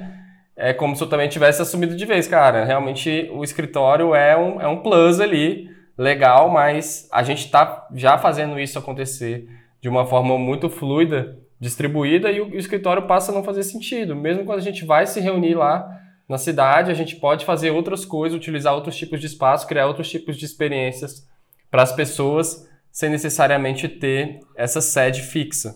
é 0.57 0.72
como 0.72 0.94
se 0.94 1.02
eu 1.02 1.09
também 1.09 1.28
tivesse 1.28 1.61
assumido 1.61 1.96
de 1.96 2.07
vez, 2.07 2.26
cara. 2.26 2.64
Realmente, 2.64 3.31
o 3.33 3.42
escritório 3.42 4.14
é 4.14 4.37
um, 4.37 4.61
é 4.61 4.68
um 4.68 4.78
plus 4.78 5.20
ali, 5.20 5.68
legal, 5.96 6.48
mas 6.48 7.09
a 7.12 7.22
gente 7.22 7.44
está 7.44 7.87
já 7.94 8.16
fazendo 8.18 8.59
isso 8.59 8.78
acontecer 8.78 9.48
de 9.81 9.88
uma 9.88 10.07
forma 10.07 10.38
muito 10.38 10.70
fluida 10.70 11.38
distribuída 11.62 12.28
e 12.31 12.40
o, 12.40 12.57
escritório 12.57 13.07
passa 13.07 13.31
a 13.31 13.35
não 13.35 13.44
fazer 13.44 13.62
sentido. 13.62 14.16
Mesmo 14.16 14.44
quando 14.44 14.59
a 14.59 14.62
gente 14.62 14.85
vai 14.85 15.07
se 15.07 15.20
reunir 15.20 15.55
lá 15.55 15.88
na 16.28 16.37
cidade, 16.37 16.90
a 16.90 16.94
gente 16.94 17.16
pode 17.16 17.44
fazer 17.44 17.70
outras 17.70 18.05
coisas, 18.05 18.37
utilizar 18.37 18.74
outros 18.74 18.96
tipos 18.96 19.20
de 19.20 19.26
espaço, 19.26 19.66
criar 19.66 19.87
outros 19.87 20.11
tipos 20.11 20.37
de 20.37 20.44
experiências 20.44 21.24
para 21.70 21.83
as 21.83 21.92
pessoas, 21.92 22.68
sem 22.92 23.11
necessariamente 23.11 23.88
ter 23.88 24.40
essa 24.55 24.81
sede 24.81 25.22
fixa. 25.22 25.74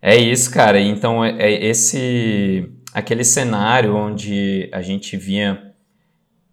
É 0.00 0.14
isso, 0.16 0.52
cara. 0.52 0.78
Então, 0.78 1.24
é, 1.24 1.30
é 1.38 1.66
esse 1.66 2.70
aquele 2.92 3.24
cenário 3.24 3.96
onde 3.96 4.68
a 4.72 4.82
gente 4.82 5.16
vinha 5.16 5.70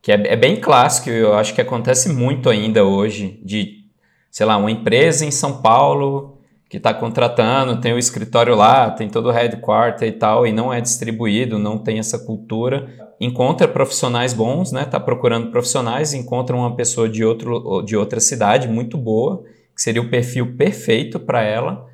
que 0.02 0.12
é, 0.12 0.34
é 0.34 0.36
bem 0.38 0.56
clássico, 0.56 1.10
eu 1.10 1.34
acho 1.34 1.54
que 1.54 1.60
acontece 1.60 2.08
muito 2.08 2.50
ainda 2.50 2.86
hoje, 2.86 3.42
de, 3.44 3.84
sei 4.32 4.46
lá, 4.46 4.56
uma 4.56 4.72
empresa 4.72 5.26
em 5.26 5.32
São 5.32 5.62
Paulo 5.62 6.38
que 6.70 6.78
está 6.78 6.94
contratando, 6.94 7.82
tem 7.82 7.94
o 7.94 8.00
escritório 8.00 8.56
lá, 8.56 8.90
tem 8.90 9.10
todo 9.10 9.28
o 9.28 9.32
headquarter 9.32 10.08
e 10.08 10.12
tal, 10.12 10.48
e 10.48 10.52
não 10.52 10.74
é 10.74 10.80
distribuído, 10.80 11.60
não 11.60 11.78
tem 11.78 12.00
essa 12.00 12.20
cultura. 12.20 12.88
Encontra 13.20 13.68
profissionais 13.68 14.34
bons, 14.34 14.72
né? 14.72 14.84
Está 14.84 15.00
procurando 15.00 15.50
profissionais, 15.50 16.14
encontra 16.14 16.56
uma 16.56 16.76
pessoa 16.76 17.10
de, 17.10 17.24
outro, 17.24 17.82
de 17.82 17.96
outra 17.96 18.20
cidade 18.20 18.68
muito 18.68 18.98
boa, 18.98 19.44
que 19.78 19.84
seria 19.84 20.02
o 20.02 20.10
perfil 20.10 20.56
perfeito 20.58 21.20
para 21.20 21.44
ela. 21.44 21.86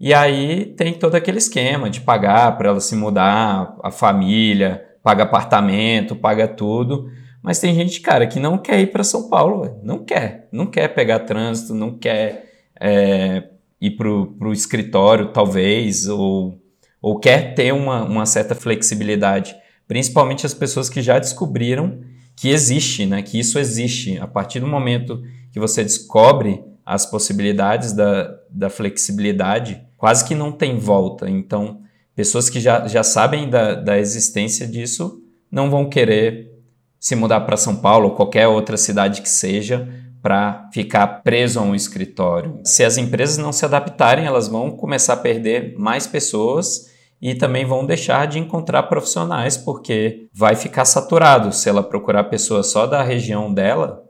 E 0.00 0.14
aí 0.14 0.74
tem 0.74 0.94
todo 0.94 1.16
aquele 1.16 1.36
esquema 1.36 1.90
de 1.90 2.00
pagar 2.00 2.56
para 2.56 2.70
ela 2.70 2.80
se 2.80 2.96
mudar, 2.96 3.76
a 3.84 3.90
família, 3.90 4.82
paga 5.02 5.24
apartamento, 5.24 6.16
paga 6.16 6.48
tudo. 6.48 7.10
Mas 7.42 7.58
tem 7.58 7.74
gente, 7.74 8.00
cara, 8.00 8.26
que 8.26 8.40
não 8.40 8.56
quer 8.56 8.80
ir 8.80 8.86
para 8.86 9.04
São 9.04 9.28
Paulo, 9.28 9.64
véio. 9.64 9.76
não 9.82 10.02
quer, 10.02 10.48
não 10.50 10.64
quer 10.64 10.88
pegar 10.88 11.20
trânsito, 11.20 11.74
não 11.74 11.98
quer 11.98 12.50
é, 12.80 13.50
ir 13.78 13.90
para 13.90 14.08
o 14.08 14.52
escritório, 14.52 15.28
talvez, 15.28 16.08
ou, 16.08 16.58
ou 17.02 17.20
quer 17.20 17.54
ter 17.54 17.70
uma, 17.70 18.02
uma 18.02 18.24
certa 18.24 18.54
flexibilidade. 18.54 19.54
Principalmente 19.86 20.46
as 20.46 20.54
pessoas 20.54 20.88
que 20.88 21.02
já 21.02 21.18
descobriram 21.18 22.00
que 22.34 22.48
existe, 22.48 23.04
né? 23.04 23.20
que 23.20 23.38
isso 23.38 23.58
existe. 23.58 24.18
A 24.18 24.26
partir 24.26 24.60
do 24.60 24.66
momento 24.66 25.22
que 25.52 25.60
você 25.60 25.82
descobre 25.82 26.64
as 26.86 27.04
possibilidades 27.04 27.92
da, 27.92 28.32
da 28.48 28.70
flexibilidade, 28.70 29.84
quase 29.96 30.24
que 30.24 30.36
não 30.36 30.52
tem 30.52 30.78
volta. 30.78 31.28
Então, 31.28 31.80
pessoas 32.14 32.48
que 32.48 32.60
já, 32.60 32.86
já 32.86 33.02
sabem 33.02 33.50
da, 33.50 33.74
da 33.74 33.98
existência 33.98 34.68
disso 34.68 35.20
não 35.50 35.68
vão 35.68 35.88
querer 35.90 36.52
se 37.00 37.16
mudar 37.16 37.40
para 37.40 37.56
São 37.56 37.76
Paulo 37.76 38.10
ou 38.10 38.14
qualquer 38.14 38.46
outra 38.46 38.76
cidade 38.76 39.20
que 39.20 39.28
seja 39.28 39.88
para 40.22 40.68
ficar 40.72 41.06
preso 41.22 41.58
a 41.58 41.62
um 41.62 41.74
escritório. 41.74 42.60
Se 42.64 42.84
as 42.84 42.96
empresas 42.96 43.36
não 43.36 43.52
se 43.52 43.64
adaptarem, 43.64 44.24
elas 44.24 44.48
vão 44.48 44.70
começar 44.70 45.14
a 45.14 45.18
perder 45.18 45.74
mais 45.76 46.06
pessoas 46.06 46.86
e 47.20 47.34
também 47.34 47.64
vão 47.64 47.84
deixar 47.84 48.26
de 48.26 48.38
encontrar 48.38 48.84
profissionais, 48.84 49.56
porque 49.56 50.28
vai 50.32 50.54
ficar 50.54 50.84
saturado. 50.84 51.52
Se 51.52 51.68
ela 51.68 51.82
procurar 51.82 52.24
pessoas 52.24 52.68
só 52.68 52.86
da 52.86 53.02
região 53.02 53.52
dela, 53.52 54.04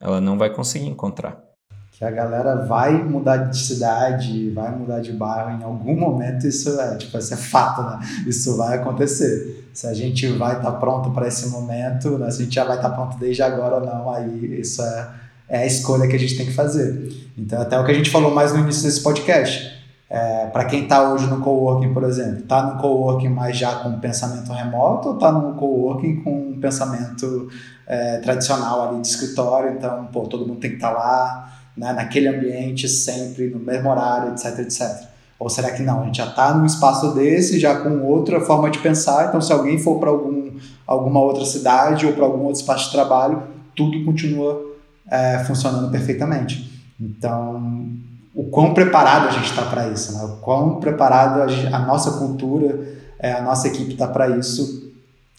ela 0.00 0.20
não 0.20 0.36
vai 0.36 0.50
conseguir 0.50 0.86
encontrar. 0.86 1.49
Que 2.00 2.04
a 2.06 2.10
galera 2.10 2.64
vai 2.64 2.94
mudar 2.94 3.36
de 3.36 3.58
cidade, 3.58 4.48
vai 4.52 4.74
mudar 4.74 5.00
de 5.00 5.12
bairro 5.12 5.60
em 5.60 5.62
algum 5.62 5.94
momento, 5.94 6.46
isso 6.46 6.80
é, 6.80 6.96
tipo, 6.96 7.18
isso 7.18 7.34
é 7.34 7.36
fato, 7.36 7.82
né? 7.82 7.98
Isso 8.26 8.56
vai 8.56 8.78
acontecer. 8.78 9.68
Se 9.74 9.86
a 9.86 9.92
gente 9.92 10.26
vai 10.28 10.56
estar 10.56 10.72
tá 10.72 10.78
pronto 10.78 11.10
para 11.10 11.28
esse 11.28 11.50
momento, 11.50 12.16
né? 12.16 12.30
se 12.30 12.40
a 12.40 12.44
gente 12.46 12.54
já 12.54 12.64
vai 12.64 12.76
estar 12.76 12.88
tá 12.88 12.94
pronto 12.94 13.18
desde 13.18 13.42
agora 13.42 13.74
ou 13.74 13.84
não, 13.84 14.10
aí 14.10 14.58
isso 14.58 14.80
é, 14.80 15.08
é 15.46 15.58
a 15.58 15.66
escolha 15.66 16.08
que 16.08 16.16
a 16.16 16.18
gente 16.18 16.38
tem 16.38 16.46
que 16.46 16.54
fazer. 16.54 17.06
Então, 17.36 17.60
até 17.60 17.78
o 17.78 17.84
que 17.84 17.90
a 17.90 17.94
gente 17.94 18.08
falou 18.08 18.34
mais 18.34 18.54
no 18.54 18.60
início 18.60 18.82
desse 18.84 19.02
podcast. 19.02 19.78
É, 20.08 20.46
para 20.46 20.64
quem 20.64 20.84
está 20.84 21.12
hoje 21.12 21.26
no 21.26 21.42
coworking, 21.42 21.92
por 21.92 22.04
exemplo, 22.04 22.38
está 22.38 22.62
no 22.62 22.80
coworking 22.80 23.28
mas 23.28 23.56
já 23.56 23.76
com 23.76 24.00
pensamento 24.00 24.50
remoto 24.52 25.10
ou 25.10 25.14
está 25.14 25.30
no 25.30 25.54
coworking 25.54 26.22
com 26.22 26.58
pensamento 26.58 27.48
é, 27.86 28.16
tradicional 28.18 28.88
ali 28.88 29.02
de 29.02 29.06
escritório, 29.06 29.72
então, 29.72 30.06
pô, 30.06 30.22
todo 30.22 30.46
mundo 30.46 30.58
tem 30.58 30.70
que 30.70 30.76
estar 30.76 30.92
tá 30.92 30.98
lá, 30.98 31.59
né, 31.80 31.94
naquele 31.94 32.28
ambiente 32.28 32.86
sempre, 32.86 33.48
no 33.48 33.58
mesmo 33.58 33.88
horário, 33.88 34.32
etc, 34.32 34.58
etc. 34.58 35.08
Ou 35.38 35.48
será 35.48 35.70
que 35.70 35.82
não? 35.82 36.02
A 36.02 36.04
gente 36.04 36.18
já 36.18 36.26
está 36.26 36.52
num 36.52 36.66
espaço 36.66 37.14
desse, 37.14 37.58
já 37.58 37.74
com 37.76 38.02
outra 38.02 38.38
forma 38.42 38.68
de 38.68 38.78
pensar, 38.80 39.28
então 39.28 39.40
se 39.40 39.50
alguém 39.50 39.78
for 39.78 39.98
para 39.98 40.10
algum, 40.10 40.50
alguma 40.86 41.20
outra 41.20 41.46
cidade 41.46 42.04
ou 42.04 42.12
para 42.12 42.26
algum 42.26 42.44
outro 42.44 42.60
espaço 42.60 42.84
de 42.86 42.92
trabalho, 42.92 43.42
tudo 43.74 44.04
continua 44.04 44.62
é, 45.10 45.38
funcionando 45.44 45.90
perfeitamente. 45.90 46.70
Então, 47.00 47.88
o 48.34 48.44
quão 48.50 48.74
preparado 48.74 49.28
a 49.28 49.30
gente 49.30 49.48
está 49.48 49.62
para 49.62 49.88
isso, 49.88 50.12
né? 50.12 50.22
o 50.22 50.36
quão 50.42 50.78
preparado 50.80 51.40
a, 51.40 51.76
a 51.76 51.78
nossa 51.86 52.18
cultura, 52.18 52.78
é, 53.18 53.32
a 53.32 53.40
nossa 53.40 53.68
equipe 53.68 53.92
está 53.92 54.06
para 54.06 54.36
isso, 54.36 54.92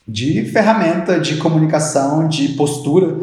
de 0.08 0.44
ferramenta, 0.46 1.20
de 1.20 1.38
comunicação, 1.38 2.28
de 2.28 2.50
postura, 2.54 3.16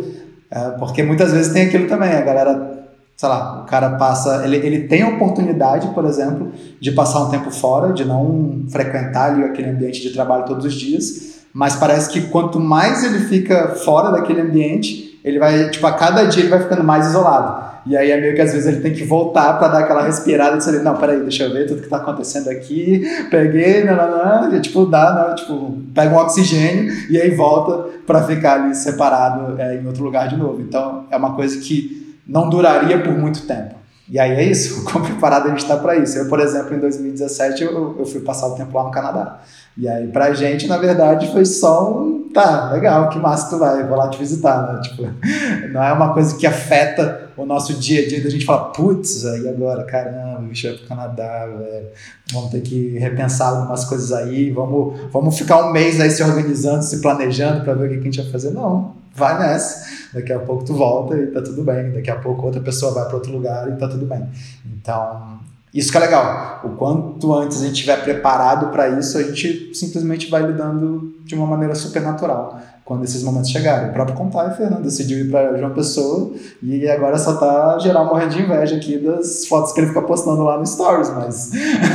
é, 0.49 0.71
porque 0.79 1.03
muitas 1.03 1.33
vezes 1.33 1.53
tem 1.53 1.67
aquilo 1.67 1.89
também, 1.89 2.11
a 2.11 2.21
galera 2.21 2.78
sei 3.19 3.29
lá, 3.29 3.63
o 3.63 3.65
cara 3.65 3.91
passa, 3.97 4.45
ele, 4.45 4.57
ele 4.59 4.81
tem 4.87 5.03
a 5.03 5.09
oportunidade, 5.09 5.89
por 5.89 6.05
exemplo, 6.05 6.53
de 6.81 6.93
passar 6.93 7.25
um 7.25 7.31
tempo 7.31 7.51
fora, 7.51 7.93
de 7.93 8.05
não 8.05 8.65
frequentar 8.71 9.33
ali 9.33 9.43
aquele 9.43 9.71
ambiente 9.71 10.01
de 10.01 10.11
trabalho 10.11 10.45
todos 10.45 10.65
os 10.65 10.75
dias, 10.75 11.41
mas 11.53 11.75
parece 11.75 12.11
que 12.11 12.29
quanto 12.29 12.61
mais 12.61 13.03
ele 13.03 13.19
fica 13.19 13.71
fora 13.71 14.13
daquele 14.13 14.41
ambiente, 14.41 15.19
ele 15.25 15.41
vai, 15.41 15.69
tipo, 15.69 15.85
a 15.85 15.93
cada 15.95 16.27
dia 16.27 16.45
ele 16.45 16.49
vai 16.49 16.61
ficando 16.61 16.85
mais 16.85 17.09
isolado. 17.09 17.67
E 17.87 17.97
aí 17.97 18.09
é 18.13 18.21
meio 18.21 18.37
que 18.37 18.41
às 18.41 18.53
vezes 18.53 18.69
ele 18.69 18.83
tem 18.83 18.93
que 18.93 19.03
voltar 19.03 19.55
para 19.59 19.67
dar 19.67 19.79
aquela 19.81 20.03
respirada 20.05 20.55
e 20.55 20.59
dizer, 20.59 20.81
não, 20.85 20.95
peraí, 20.97 21.19
deixa 21.21 21.43
eu 21.43 21.53
ver 21.53 21.67
tudo 21.67 21.83
que 21.83 21.89
tá 21.89 21.97
acontecendo 21.97 22.49
aqui, 22.51 23.03
peguei, 23.31 23.83
não, 23.83 23.97
não, 23.97 24.43
não, 24.43 24.55
e, 24.55 24.61
tipo, 24.61 24.87
dá, 24.87 25.27
não, 25.27 25.35
tipo, 25.35 25.77
pega 25.93 26.15
um 26.15 26.19
oxigênio 26.19 26.93
e 27.11 27.21
aí 27.21 27.31
volta 27.31 27.89
para 28.07 28.23
ficar 28.23 28.63
ali 28.63 28.77
separado 28.77 29.61
é, 29.61 29.75
em 29.75 29.87
outro 29.89 30.05
lugar 30.05 30.29
de 30.29 30.37
novo. 30.37 30.61
Então 30.61 31.07
é 31.11 31.17
uma 31.17 31.35
coisa 31.35 31.59
que 31.59 32.07
não 32.29 32.51
duraria 32.51 33.03
por 33.03 33.13
muito 33.13 33.47
tempo. 33.47 33.75
E 34.11 34.19
aí 34.19 34.33
é 34.33 34.43
isso, 34.43 34.85
quão 34.91 35.03
preparado 35.03 35.47
a 35.47 35.51
gente 35.51 35.63
está 35.63 35.77
para 35.77 35.97
isso. 35.97 36.19
Eu, 36.19 36.29
por 36.29 36.41
exemplo, 36.41 36.75
em 36.75 36.79
2017, 36.79 37.63
eu, 37.63 37.97
eu 37.99 38.07
fui 38.07 38.21
passar 38.21 38.47
o 38.47 38.55
tempo 38.55 38.77
lá 38.77 38.85
no 38.85 38.91
Canadá. 38.91 39.39
E 39.77 39.89
aí, 39.89 40.09
pra 40.09 40.33
gente, 40.33 40.67
na 40.67 40.77
verdade, 40.77 41.31
foi 41.31 41.45
só 41.45 41.93
um. 41.93 42.29
Tá, 42.33 42.73
legal, 42.73 43.09
que 43.09 43.19
massa 43.19 43.49
tu 43.49 43.59
vai, 43.59 43.87
vou 43.87 43.97
lá 43.97 44.11
te 44.11 44.19
visitar, 44.19 44.73
né? 44.73 44.81
Tipo, 44.83 45.03
não 45.73 45.83
é 45.83 45.93
uma 45.93 46.13
coisa 46.13 46.37
que 46.37 46.47
afeta 46.47 47.28
o 47.39 47.47
nosso 47.47 47.75
dia 47.75 48.05
a 48.05 48.09
dia 48.09 48.23
da 48.23 48.29
gente 48.29 48.45
falar, 48.45 48.71
putz, 48.71 49.25
aí 49.25 49.49
agora, 49.49 49.85
caramba, 49.85 50.41
bicho 50.41 50.69
vai 50.69 50.77
pro 50.77 50.89
Canadá, 50.89 51.47
velho. 51.47 51.89
Vamos 52.33 52.51
ter 52.51 52.61
que 52.61 52.99
repensar 52.99 53.49
algumas 53.49 53.85
coisas 53.85 54.13
aí, 54.13 54.51
vamos, 54.51 55.01
vamos 55.13 55.39
ficar 55.39 55.69
um 55.69 55.73
mês 55.73 56.01
aí 56.01 56.11
se 56.11 56.23
organizando, 56.23 56.83
se 56.83 57.01
planejando 57.01 57.63
para 57.63 57.75
ver 57.75 57.87
o 57.87 57.91
que 57.91 57.99
a 57.99 58.03
gente 58.03 58.23
vai 58.23 58.31
fazer. 58.33 58.51
Não, 58.51 58.97
vai 59.15 59.39
nessa. 59.39 59.87
Daqui 60.13 60.33
a 60.33 60.39
pouco 60.39 60.65
tu 60.65 60.75
volta 60.75 61.17
e 61.17 61.29
tá 61.29 61.41
tudo 61.41 61.63
bem. 61.63 61.93
Daqui 61.93 62.11
a 62.11 62.17
pouco 62.17 62.47
outra 62.47 62.61
pessoa 62.61 62.93
vai 62.93 63.05
para 63.05 63.15
outro 63.15 63.33
lugar 63.33 63.69
e 63.71 63.77
tá 63.77 63.89
tudo 63.89 64.05
bem. 64.05 64.27
Então, 64.67 65.39
isso 65.73 65.91
que 65.91 65.97
é 65.97 66.01
legal. 66.01 66.61
O 66.65 66.71
quanto 66.71 67.33
antes 67.35 67.61
a 67.61 67.65
gente 67.65 67.75
estiver 67.75 68.03
preparado 68.03 68.71
para 68.71 68.89
isso, 68.99 69.19
a 69.19 69.23
gente 69.23 69.75
simplesmente 69.75 70.31
vai 70.31 70.43
lidando 70.43 71.15
de 71.25 71.35
uma 71.35 71.47
maneira 71.47 71.75
super 71.75 72.03
natural 72.03 72.59
quando 72.89 73.05
esses 73.05 73.23
momentos 73.23 73.51
chegarem. 73.51 73.91
O 73.91 73.93
próprio 73.93 74.17
Contai, 74.17 74.57
Fernando, 74.57 74.83
decidiu 74.83 75.19
ir 75.19 75.31
para 75.31 75.59
João 75.59 75.75
Pessoa 75.75 76.33
e 76.63 76.89
agora 76.89 77.19
só 77.19 77.35
tá 77.35 77.79
geral 77.79 78.07
morrendo 78.07 78.31
de 78.31 78.43
inveja 78.43 78.77
aqui 78.77 78.97
das 78.97 79.45
fotos 79.47 79.73
que 79.73 79.81
ele 79.81 79.89
fica 79.89 80.01
postando 80.01 80.43
lá 80.43 80.57
no 80.57 80.67
Stories, 80.67 81.11
mas 81.11 81.51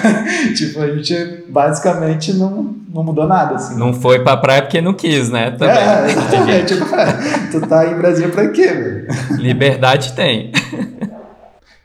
tipo, 0.55 0.79
a 0.79 0.95
gente 0.95 1.45
basicamente 1.49 2.33
não, 2.33 2.75
não 2.93 3.03
mudou 3.03 3.25
nada. 3.25 3.55
Assim. 3.55 3.75
Não 3.75 3.91
foi 3.91 4.19
pra 4.19 4.37
praia 4.37 4.61
porque 4.61 4.81
não 4.81 4.93
quis, 4.93 5.31
né? 5.31 5.49
Também. 5.49 5.75
É, 5.75 6.05
exatamente. 6.11 6.75
tipo, 6.75 6.85
é, 6.93 7.07
tu 7.51 7.61
tá 7.61 7.87
em 7.87 7.95
Brasília 7.95 8.29
pra 8.29 8.49
quê, 8.49 8.67
velho? 8.67 9.07
Liberdade 9.31 10.13
tem. 10.13 10.51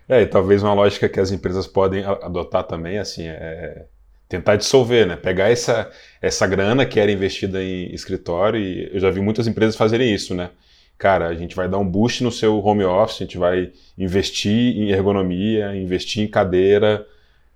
É, 0.08 0.22
e 0.22 0.26
talvez 0.26 0.62
uma 0.62 0.72
lógica 0.72 1.08
que 1.08 1.20
as 1.20 1.30
empresas 1.30 1.66
podem 1.66 2.04
adotar 2.04 2.64
também, 2.64 2.98
assim, 2.98 3.26
é 3.26 3.84
tentar 4.28 4.56
dissolver, 4.56 5.06
né? 5.06 5.16
Pegar 5.16 5.50
essa, 5.50 5.90
essa 6.20 6.46
grana 6.46 6.84
que 6.84 7.00
era 7.00 7.10
investida 7.10 7.62
em 7.62 7.92
escritório, 7.94 8.60
e 8.60 8.90
eu 8.92 9.00
já 9.00 9.10
vi 9.10 9.20
muitas 9.20 9.46
empresas 9.46 9.74
fazerem 9.74 10.12
isso, 10.14 10.34
né? 10.34 10.50
Cara, 10.98 11.28
a 11.28 11.34
gente 11.34 11.54
vai 11.54 11.68
dar 11.68 11.78
um 11.78 11.88
boost 11.88 12.22
no 12.24 12.30
seu 12.30 12.58
home 12.58 12.84
office, 12.84 13.16
a 13.16 13.24
gente 13.24 13.38
vai 13.38 13.70
investir 13.96 14.76
em 14.76 14.90
ergonomia, 14.90 15.74
investir 15.76 16.24
em 16.24 16.26
cadeira. 16.26 17.06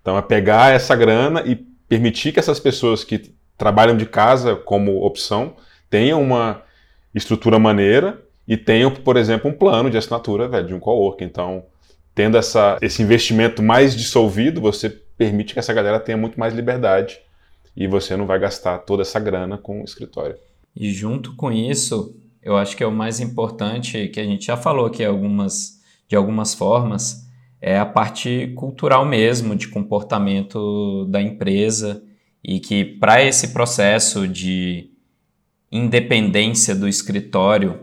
Então, 0.00 0.16
é 0.16 0.22
pegar 0.22 0.72
essa 0.72 0.94
grana 0.94 1.42
e 1.44 1.57
permitir 1.88 2.32
que 2.32 2.38
essas 2.38 2.61
pessoas 2.61 3.03
que 3.03 3.34
trabalham 3.59 3.96
de 3.96 4.07
casa 4.07 4.55
como 4.55 5.05
opção 5.05 5.57
tenham 5.90 6.22
uma 6.22 6.62
estrutura 7.14 7.59
maneira 7.59 8.22
e 8.46 8.57
tenham, 8.57 8.90
por 8.92 9.16
exemplo, 9.16 9.50
um 9.50 9.55
plano 9.55 9.90
de 9.90 9.98
assinatura 9.98 10.48
velho, 10.48 10.68
de 10.68 10.74
um 10.74 10.80
coworking. 10.80 11.24
Então, 11.24 11.64
tendo 12.14 12.36
essa, 12.36 12.78
esse 12.82 13.02
investimento 13.02 13.62
mais 13.62 13.96
dissolvido, 13.96 14.60
você 14.60 14.90
permite 14.90 15.52
que 15.52 15.58
essa 15.58 15.72
galera 15.72 16.00
tenha 16.00 16.16
muito 16.16 16.38
mais 16.38 16.54
liberdade 16.54 17.18
e 17.76 17.86
você 17.86 18.16
não 18.16 18.26
vai 18.26 18.38
gastar 18.38 18.78
toda 18.78 19.02
essa 19.02 19.18
grana 19.18 19.56
com 19.56 19.80
o 19.80 19.84
escritório. 19.84 20.36
E 20.74 20.90
junto 20.90 21.34
com 21.36 21.50
isso, 21.50 22.16
eu 22.42 22.56
acho 22.56 22.76
que 22.76 22.82
é 22.82 22.86
o 22.86 22.92
mais 22.92 23.20
importante, 23.20 24.08
que 24.08 24.20
a 24.20 24.24
gente 24.24 24.46
já 24.46 24.56
falou 24.56 24.86
aqui 24.86 25.04
algumas, 25.04 25.80
de 26.08 26.16
algumas 26.16 26.54
formas, 26.54 27.28
é 27.60 27.78
a 27.78 27.86
parte 27.86 28.52
cultural 28.56 29.04
mesmo, 29.04 29.54
de 29.54 29.68
comportamento 29.68 31.06
da 31.06 31.22
empresa 31.22 32.02
e 32.42 32.58
que 32.58 32.84
para 32.84 33.22
esse 33.22 33.48
processo 33.48 34.26
de 34.26 34.90
independência 35.70 36.74
do 36.74 36.88
escritório 36.88 37.80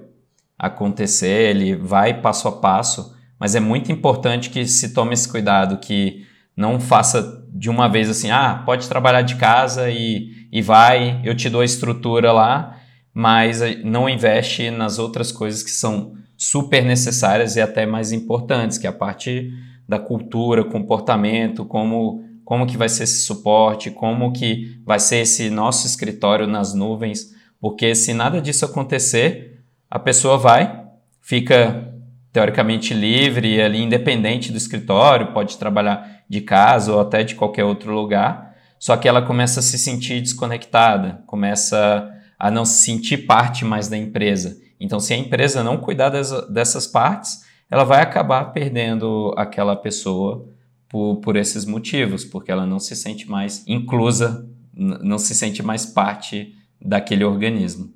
acontecer, 0.58 1.50
ele 1.50 1.76
vai 1.76 2.22
passo 2.22 2.50
a 2.50 2.52
passo, 2.52 3.16
mas 3.40 3.56
é 3.56 3.60
muito 3.60 3.92
importante 3.92 4.50
que 4.50 4.66
se 4.66 4.94
tome 4.94 5.14
esse 5.14 5.28
cuidado, 5.28 5.78
que 5.78 6.26
não 6.56 6.80
faça 6.80 7.48
de 7.54 7.70
uma 7.70 7.88
vez 7.88 8.10
assim, 8.10 8.30
ah, 8.32 8.62
pode 8.66 8.90
trabalhar 8.90 9.22
de 9.22 9.36
casa 9.36 9.90
e, 9.90 10.48
e 10.52 10.62
vai, 10.62 11.22
eu 11.24 11.34
te 11.36 11.50
dou 11.50 11.62
a 11.62 11.66
estrutura 11.66 12.34
lá, 12.34 12.76
mas 13.14 13.62
não 13.84 14.10
investe 14.10 14.70
nas 14.70 15.00
outras 15.00 15.32
coisas 15.32 15.64
que 15.64 15.72
são 15.72 16.14
super 16.38 16.84
necessárias 16.84 17.56
e 17.56 17.62
até 17.62 17.86
mais 17.86 18.12
importantes, 18.12 18.78
que 18.78 18.86
é 18.86 18.90
a 18.90 18.94
parte 18.94 19.52
da 19.88 19.98
cultura, 19.98 20.64
comportamento, 20.64 21.66
como 21.66 22.24
como 22.50 22.66
que 22.66 22.78
vai 22.78 22.90
ser 22.90 23.04
esse 23.04 23.22
suporte, 23.22 23.92
como 23.92 24.32
que 24.32 24.82
vai 24.84 25.00
ser 25.00 25.18
esse 25.18 25.52
nosso 25.52 25.86
escritório 25.86 26.48
nas 26.48 26.74
nuvens, 26.74 27.30
porque 27.62 27.94
se 27.94 28.12
nada 28.12 28.42
disso 28.42 28.66
acontecer, 28.66 29.62
a 29.88 30.00
pessoa 30.00 30.36
vai, 30.36 30.84
fica 31.22 31.89
teoricamente 32.32 32.94
livre 32.94 33.62
ali 33.62 33.82
independente 33.82 34.52
do 34.52 34.58
escritório, 34.58 35.34
pode 35.34 35.58
trabalhar 35.58 36.24
de 36.30 36.42
casa 36.42 36.94
ou 36.94 37.00
até 37.00 37.24
de 37.24 37.36
qualquer 37.36 37.64
outro 37.64 37.94
lugar, 37.94 38.56
só 38.78 38.96
que 38.96 39.08
ela 39.08 39.22
começa 39.22 39.60
a 39.60 39.64
se 39.64 39.78
sentir 39.78 40.22
desconectada, 40.22 41.22
começa 41.26 42.10
a 42.38 42.50
não 42.50 42.64
se 42.64 42.84
sentir 42.84 43.26
parte 43.26 43.66
mais 43.66 43.90
da 43.90 43.98
empresa. 43.98 44.58
Então, 44.80 45.00
se 45.00 45.14
a 45.14 45.18
empresa 45.18 45.64
não 45.64 45.78
cuidar 45.78 46.10
dessas 46.10 46.88
partes, 46.88 47.44
ela 47.70 47.84
vai 47.84 48.02
acabar 48.02 48.46
perdendo 48.46 49.34
aquela 49.36 49.76
pessoa 49.76 50.48
por, 50.88 51.18
por 51.18 51.36
esses 51.36 51.66
motivos, 51.66 52.24
porque 52.24 52.52
ela 52.52 52.66
não 52.66 52.80
se 52.80 52.96
sente 52.96 53.30
mais 53.30 53.64
inclusa, 53.68 54.48
não 54.74 55.20
se 55.20 55.36
sente 55.36 55.62
mais 55.62 55.86
parte 55.86 56.56
daquele 56.82 57.26
organismo. 57.26 57.94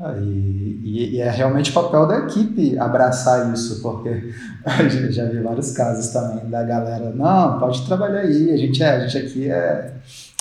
Ah, 0.00 0.14
e, 0.20 1.14
e, 1.14 1.20
é 1.20 1.28
realmente 1.28 1.72
papel 1.72 2.06
da 2.06 2.18
equipe 2.18 2.78
abraçar 2.78 3.52
isso, 3.52 3.82
porque 3.82 4.32
já 5.10 5.24
vi 5.24 5.40
vários 5.40 5.72
casos 5.72 6.12
também 6.12 6.48
da 6.48 6.62
galera, 6.62 7.10
não, 7.10 7.58
pode 7.58 7.84
trabalhar 7.84 8.20
aí, 8.20 8.52
a 8.52 8.56
gente, 8.56 8.80
é, 8.80 8.90
a 8.90 9.00
gente 9.00 9.18
aqui 9.18 9.50
é 9.50 9.92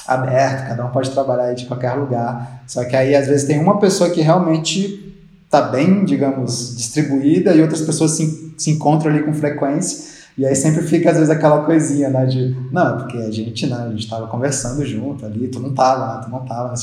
aberto, 0.06 0.68
cada 0.68 0.86
um 0.86 0.90
pode 0.92 1.10
trabalhar 1.10 1.46
aí 1.46 1.56
de 1.56 1.66
qualquer 1.66 1.94
lugar. 1.94 2.62
Só 2.68 2.86
que 2.86 2.96
aí 2.96 3.16
às 3.16 3.28
vezes 3.28 3.48
tem 3.48 3.60
uma 3.60 3.80
pessoa 3.80 4.12
que 4.12 4.22
realmente 4.22 5.16
está 5.46 5.64
bem, 5.64 6.06
digamos, 6.06 6.76
distribuída 6.78 7.54
e 7.54 7.62
outras 7.62 7.82
pessoas 7.82 8.12
se, 8.12 8.54
se 8.58 8.72
encontram 8.72 9.12
ali 9.12 9.24
com 9.24 9.34
frequência 9.34 10.17
e 10.38 10.46
aí 10.46 10.56
sempre 10.56 10.84
fica, 10.84 11.10
às 11.10 11.16
vezes, 11.16 11.32
aquela 11.32 11.64
coisinha, 11.64 12.10
né? 12.10 12.24
De, 12.26 12.56
não, 12.72 12.98
porque 12.98 13.18
a 13.18 13.32
gente, 13.32 13.66
né? 13.66 13.88
A 13.88 13.90
gente 13.90 14.08
tava 14.08 14.28
conversando 14.28 14.86
junto 14.86 15.26
ali, 15.26 15.48
tu 15.48 15.60
não 15.60 15.74
tava, 15.74 16.16
né? 16.16 16.22
Tu 16.24 16.30
não 16.30 16.46
tava. 16.46 16.76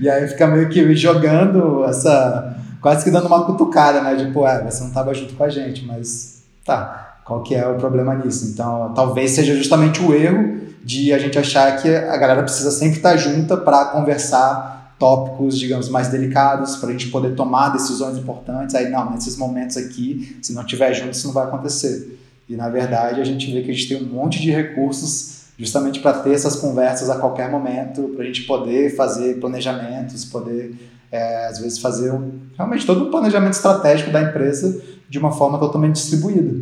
E 0.00 0.08
aí 0.08 0.26
fica 0.26 0.46
meio 0.46 0.68
que 0.70 0.94
jogando 0.96 1.84
essa. 1.84 2.56
Quase 2.80 3.04
que 3.04 3.10
dando 3.10 3.26
uma 3.26 3.44
cutucada, 3.44 4.00
né? 4.00 4.14
De, 4.14 4.32
pô, 4.32 4.48
é, 4.48 4.64
você 4.64 4.82
não 4.82 4.90
tava 4.90 5.12
junto 5.12 5.34
com 5.34 5.44
a 5.44 5.50
gente, 5.50 5.84
mas 5.84 6.42
tá. 6.64 7.18
Qual 7.22 7.42
que 7.42 7.54
é 7.54 7.66
o 7.68 7.76
problema 7.76 8.14
nisso? 8.14 8.46
Então, 8.46 8.92
talvez 8.94 9.32
seja 9.32 9.54
justamente 9.54 10.02
o 10.02 10.14
erro 10.14 10.62
de 10.82 11.12
a 11.12 11.18
gente 11.18 11.38
achar 11.38 11.76
que 11.76 11.94
a 11.94 12.16
galera 12.16 12.42
precisa 12.42 12.70
sempre 12.70 12.96
estar 12.96 13.16
junta 13.16 13.56
para 13.58 13.84
conversar 13.86 14.94
tópicos, 14.98 15.58
digamos, 15.58 15.88
mais 15.88 16.08
delicados, 16.08 16.76
para 16.76 16.88
a 16.88 16.92
gente 16.92 17.08
poder 17.08 17.34
tomar 17.34 17.68
decisões 17.68 18.16
importantes. 18.16 18.74
Aí, 18.74 18.88
não, 18.88 19.10
nesses 19.10 19.36
momentos 19.36 19.76
aqui, 19.76 20.38
se 20.40 20.54
não 20.54 20.64
tiver 20.64 20.94
junto, 20.94 21.12
isso 21.12 21.26
não 21.26 21.34
vai 21.34 21.44
acontecer. 21.44 22.21
E, 22.52 22.56
na 22.56 22.68
verdade, 22.68 23.18
a 23.18 23.24
gente 23.24 23.50
vê 23.50 23.62
que 23.62 23.70
a 23.70 23.74
gente 23.74 23.88
tem 23.88 23.96
um 23.96 24.12
monte 24.12 24.38
de 24.38 24.50
recursos 24.50 25.44
justamente 25.58 26.00
para 26.00 26.12
ter 26.18 26.34
essas 26.34 26.54
conversas 26.56 27.08
a 27.08 27.16
qualquer 27.16 27.50
momento, 27.50 28.10
para 28.14 28.24
a 28.24 28.26
gente 28.26 28.42
poder 28.42 28.94
fazer 28.94 29.40
planejamentos, 29.40 30.26
poder, 30.26 30.74
é, 31.10 31.46
às 31.46 31.58
vezes, 31.58 31.78
fazer 31.78 32.12
um, 32.12 32.32
realmente 32.54 32.84
todo 32.84 33.06
um 33.06 33.10
planejamento 33.10 33.54
estratégico 33.54 34.10
da 34.10 34.20
empresa 34.20 34.82
de 35.08 35.18
uma 35.18 35.32
forma 35.32 35.58
totalmente 35.58 35.94
distribuída. 35.94 36.52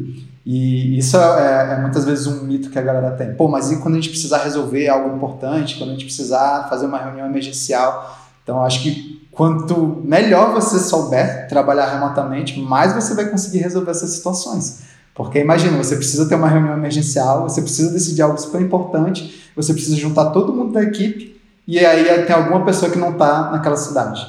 E 0.47 0.97
isso 0.97 1.17
é, 1.17 1.73
é, 1.73 1.81
muitas 1.81 2.05
vezes 2.05 2.29
um 2.29 2.45
mito 2.45 2.71
que 2.71 2.79
a 2.79 2.83
galera 2.83 3.11
tem. 3.17 3.35
Pô, 3.35 3.49
mas 3.49 3.73
e 3.73 3.79
quando 3.79 3.95
a 3.95 3.97
gente 3.97 4.11
precisar 4.11 4.45
resolver 4.45 4.87
algo 4.89 5.17
importante, 5.17 5.77
quando 5.77 5.91
a 5.91 5.93
gente 5.95 6.05
precisar 6.05 6.69
fazer 6.71 6.87
uma 6.87 6.99
reunião 6.99 7.27
emergencial? 7.27 8.17
Então, 8.45 8.63
acho 8.63 8.81
que 8.83 9.29
quanto 9.33 10.01
melhor 10.05 10.53
você 10.53 10.79
souber 10.79 11.49
trabalhar 11.49 11.91
remotamente, 11.93 12.61
mais 12.61 12.93
você 12.93 13.13
vai 13.15 13.29
conseguir 13.29 13.59
resolver 13.59 13.91
essas 13.91 14.11
situações. 14.11 14.90
Porque 15.15 15.39
imagina, 15.39 15.77
você 15.77 15.97
precisa 15.97 16.29
ter 16.29 16.35
uma 16.35 16.49
reunião 16.49 16.75
emergencial, 16.75 17.43
você 17.43 17.61
precisa 17.61 17.93
decidir 17.93 18.23
algo 18.23 18.39
super 18.39 18.61
importante, 18.61 19.51
você 19.55 19.73
precisa 19.73 19.97
juntar 19.97 20.31
todo 20.31 20.53
mundo 20.53 20.73
da 20.73 20.83
equipe 20.83 21.41
e 21.67 21.79
aí 21.79 22.25
tem 22.27 22.35
alguma 22.35 22.65
pessoa 22.65 22.91
que 22.91 22.99
não 22.99 23.11
está 23.11 23.51
naquela 23.51 23.77
cidade. 23.77 24.27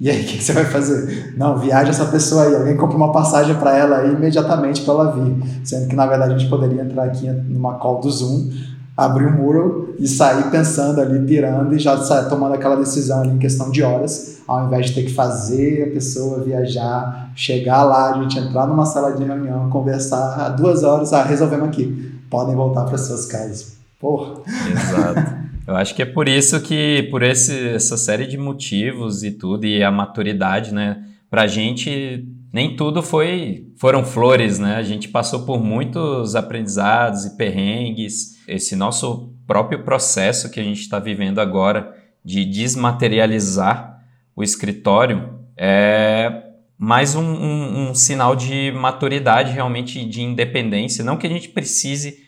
E 0.00 0.08
aí, 0.08 0.22
o 0.22 0.26
que, 0.26 0.42
você 0.42 0.52
vai 0.52 0.64
fazer? 0.64 1.34
Não, 1.36 1.58
viaja 1.58 1.90
essa 1.90 2.04
pessoa 2.06 2.44
aí, 2.44 2.54
alguém 2.54 2.76
compra 2.76 2.96
uma 2.96 3.10
passagem 3.10 3.56
para 3.56 3.76
ela 3.76 3.98
aí 3.98 4.12
imediatamente 4.12 4.82
para 4.82 4.94
ela 4.94 5.12
vir. 5.12 5.64
Sendo 5.64 5.88
que, 5.88 5.96
na 5.96 6.06
verdade, 6.06 6.34
a 6.34 6.38
gente 6.38 6.48
poderia 6.48 6.82
entrar 6.82 7.04
aqui 7.04 7.26
numa 7.26 7.74
call 7.74 8.00
do 8.00 8.10
Zoom, 8.10 8.50
abrir 8.98 9.26
o 9.26 9.28
um 9.28 9.36
mural 9.36 9.84
e 9.96 10.08
sair 10.08 10.50
pensando 10.50 11.00
ali, 11.00 11.24
pirando 11.24 11.72
e 11.72 11.78
já 11.78 11.96
sair 11.98 12.28
tomando 12.28 12.54
aquela 12.54 12.74
decisão 12.74 13.20
ali 13.20 13.30
em 13.30 13.38
questão 13.38 13.70
de 13.70 13.80
horas, 13.80 14.42
ao 14.48 14.66
invés 14.66 14.86
de 14.86 14.94
ter 14.96 15.04
que 15.04 15.14
fazer 15.14 15.84
a 15.84 15.92
pessoa 15.92 16.42
viajar, 16.42 17.30
chegar 17.36 17.84
lá, 17.84 18.10
a 18.10 18.20
gente 18.20 18.36
entrar 18.36 18.66
numa 18.66 18.84
sala 18.84 19.12
de 19.12 19.22
reunião, 19.22 19.70
conversar 19.70 20.48
duas 20.56 20.82
horas, 20.82 21.12
ah, 21.12 21.22
resolvemos 21.22 21.68
aqui. 21.68 22.12
Podem 22.28 22.56
voltar 22.56 22.86
para 22.86 22.98
suas 22.98 23.24
casas. 23.24 23.76
Porra. 24.00 24.42
Exato. 24.68 25.38
Eu 25.68 25.76
acho 25.76 25.94
que 25.94 26.02
é 26.02 26.06
por 26.06 26.28
isso 26.28 26.60
que, 26.60 27.06
por 27.10 27.22
esse, 27.22 27.68
essa 27.68 27.96
série 27.96 28.26
de 28.26 28.38
motivos 28.38 29.22
e 29.22 29.30
tudo, 29.30 29.64
e 29.64 29.84
a 29.84 29.92
maturidade, 29.92 30.74
né? 30.74 31.04
Pra 31.30 31.46
gente, 31.46 32.26
nem 32.52 32.76
tudo 32.76 33.02
foi 33.02 33.72
foram 33.76 34.04
flores, 34.04 34.58
né? 34.58 34.76
A 34.76 34.82
gente 34.82 35.08
passou 35.08 35.44
por 35.44 35.62
muitos 35.62 36.34
aprendizados 36.34 37.24
e 37.24 37.36
perrengues. 37.36 38.38
Esse 38.46 38.74
nosso 38.74 39.34
próprio 39.46 39.84
processo 39.84 40.50
que 40.50 40.58
a 40.58 40.64
gente 40.64 40.80
está 40.80 40.98
vivendo 40.98 41.40
agora 41.40 41.94
de 42.24 42.44
desmaterializar 42.44 44.02
o 44.34 44.42
escritório 44.42 45.38
é 45.56 46.44
mais 46.76 47.14
um, 47.14 47.22
um, 47.22 47.90
um 47.90 47.94
sinal 47.94 48.36
de 48.36 48.70
maturidade, 48.72 49.52
realmente 49.52 50.04
de 50.04 50.22
independência. 50.22 51.04
Não 51.04 51.16
que 51.16 51.26
a 51.26 51.30
gente 51.30 51.48
precise 51.48 52.26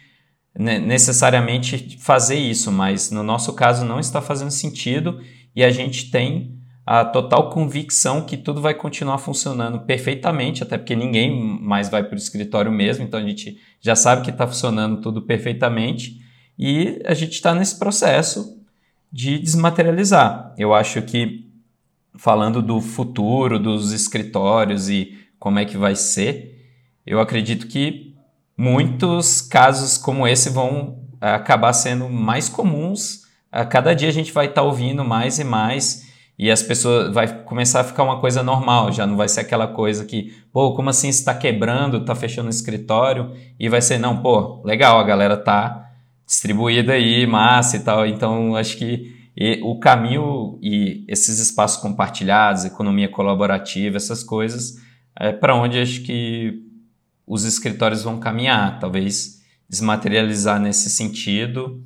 necessariamente 0.59 1.97
fazer 2.01 2.37
isso, 2.37 2.73
mas 2.73 3.11
no 3.11 3.23
nosso 3.23 3.53
caso 3.55 3.85
não 3.85 4.01
está 4.01 4.21
fazendo 4.21 4.51
sentido 4.51 5.21
e 5.55 5.63
a 5.63 5.71
gente 5.71 6.11
tem 6.11 6.60
a 6.93 7.05
total 7.05 7.51
convicção 7.51 8.23
que 8.23 8.37
tudo 8.37 8.61
vai 8.61 8.75
continuar 8.75 9.19
funcionando 9.19 9.79
perfeitamente, 9.79 10.65
até 10.65 10.77
porque 10.77 10.97
ninguém 10.97 11.41
mais 11.63 11.89
vai 11.89 12.03
para 12.03 12.17
o 12.17 12.19
escritório 12.19 12.73
mesmo, 12.73 13.05
então 13.05 13.21
a 13.21 13.23
gente 13.23 13.61
já 13.81 13.95
sabe 13.95 14.23
que 14.23 14.31
está 14.31 14.45
funcionando 14.45 15.01
tudo 15.01 15.23
perfeitamente 15.23 16.21
e 16.59 17.01
a 17.07 17.15
gente 17.15 17.35
está 17.35 17.55
nesse 17.55 17.79
processo 17.79 18.61
de 19.13 19.39
desmaterializar. 19.39 20.53
Eu 20.59 20.75
acho 20.75 21.01
que 21.03 21.49
falando 22.17 22.61
do 22.61 22.81
futuro 22.81 23.57
dos 23.57 23.93
escritórios 23.93 24.89
e 24.89 25.17
como 25.39 25.61
é 25.61 25.65
que 25.65 25.77
vai 25.77 25.95
ser, 25.95 26.75
eu 27.07 27.21
acredito 27.21 27.69
que 27.69 28.17
muitos 28.57 29.41
casos 29.41 29.97
como 29.97 30.27
esse 30.27 30.51
vão 30.51 31.05
eh, 31.21 31.31
acabar 31.31 31.73
sendo 31.73 32.09
mais 32.09 32.49
comuns. 32.49 33.27
A 33.53 33.65
cada 33.65 33.95
dia 33.95 34.09
a 34.09 34.13
gente 34.13 34.33
vai 34.33 34.47
estar 34.47 34.63
tá 34.63 34.67
ouvindo 34.67 35.05
mais 35.05 35.39
e 35.39 35.45
mais 35.45 36.10
e 36.43 36.51
as 36.51 36.63
pessoas 36.63 37.13
vai 37.13 37.45
começar 37.45 37.81
a 37.81 37.85
ficar 37.85 38.03
uma 38.03 38.19
coisa 38.19 38.43
normal, 38.43 38.91
já 38.91 39.07
não 39.07 39.15
vai 39.15 39.29
ser 39.29 39.41
aquela 39.41 39.67
coisa 39.67 40.07
que, 40.07 40.35
pô, 40.51 40.73
como 40.73 40.89
assim 40.89 41.11
está 41.11 41.35
quebrando, 41.35 41.99
está 41.99 42.15
fechando 42.15 42.47
o 42.47 42.51
escritório? 42.51 43.37
E 43.59 43.69
vai 43.69 43.83
ser 43.83 43.99
não, 43.99 44.23
pô, 44.23 44.63
legal, 44.65 44.99
a 44.99 45.05
galera 45.05 45.37
tá 45.37 45.91
distribuída 46.27 46.95
aí, 46.95 47.27
massa 47.27 47.77
e 47.77 47.81
tal. 47.81 48.07
Então, 48.07 48.57
acho 48.57 48.79
que 48.79 49.15
o 49.63 49.79
caminho 49.79 50.59
e 50.63 51.05
esses 51.07 51.39
espaços 51.39 51.77
compartilhados, 51.83 52.65
economia 52.65 53.11
colaborativa, 53.11 53.99
essas 53.99 54.25
coisas, 54.25 54.79
é 55.19 55.33
para 55.33 55.55
onde 55.55 55.79
acho 55.79 56.01
que 56.01 56.55
os 57.27 57.45
escritórios 57.45 58.03
vão 58.03 58.19
caminhar, 58.19 58.81
talvez 58.81 59.43
desmaterializar 59.69 60.59
nesse 60.59 60.89
sentido 60.89 61.85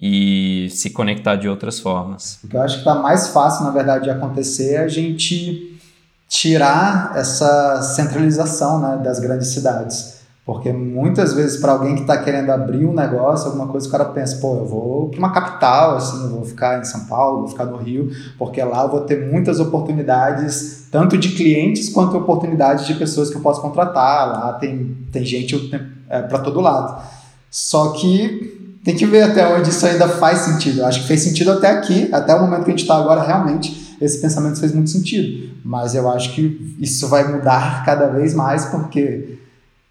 e 0.00 0.68
se 0.70 0.90
conectar 0.90 1.36
de 1.36 1.48
outras 1.48 1.80
formas. 1.80 2.38
O 2.44 2.48
que 2.48 2.56
eu 2.56 2.62
acho 2.62 2.74
que 2.74 2.80
está 2.80 2.94
mais 2.94 3.28
fácil, 3.28 3.64
na 3.64 3.70
verdade, 3.70 4.04
de 4.04 4.10
acontecer 4.10 4.74
é 4.74 4.78
a 4.78 4.88
gente 4.88 5.80
tirar 6.28 7.12
essa 7.14 7.80
centralização 7.82 8.80
né, 8.80 9.00
das 9.02 9.18
grandes 9.20 9.48
cidades. 9.48 10.16
Porque 10.44 10.72
muitas 10.72 11.34
vezes, 11.34 11.60
para 11.60 11.72
alguém 11.72 11.96
que 11.96 12.02
está 12.02 12.18
querendo 12.18 12.50
abrir 12.50 12.86
um 12.86 12.94
negócio, 12.94 13.46
alguma 13.48 13.66
coisa, 13.66 13.88
o 13.88 13.90
cara 13.90 14.04
pensa, 14.04 14.36
pô, 14.36 14.58
eu 14.58 14.64
vou 14.64 15.08
para 15.08 15.18
uma 15.18 15.32
capital, 15.32 15.96
assim, 15.96 16.22
eu 16.22 16.30
vou 16.30 16.44
ficar 16.44 16.78
em 16.78 16.84
São 16.84 17.04
Paulo, 17.06 17.40
vou 17.40 17.48
ficar 17.48 17.64
no 17.64 17.78
Rio, 17.78 18.10
porque 18.38 18.62
lá 18.62 18.84
eu 18.84 18.88
vou 18.88 19.00
ter 19.00 19.28
muitas 19.28 19.58
oportunidades, 19.58 20.86
tanto 20.92 21.18
de 21.18 21.30
clientes 21.30 21.88
quanto 21.88 22.16
oportunidades 22.16 22.86
de 22.86 22.94
pessoas 22.94 23.28
que 23.28 23.36
eu 23.36 23.40
posso 23.40 23.60
contratar. 23.60 24.28
Lá 24.28 24.52
tem, 24.52 24.96
tem 25.10 25.24
gente 25.24 25.74
é, 26.08 26.22
para 26.22 26.38
todo 26.38 26.60
lado. 26.60 27.02
Só 27.50 27.90
que 27.90 28.65
tem 28.86 28.94
que 28.94 29.04
ver 29.04 29.22
até 29.22 29.46
onde 29.46 29.68
isso 29.68 29.84
ainda 29.84 30.08
faz 30.08 30.38
sentido. 30.38 30.80
Eu 30.80 30.86
acho 30.86 31.02
que 31.02 31.08
fez 31.08 31.20
sentido 31.20 31.50
até 31.50 31.68
aqui, 31.68 32.08
até 32.12 32.32
o 32.34 32.40
momento 32.40 32.62
que 32.64 32.70
a 32.70 32.72
gente 32.72 32.82
está 32.82 32.96
agora, 32.96 33.20
realmente, 33.20 33.96
esse 34.00 34.20
pensamento 34.20 34.60
fez 34.60 34.72
muito 34.72 34.90
sentido. 34.90 35.54
Mas 35.64 35.96
eu 35.96 36.08
acho 36.08 36.32
que 36.32 36.76
isso 36.78 37.08
vai 37.08 37.26
mudar 37.30 37.84
cada 37.84 38.06
vez 38.06 38.32
mais, 38.32 38.66
porque 38.66 39.36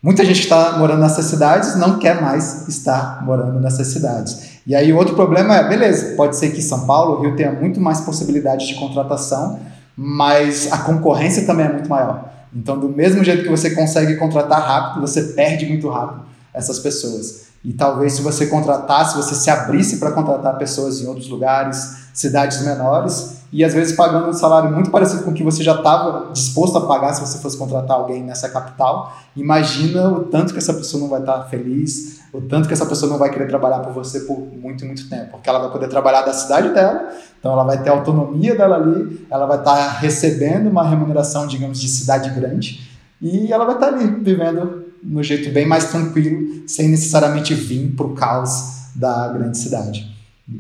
Muita 0.05 0.23
gente 0.23 0.41
que 0.41 0.43
está 0.43 0.77
morando 0.77 1.01
nessas 1.01 1.25
cidades 1.25 1.77
não 1.77 1.97
quer 1.97 2.21
mais 2.21 2.67
estar 2.67 3.25
morando 3.25 3.59
nessas 3.59 3.87
cidades. 3.87 4.59
E 4.67 4.75
aí, 4.75 4.93
outro 4.93 5.15
problema 5.15 5.55
é, 5.55 5.67
beleza, 5.67 6.15
pode 6.15 6.35
ser 6.35 6.51
que 6.51 6.61
São 6.61 6.85
Paulo, 6.85 7.23
Rio 7.23 7.35
tenha 7.35 7.51
muito 7.51 7.81
mais 7.81 8.01
possibilidades 8.01 8.67
de 8.67 8.75
contratação, 8.75 9.59
mas 9.97 10.71
a 10.71 10.77
concorrência 10.77 11.47
também 11.47 11.65
é 11.65 11.73
muito 11.73 11.89
maior. 11.89 12.31
Então, 12.55 12.79
do 12.79 12.87
mesmo 12.87 13.23
jeito 13.23 13.41
que 13.41 13.49
você 13.49 13.71
consegue 13.71 14.15
contratar 14.17 14.61
rápido, 14.61 15.01
você 15.01 15.23
perde 15.33 15.65
muito 15.65 15.89
rápido 15.89 16.21
essas 16.53 16.77
pessoas. 16.77 17.44
E 17.65 17.73
talvez 17.73 18.13
se 18.13 18.21
você 18.21 18.45
contratasse, 18.45 19.17
você 19.17 19.33
se 19.33 19.49
abrisse 19.49 19.97
para 19.97 20.11
contratar 20.11 20.55
pessoas 20.55 21.01
em 21.01 21.07
outros 21.07 21.27
lugares, 21.27 22.05
cidades 22.13 22.63
menores, 22.63 23.37
e 23.51 23.63
às 23.63 23.73
vezes 23.73 23.95
pagando 23.95 24.29
um 24.29 24.33
salário 24.33 24.71
muito 24.71 24.91
parecido 24.91 25.23
com 25.23 25.31
o 25.31 25.33
que 25.33 25.43
você 25.43 25.63
já 25.63 25.73
estava 25.73 26.31
disposto 26.31 26.77
a 26.77 26.81
pagar 26.81 27.13
se 27.13 27.21
você 27.21 27.39
fosse 27.39 27.57
contratar 27.57 27.97
alguém 27.97 28.23
nessa 28.23 28.49
capital, 28.49 29.17
imagina 29.35 30.09
o 30.09 30.25
tanto 30.25 30.53
que 30.53 30.59
essa 30.59 30.75
pessoa 30.75 31.01
não 31.01 31.09
vai 31.09 31.21
estar 31.21 31.41
feliz, 31.45 32.19
o 32.31 32.39
tanto 32.39 32.67
que 32.67 32.73
essa 32.73 32.85
pessoa 32.85 33.11
não 33.11 33.17
vai 33.17 33.31
querer 33.31 33.47
trabalhar 33.47 33.79
por 33.79 33.93
você 33.93 34.19
por 34.21 34.37
muito, 34.39 34.85
muito 34.85 35.09
tempo, 35.09 35.31
porque 35.31 35.49
ela 35.49 35.57
vai 35.57 35.71
poder 35.71 35.87
trabalhar 35.87 36.21
da 36.21 36.33
cidade 36.33 36.69
dela, 36.69 37.09
então 37.39 37.51
ela 37.51 37.63
vai 37.63 37.81
ter 37.81 37.89
a 37.89 37.93
autonomia 37.93 38.55
dela 38.55 38.75
ali, 38.75 39.25
ela 39.27 39.47
vai 39.47 39.57
estar 39.57 39.97
recebendo 39.97 40.69
uma 40.69 40.83
remuneração, 40.83 41.47
digamos, 41.47 41.81
de 41.81 41.87
cidade 41.87 42.29
grande, 42.29 42.87
e 43.19 43.51
ela 43.51 43.65
vai 43.65 43.73
estar 43.73 43.87
ali 43.87 44.05
vivendo 44.05 44.84
no 45.03 45.21
jeito 45.23 45.51
bem 45.51 45.67
mais 45.67 45.85
tranquilo, 45.91 46.63
sem 46.67 46.89
necessariamente 46.89 47.53
vir 47.53 47.93
para 47.95 48.05
o 48.05 48.13
caos 48.13 48.89
da 48.95 49.27
grande 49.29 49.57
cidade. 49.57 50.15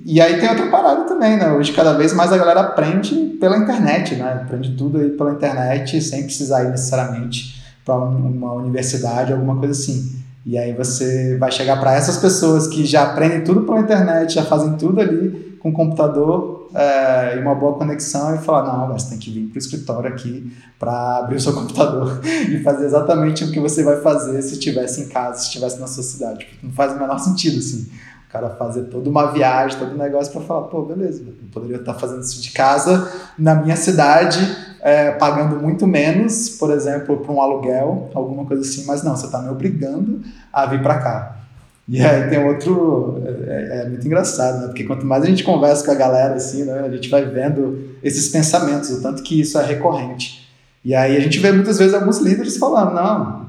E 0.05 0.19
aí 0.19 0.39
tem 0.39 0.49
outra 0.49 0.67
parada 0.67 1.03
também, 1.03 1.37
né? 1.37 1.51
Hoje 1.51 1.71
cada 1.71 1.93
vez 1.93 2.13
mais 2.13 2.31
a 2.31 2.37
galera 2.37 2.61
aprende 2.61 3.15
pela 3.39 3.57
internet, 3.57 4.15
né? 4.15 4.41
Aprende 4.43 4.75
tudo 4.75 4.97
aí 4.97 5.09
pela 5.11 5.31
internet 5.31 6.01
sem 6.01 6.23
precisar 6.23 6.63
ir 6.63 6.69
necessariamente 6.69 7.63
para 7.85 7.95
uma 7.95 8.53
universidade, 8.53 9.31
alguma 9.31 9.57
coisa 9.57 9.73
assim. 9.73 10.15
E 10.45 10.57
aí 10.57 10.73
você 10.73 11.37
vai 11.37 11.51
chegar 11.51 11.79
para 11.79 11.93
essas 11.93 12.17
pessoas 12.17 12.67
que 12.67 12.85
já 12.85 13.03
aprendem 13.03 13.43
tudo 13.43 13.61
pela 13.61 13.79
internet, 13.79 14.33
já 14.33 14.43
fazem 14.43 14.75
tudo 14.75 14.99
ali 15.01 15.54
com 15.65 15.73
computador 15.73 16.69
é, 16.75 17.37
e 17.37 17.39
uma 17.39 17.55
boa 17.55 17.73
conexão 17.73 18.35
e 18.35 18.37
falar, 18.37 18.61
não, 18.71 18.93
você 18.93 19.09
tem 19.09 19.17
que 19.17 19.31
vir 19.31 19.47
para 19.47 19.55
o 19.55 19.57
escritório 19.57 20.07
aqui 20.07 20.55
para 20.77 21.17
abrir 21.17 21.37
o 21.37 21.41
seu 21.41 21.53
computador 21.57 22.21
e 22.23 22.61
fazer 22.61 22.85
exatamente 22.85 23.43
o 23.43 23.51
que 23.51 23.59
você 23.59 23.83
vai 23.83 23.99
fazer 23.99 24.39
se 24.43 24.53
estivesse 24.53 25.01
em 25.01 25.07
casa, 25.07 25.39
se 25.39 25.47
estivesse 25.47 25.79
na 25.79 25.87
sua 25.87 26.03
cidade. 26.03 26.45
Não 26.61 26.71
faz 26.71 26.93
o 26.93 26.99
menor 26.99 27.17
sentido, 27.17 27.57
assim 27.57 27.89
cara 28.31 28.49
fazer 28.49 28.83
toda 28.83 29.09
uma 29.09 29.31
viagem, 29.31 29.79
todo 29.79 29.93
um 29.93 29.97
negócio 29.97 30.33
para 30.33 30.41
falar, 30.41 30.63
pô, 30.63 30.81
beleza, 30.83 31.23
eu 31.25 31.33
poderia 31.53 31.77
estar 31.77 31.93
fazendo 31.93 32.21
isso 32.21 32.41
de 32.41 32.51
casa 32.51 33.09
na 33.39 33.55
minha 33.55 33.77
cidade, 33.77 34.39
é, 34.81 35.11
pagando 35.11 35.55
muito 35.55 35.87
menos, 35.87 36.49
por 36.49 36.69
exemplo, 36.69 37.15
para 37.15 37.31
um 37.31 37.41
aluguel, 37.41 38.09
alguma 38.13 38.43
coisa 38.43 38.61
assim, 38.61 38.85
mas 38.85 39.03
não, 39.03 39.15
você 39.15 39.27
está 39.27 39.41
me 39.41 39.47
obrigando 39.47 40.21
a 40.51 40.65
vir 40.65 40.83
para 40.83 40.99
cá. 40.99 41.44
E 41.87 42.01
aí 42.01 42.29
tem 42.29 42.43
outro. 42.43 43.21
É, 43.47 43.81
é, 43.81 43.89
muito 43.89 44.05
engraçado, 44.05 44.61
né? 44.61 44.67
Porque 44.67 44.83
quanto 44.83 45.05
mais 45.05 45.23
a 45.23 45.27
gente 45.27 45.43
conversa 45.43 45.85
com 45.85 45.91
a 45.91 45.95
galera, 45.95 46.33
assim, 46.33 46.63
né? 46.63 46.79
A 46.79 46.89
gente 46.89 47.09
vai 47.09 47.25
vendo 47.25 47.95
esses 48.01 48.29
pensamentos, 48.29 48.89
o 48.89 49.01
tanto 49.01 49.21
que 49.21 49.39
isso 49.39 49.59
é 49.59 49.65
recorrente. 49.65 50.49
E 50.83 50.95
aí 50.95 51.15
a 51.15 51.19
gente 51.19 51.39
vê 51.39 51.51
muitas 51.51 51.77
vezes 51.77 51.93
alguns 51.93 52.19
líderes 52.19 52.57
falando, 52.57 52.93
não, 52.93 53.45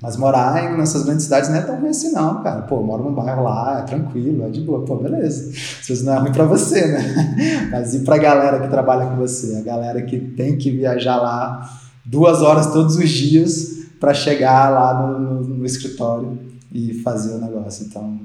mas 0.00 0.16
morar 0.16 0.76
nessas 0.76 1.04
grandes 1.04 1.24
cidades 1.24 1.50
não 1.50 1.56
é 1.56 1.62
tão 1.62 1.78
ruim 1.78 1.90
assim, 1.90 2.12
não, 2.12 2.42
cara. 2.42 2.62
Pô, 2.62 2.82
moro 2.82 3.04
num 3.04 3.14
bairro 3.14 3.42
lá, 3.42 3.80
é 3.80 3.82
tranquilo, 3.82 4.46
é 4.46 4.50
de 4.50 4.60
boa. 4.60 4.84
Pô, 4.84 4.96
beleza. 4.96 5.50
Às 5.50 5.88
vezes 5.88 6.04
não 6.04 6.14
é 6.14 6.18
ruim 6.18 6.32
pra 6.32 6.44
você, 6.44 6.86
né? 6.86 7.68
Mas 7.70 7.94
e 7.94 8.00
pra 8.00 8.18
galera 8.18 8.60
que 8.60 8.68
trabalha 8.68 9.06
com 9.06 9.16
você? 9.16 9.56
A 9.56 9.62
galera 9.62 10.02
que 10.02 10.18
tem 10.18 10.56
que 10.56 10.70
viajar 10.70 11.16
lá 11.16 11.68
duas 12.04 12.40
horas 12.40 12.66
todos 12.72 12.96
os 12.96 13.08
dias 13.10 13.80
para 13.98 14.14
chegar 14.14 14.70
lá 14.70 15.02
no, 15.02 15.18
no, 15.18 15.40
no 15.58 15.66
escritório 15.66 16.49
e 16.72 16.94
fazer 17.02 17.34
o 17.34 17.38
negócio. 17.38 17.86
Então, 17.86 18.18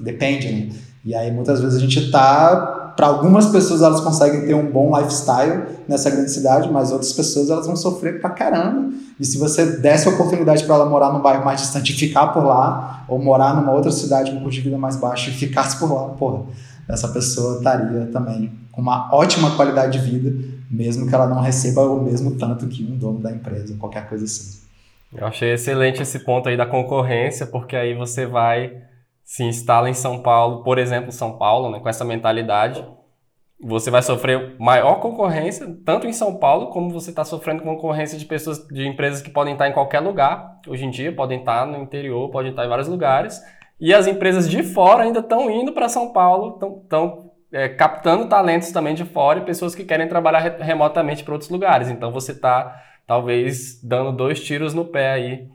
depende, 0.00 0.50
né? 0.50 0.70
E 1.04 1.14
aí 1.14 1.32
muitas 1.32 1.60
vezes 1.60 1.76
a 1.76 1.80
gente 1.80 2.10
tá 2.10 2.92
para 2.96 3.06
algumas 3.06 3.46
pessoas 3.46 3.82
elas 3.82 4.00
conseguem 4.00 4.46
ter 4.46 4.54
um 4.54 4.70
bom 4.70 4.96
lifestyle 4.96 5.64
nessa 5.88 6.10
grande 6.10 6.30
cidade, 6.30 6.70
mas 6.70 6.92
outras 6.92 7.12
pessoas 7.12 7.50
elas 7.50 7.66
vão 7.66 7.74
sofrer 7.74 8.20
pra 8.20 8.30
caramba. 8.30 8.92
E 9.18 9.24
se 9.24 9.38
você 9.38 9.64
desse 9.78 10.08
a 10.08 10.12
oportunidade 10.12 10.64
para 10.64 10.74
ela 10.74 10.86
morar 10.86 11.12
num 11.12 11.20
bairro 11.20 11.44
mais 11.44 11.60
distante 11.60 11.92
e 11.92 11.96
ficar 11.96 12.28
por 12.28 12.44
lá, 12.44 13.04
ou 13.08 13.18
morar 13.18 13.56
numa 13.56 13.72
outra 13.72 13.90
cidade 13.90 14.30
com 14.30 14.38
custo 14.38 14.52
de 14.52 14.60
vida 14.60 14.78
mais 14.78 14.96
baixo 14.96 15.30
e 15.30 15.32
ficasse 15.32 15.78
por 15.78 15.92
lá, 15.92 16.08
porra, 16.10 16.44
essa 16.88 17.08
pessoa 17.08 17.58
estaria 17.58 18.06
também 18.12 18.52
com 18.70 18.80
uma 18.80 19.14
ótima 19.14 19.54
qualidade 19.56 19.98
de 19.98 20.10
vida, 20.10 20.32
mesmo 20.70 21.06
que 21.06 21.14
ela 21.14 21.26
não 21.26 21.40
receba 21.40 21.82
o 21.82 22.02
mesmo 22.02 22.32
tanto 22.32 22.66
que 22.66 22.84
um 22.84 22.96
dono 22.96 23.20
da 23.20 23.30
empresa, 23.30 23.74
qualquer 23.78 24.08
coisa 24.08 24.24
assim. 24.24 24.61
Eu 25.14 25.26
achei 25.26 25.52
excelente 25.52 26.00
esse 26.00 26.20
ponto 26.20 26.48
aí 26.48 26.56
da 26.56 26.66
concorrência, 26.66 27.46
porque 27.46 27.76
aí 27.76 27.94
você 27.94 28.26
vai 28.26 28.72
se 29.24 29.44
instala 29.44 29.88
em 29.88 29.94
São 29.94 30.22
Paulo, 30.22 30.62
por 30.62 30.78
exemplo, 30.78 31.12
São 31.12 31.38
Paulo, 31.38 31.70
né, 31.70 31.80
com 31.80 31.88
essa 31.88 32.04
mentalidade, 32.04 32.84
você 33.64 33.90
vai 33.90 34.02
sofrer 34.02 34.56
maior 34.58 34.96
concorrência, 34.96 35.66
tanto 35.86 36.06
em 36.06 36.12
São 36.12 36.36
Paulo, 36.36 36.70
como 36.70 36.90
você 36.90 37.10
está 37.10 37.24
sofrendo 37.24 37.62
concorrência 37.62 38.18
de 38.18 38.24
pessoas, 38.24 38.66
de 38.66 38.86
empresas 38.86 39.22
que 39.22 39.30
podem 39.30 39.52
estar 39.52 39.68
em 39.68 39.72
qualquer 39.72 40.00
lugar, 40.00 40.58
hoje 40.66 40.84
em 40.84 40.90
dia, 40.90 41.14
podem 41.14 41.38
estar 41.38 41.66
no 41.66 41.78
interior, 41.78 42.28
podem 42.30 42.50
estar 42.50 42.64
em 42.64 42.68
vários 42.68 42.88
lugares, 42.88 43.40
e 43.80 43.94
as 43.94 44.06
empresas 44.06 44.50
de 44.50 44.62
fora 44.62 45.04
ainda 45.04 45.20
estão 45.20 45.50
indo 45.50 45.72
para 45.72 45.88
São 45.88 46.12
Paulo, 46.12 46.58
estão 46.82 47.30
é, 47.52 47.68
captando 47.68 48.28
talentos 48.28 48.72
também 48.72 48.94
de 48.94 49.04
fora 49.04 49.38
e 49.38 49.44
pessoas 49.44 49.74
que 49.74 49.84
querem 49.84 50.08
trabalhar 50.08 50.40
remotamente 50.60 51.22
para 51.22 51.34
outros 51.34 51.50
lugares. 51.50 51.88
Então 51.88 52.10
você 52.10 52.32
está 52.32 52.80
talvez 53.06 53.80
dando 53.82 54.12
dois 54.12 54.42
tiros 54.42 54.74
no 54.74 54.84
pé 54.84 55.12
aí, 55.12 55.48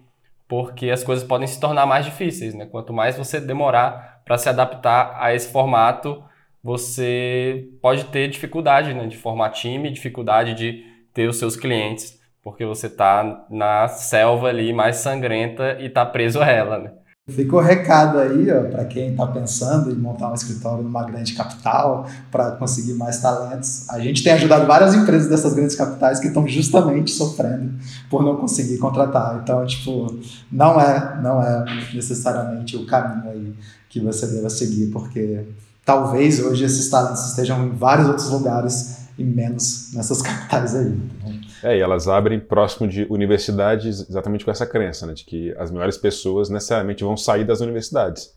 porque 0.48 0.90
as 0.90 1.04
coisas 1.04 1.26
podem 1.26 1.48
se 1.48 1.60
tornar 1.60 1.86
mais 1.86 2.06
difíceis, 2.06 2.54
né? 2.54 2.66
Quanto 2.66 2.94
mais 2.94 3.18
você 3.18 3.40
demorar 3.40 4.22
para 4.26 4.38
se 4.38 4.50
adaptar 4.50 5.18
a 5.20 5.34
esse 5.34 5.52
formato, 5.52 6.24
você 6.64 7.70
pode 7.82 8.06
ter 8.06 8.28
dificuldade 8.30 8.94
né, 8.94 9.08
de 9.08 9.18
formar 9.18 9.52
time, 9.52 9.92
dificuldade 9.92 10.54
de 10.54 10.84
ter 11.14 11.28
os 11.28 11.38
seus 11.38 11.56
clientes, 11.56 12.22
porque 12.44 12.66
você 12.66 12.88
está 12.88 13.46
na 13.50 13.88
selva 13.88 14.50
ali 14.50 14.72
mais 14.74 14.98
sangrenta 14.98 15.78
e 15.80 15.86
está 15.88 16.06
preso 16.06 16.42
a 16.42 16.48
ela, 16.48 16.78
né? 16.78 16.94
Fica 17.30 17.58
o 17.58 17.60
recado 17.60 18.20
aí, 18.20 18.50
ó, 18.50 18.70
para 18.72 18.86
quem 18.86 19.12
está 19.12 19.28
pensando 19.28 19.92
em 19.92 19.96
montar 19.96 20.32
um 20.32 20.34
escritório 20.34 20.82
numa 20.82 21.04
grande 21.04 21.34
capital 21.34 22.08
para 22.32 22.52
conseguir 22.52 22.94
mais 22.94 23.20
talentos. 23.20 23.90
A 23.90 24.00
gente 24.00 24.24
tem 24.24 24.32
ajudado 24.32 24.66
várias 24.66 24.96
empresas 24.96 25.28
dessas 25.28 25.54
grandes 25.54 25.76
capitais 25.76 26.22
que 26.22 26.28
estão 26.28 26.48
justamente 26.48 27.12
sofrendo 27.12 27.74
por 28.10 28.24
não 28.24 28.38
conseguir 28.38 28.78
contratar. 28.78 29.42
Então, 29.44 29.66
tipo, 29.66 30.18
não 30.50 30.80
é, 30.80 31.22
não 31.22 31.44
é 31.44 31.66
necessariamente 31.94 32.78
o 32.78 32.86
caminho 32.86 33.30
aí 33.30 33.54
que 33.90 34.00
você 34.00 34.26
deva 34.28 34.50
seguir, 34.50 34.88
porque 34.88 35.44
talvez 35.84 36.40
hoje 36.40 36.64
esses 36.64 36.90
talentos 36.90 37.28
estejam 37.28 37.68
em 37.68 37.72
vários 37.72 38.08
outros 38.08 38.30
lugares 38.30 39.00
e 39.18 39.24
menos 39.26 39.92
nessas 39.94 40.22
capitais 40.24 40.76
aí. 40.76 40.98
Então, 41.18 41.37
é, 41.64 41.78
e 41.78 41.82
elas 41.82 42.08
abrem 42.08 42.40
próximo 42.40 42.88
de 42.88 43.06
universidades 43.10 44.08
exatamente 44.10 44.46
com 44.46 44.52
essa 44.52 44.66
crença, 44.66 45.06
né, 45.06 45.14
de 45.14 45.24
que 45.24 45.54
as 45.58 45.72
melhores 45.72 45.98
pessoas 45.98 46.50
necessariamente 46.50 47.04
vão 47.04 47.18
sair 47.18 47.44
das 47.44 47.62
universidades. 47.62 48.36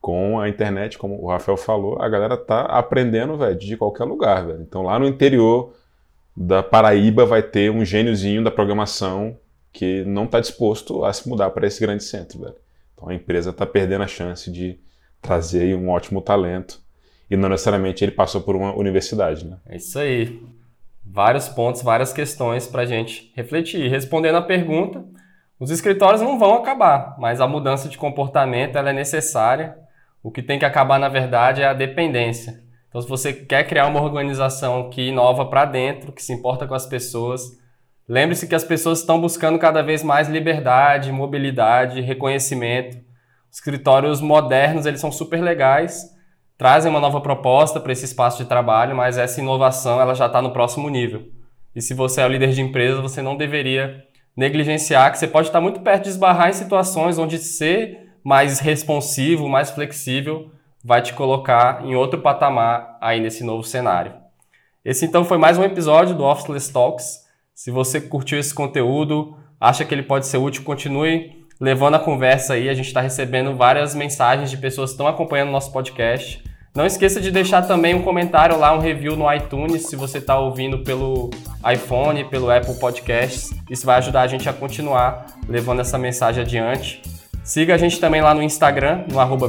Com 0.00 0.38
a 0.38 0.48
internet, 0.48 0.98
como 0.98 1.20
o 1.20 1.28
Rafael 1.28 1.56
falou, 1.56 2.00
a 2.00 2.08
galera 2.08 2.36
tá 2.36 2.62
aprendendo, 2.62 3.36
velho, 3.36 3.58
de 3.58 3.76
qualquer 3.76 4.04
lugar, 4.04 4.46
velho. 4.46 4.62
Então 4.62 4.82
lá 4.82 4.98
no 4.98 5.06
interior 5.06 5.74
da 6.36 6.62
Paraíba 6.62 7.24
vai 7.24 7.42
ter 7.42 7.70
um 7.70 7.84
gêniozinho 7.84 8.44
da 8.44 8.50
programação 8.50 9.38
que 9.72 10.04
não 10.04 10.24
está 10.24 10.40
disposto 10.40 11.04
a 11.04 11.12
se 11.12 11.28
mudar 11.28 11.50
para 11.50 11.66
esse 11.66 11.80
grande 11.80 12.04
centro, 12.04 12.40
velho. 12.40 12.56
Então 12.94 13.08
a 13.08 13.14
empresa 13.14 13.50
está 13.50 13.66
perdendo 13.66 14.04
a 14.04 14.06
chance 14.06 14.50
de 14.50 14.78
trazer 15.20 15.74
um 15.74 15.88
ótimo 15.90 16.20
talento 16.20 16.80
e 17.30 17.36
não 17.36 17.48
necessariamente 17.48 18.04
ele 18.04 18.12
passou 18.12 18.40
por 18.40 18.54
uma 18.54 18.74
universidade, 18.74 19.44
né? 19.44 19.58
É 19.66 19.76
isso 19.76 19.98
aí 19.98 20.40
vários 21.08 21.48
pontos, 21.48 21.82
várias 21.82 22.12
questões 22.12 22.66
para 22.66 22.82
a 22.82 22.86
gente 22.86 23.32
refletir. 23.34 23.88
Respondendo 23.90 24.36
à 24.36 24.42
pergunta, 24.42 25.04
os 25.58 25.70
escritórios 25.70 26.20
não 26.20 26.38
vão 26.38 26.56
acabar, 26.56 27.16
mas 27.18 27.40
a 27.40 27.46
mudança 27.46 27.88
de 27.88 27.96
comportamento 27.96 28.76
ela 28.76 28.90
é 28.90 28.92
necessária. 28.92 29.76
O 30.22 30.30
que 30.30 30.42
tem 30.42 30.58
que 30.58 30.64
acabar, 30.64 30.98
na 30.98 31.08
verdade, 31.08 31.62
é 31.62 31.66
a 31.66 31.72
dependência. 31.72 32.62
Então, 32.88 33.00
se 33.00 33.08
você 33.08 33.32
quer 33.32 33.66
criar 33.66 33.86
uma 33.86 34.02
organização 34.02 34.90
que 34.90 35.08
inova 35.08 35.46
para 35.46 35.64
dentro, 35.64 36.12
que 36.12 36.22
se 36.22 36.32
importa 36.32 36.66
com 36.66 36.74
as 36.74 36.86
pessoas, 36.86 37.42
lembre-se 38.08 38.48
que 38.48 38.54
as 38.54 38.64
pessoas 38.64 39.00
estão 39.00 39.20
buscando 39.20 39.58
cada 39.58 39.82
vez 39.82 40.02
mais 40.02 40.28
liberdade, 40.28 41.12
mobilidade, 41.12 42.00
reconhecimento. 42.00 42.96
Os 43.50 43.58
escritórios 43.58 44.20
modernos 44.20 44.86
eles 44.86 45.00
são 45.00 45.12
super 45.12 45.42
legais, 45.42 46.15
trazem 46.58 46.90
uma 46.90 47.00
nova 47.00 47.20
proposta 47.20 47.78
para 47.78 47.92
esse 47.92 48.04
espaço 48.04 48.38
de 48.42 48.48
trabalho, 48.48 48.96
mas 48.96 49.18
essa 49.18 49.40
inovação 49.40 50.00
ela 50.00 50.14
já 50.14 50.26
está 50.26 50.40
no 50.40 50.52
próximo 50.52 50.88
nível. 50.88 51.28
E 51.74 51.82
se 51.82 51.92
você 51.92 52.20
é 52.20 52.26
o 52.26 52.28
líder 52.28 52.52
de 52.52 52.62
empresa, 52.62 53.02
você 53.02 53.20
não 53.20 53.36
deveria 53.36 54.02
negligenciar 54.36 55.12
que 55.12 55.18
você 55.18 55.26
pode 55.26 55.48
estar 55.48 55.60
muito 55.60 55.80
perto 55.80 56.04
de 56.04 56.10
esbarrar 56.10 56.48
em 56.48 56.54
situações 56.54 57.18
onde 57.18 57.38
ser 57.38 58.14
mais 58.24 58.58
responsivo, 58.58 59.48
mais 59.48 59.70
flexível, 59.70 60.50
vai 60.84 61.02
te 61.02 61.12
colocar 61.12 61.84
em 61.84 61.94
outro 61.94 62.20
patamar 62.20 62.98
aí 63.00 63.20
nesse 63.20 63.44
novo 63.44 63.62
cenário. 63.62 64.14
Esse 64.84 65.04
então 65.04 65.24
foi 65.24 65.38
mais 65.38 65.58
um 65.58 65.64
episódio 65.64 66.14
do 66.14 66.24
Officeless 66.24 66.72
Talks. 66.72 67.24
Se 67.54 67.70
você 67.70 68.00
curtiu 68.00 68.38
esse 68.38 68.54
conteúdo, 68.54 69.36
acha 69.60 69.84
que 69.84 69.94
ele 69.94 70.02
pode 70.02 70.26
ser 70.26 70.38
útil, 70.38 70.62
continue 70.62 71.45
levando 71.60 71.94
a 71.94 71.98
conversa 71.98 72.54
aí. 72.54 72.68
A 72.68 72.74
gente 72.74 72.86
está 72.86 73.00
recebendo 73.00 73.54
várias 73.56 73.94
mensagens 73.94 74.50
de 74.50 74.56
pessoas 74.56 74.90
que 74.90 74.94
estão 74.94 75.06
acompanhando 75.06 75.48
o 75.48 75.52
nosso 75.52 75.72
podcast. 75.72 76.42
Não 76.74 76.84
esqueça 76.84 77.20
de 77.22 77.30
deixar 77.30 77.62
também 77.62 77.94
um 77.94 78.02
comentário 78.02 78.58
lá, 78.58 78.76
um 78.76 78.78
review 78.78 79.16
no 79.16 79.32
iTunes, 79.32 79.86
se 79.88 79.96
você 79.96 80.18
está 80.18 80.38
ouvindo 80.38 80.80
pelo 80.80 81.30
iPhone, 81.72 82.22
pelo 82.24 82.50
Apple 82.50 82.74
Podcasts. 82.74 83.50
Isso 83.70 83.86
vai 83.86 83.96
ajudar 83.96 84.22
a 84.22 84.26
gente 84.26 84.46
a 84.46 84.52
continuar 84.52 85.24
levando 85.48 85.80
essa 85.80 85.96
mensagem 85.96 86.42
adiante. 86.42 87.00
Siga 87.46 87.76
a 87.76 87.78
gente 87.78 88.00
também 88.00 88.20
lá 88.20 88.34
no 88.34 88.42
Instagram, 88.42 89.04
no 89.08 89.20
arroba 89.20 89.48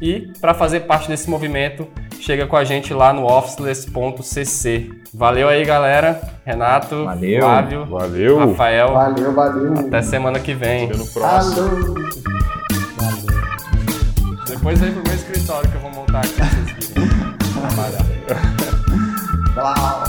E 0.00 0.32
para 0.40 0.54
fazer 0.54 0.78
parte 0.80 1.08
desse 1.08 1.28
movimento, 1.28 1.88
chega 2.20 2.46
com 2.46 2.56
a 2.56 2.62
gente 2.62 2.94
lá 2.94 3.12
no 3.12 3.26
officeless.cc. 3.26 4.92
Valeu 5.12 5.48
aí, 5.48 5.64
galera. 5.64 6.20
Renato, 6.46 7.04
valeu. 7.04 7.40
Flávio, 7.40 7.84
valeu. 7.86 8.38
Rafael. 8.38 8.94
Valeu, 8.94 9.34
valeu. 9.34 9.74
Até 9.76 10.02
semana 10.02 10.38
que 10.38 10.54
vem. 10.54 10.84
Até 10.84 10.96
no 10.96 11.06
próximo. 11.08 11.94
Depois 14.46 14.78
vem 14.78 14.92
pro 14.92 15.02
meu 15.02 15.14
escritório 15.14 15.68
que 15.68 15.74
eu 15.74 15.80
vou 15.80 15.90
montar 15.90 16.20
aqui 16.20 16.34
pra 16.34 16.46
vocês 16.46 16.90
virem 16.90 17.08
trabalhar. 19.54 20.03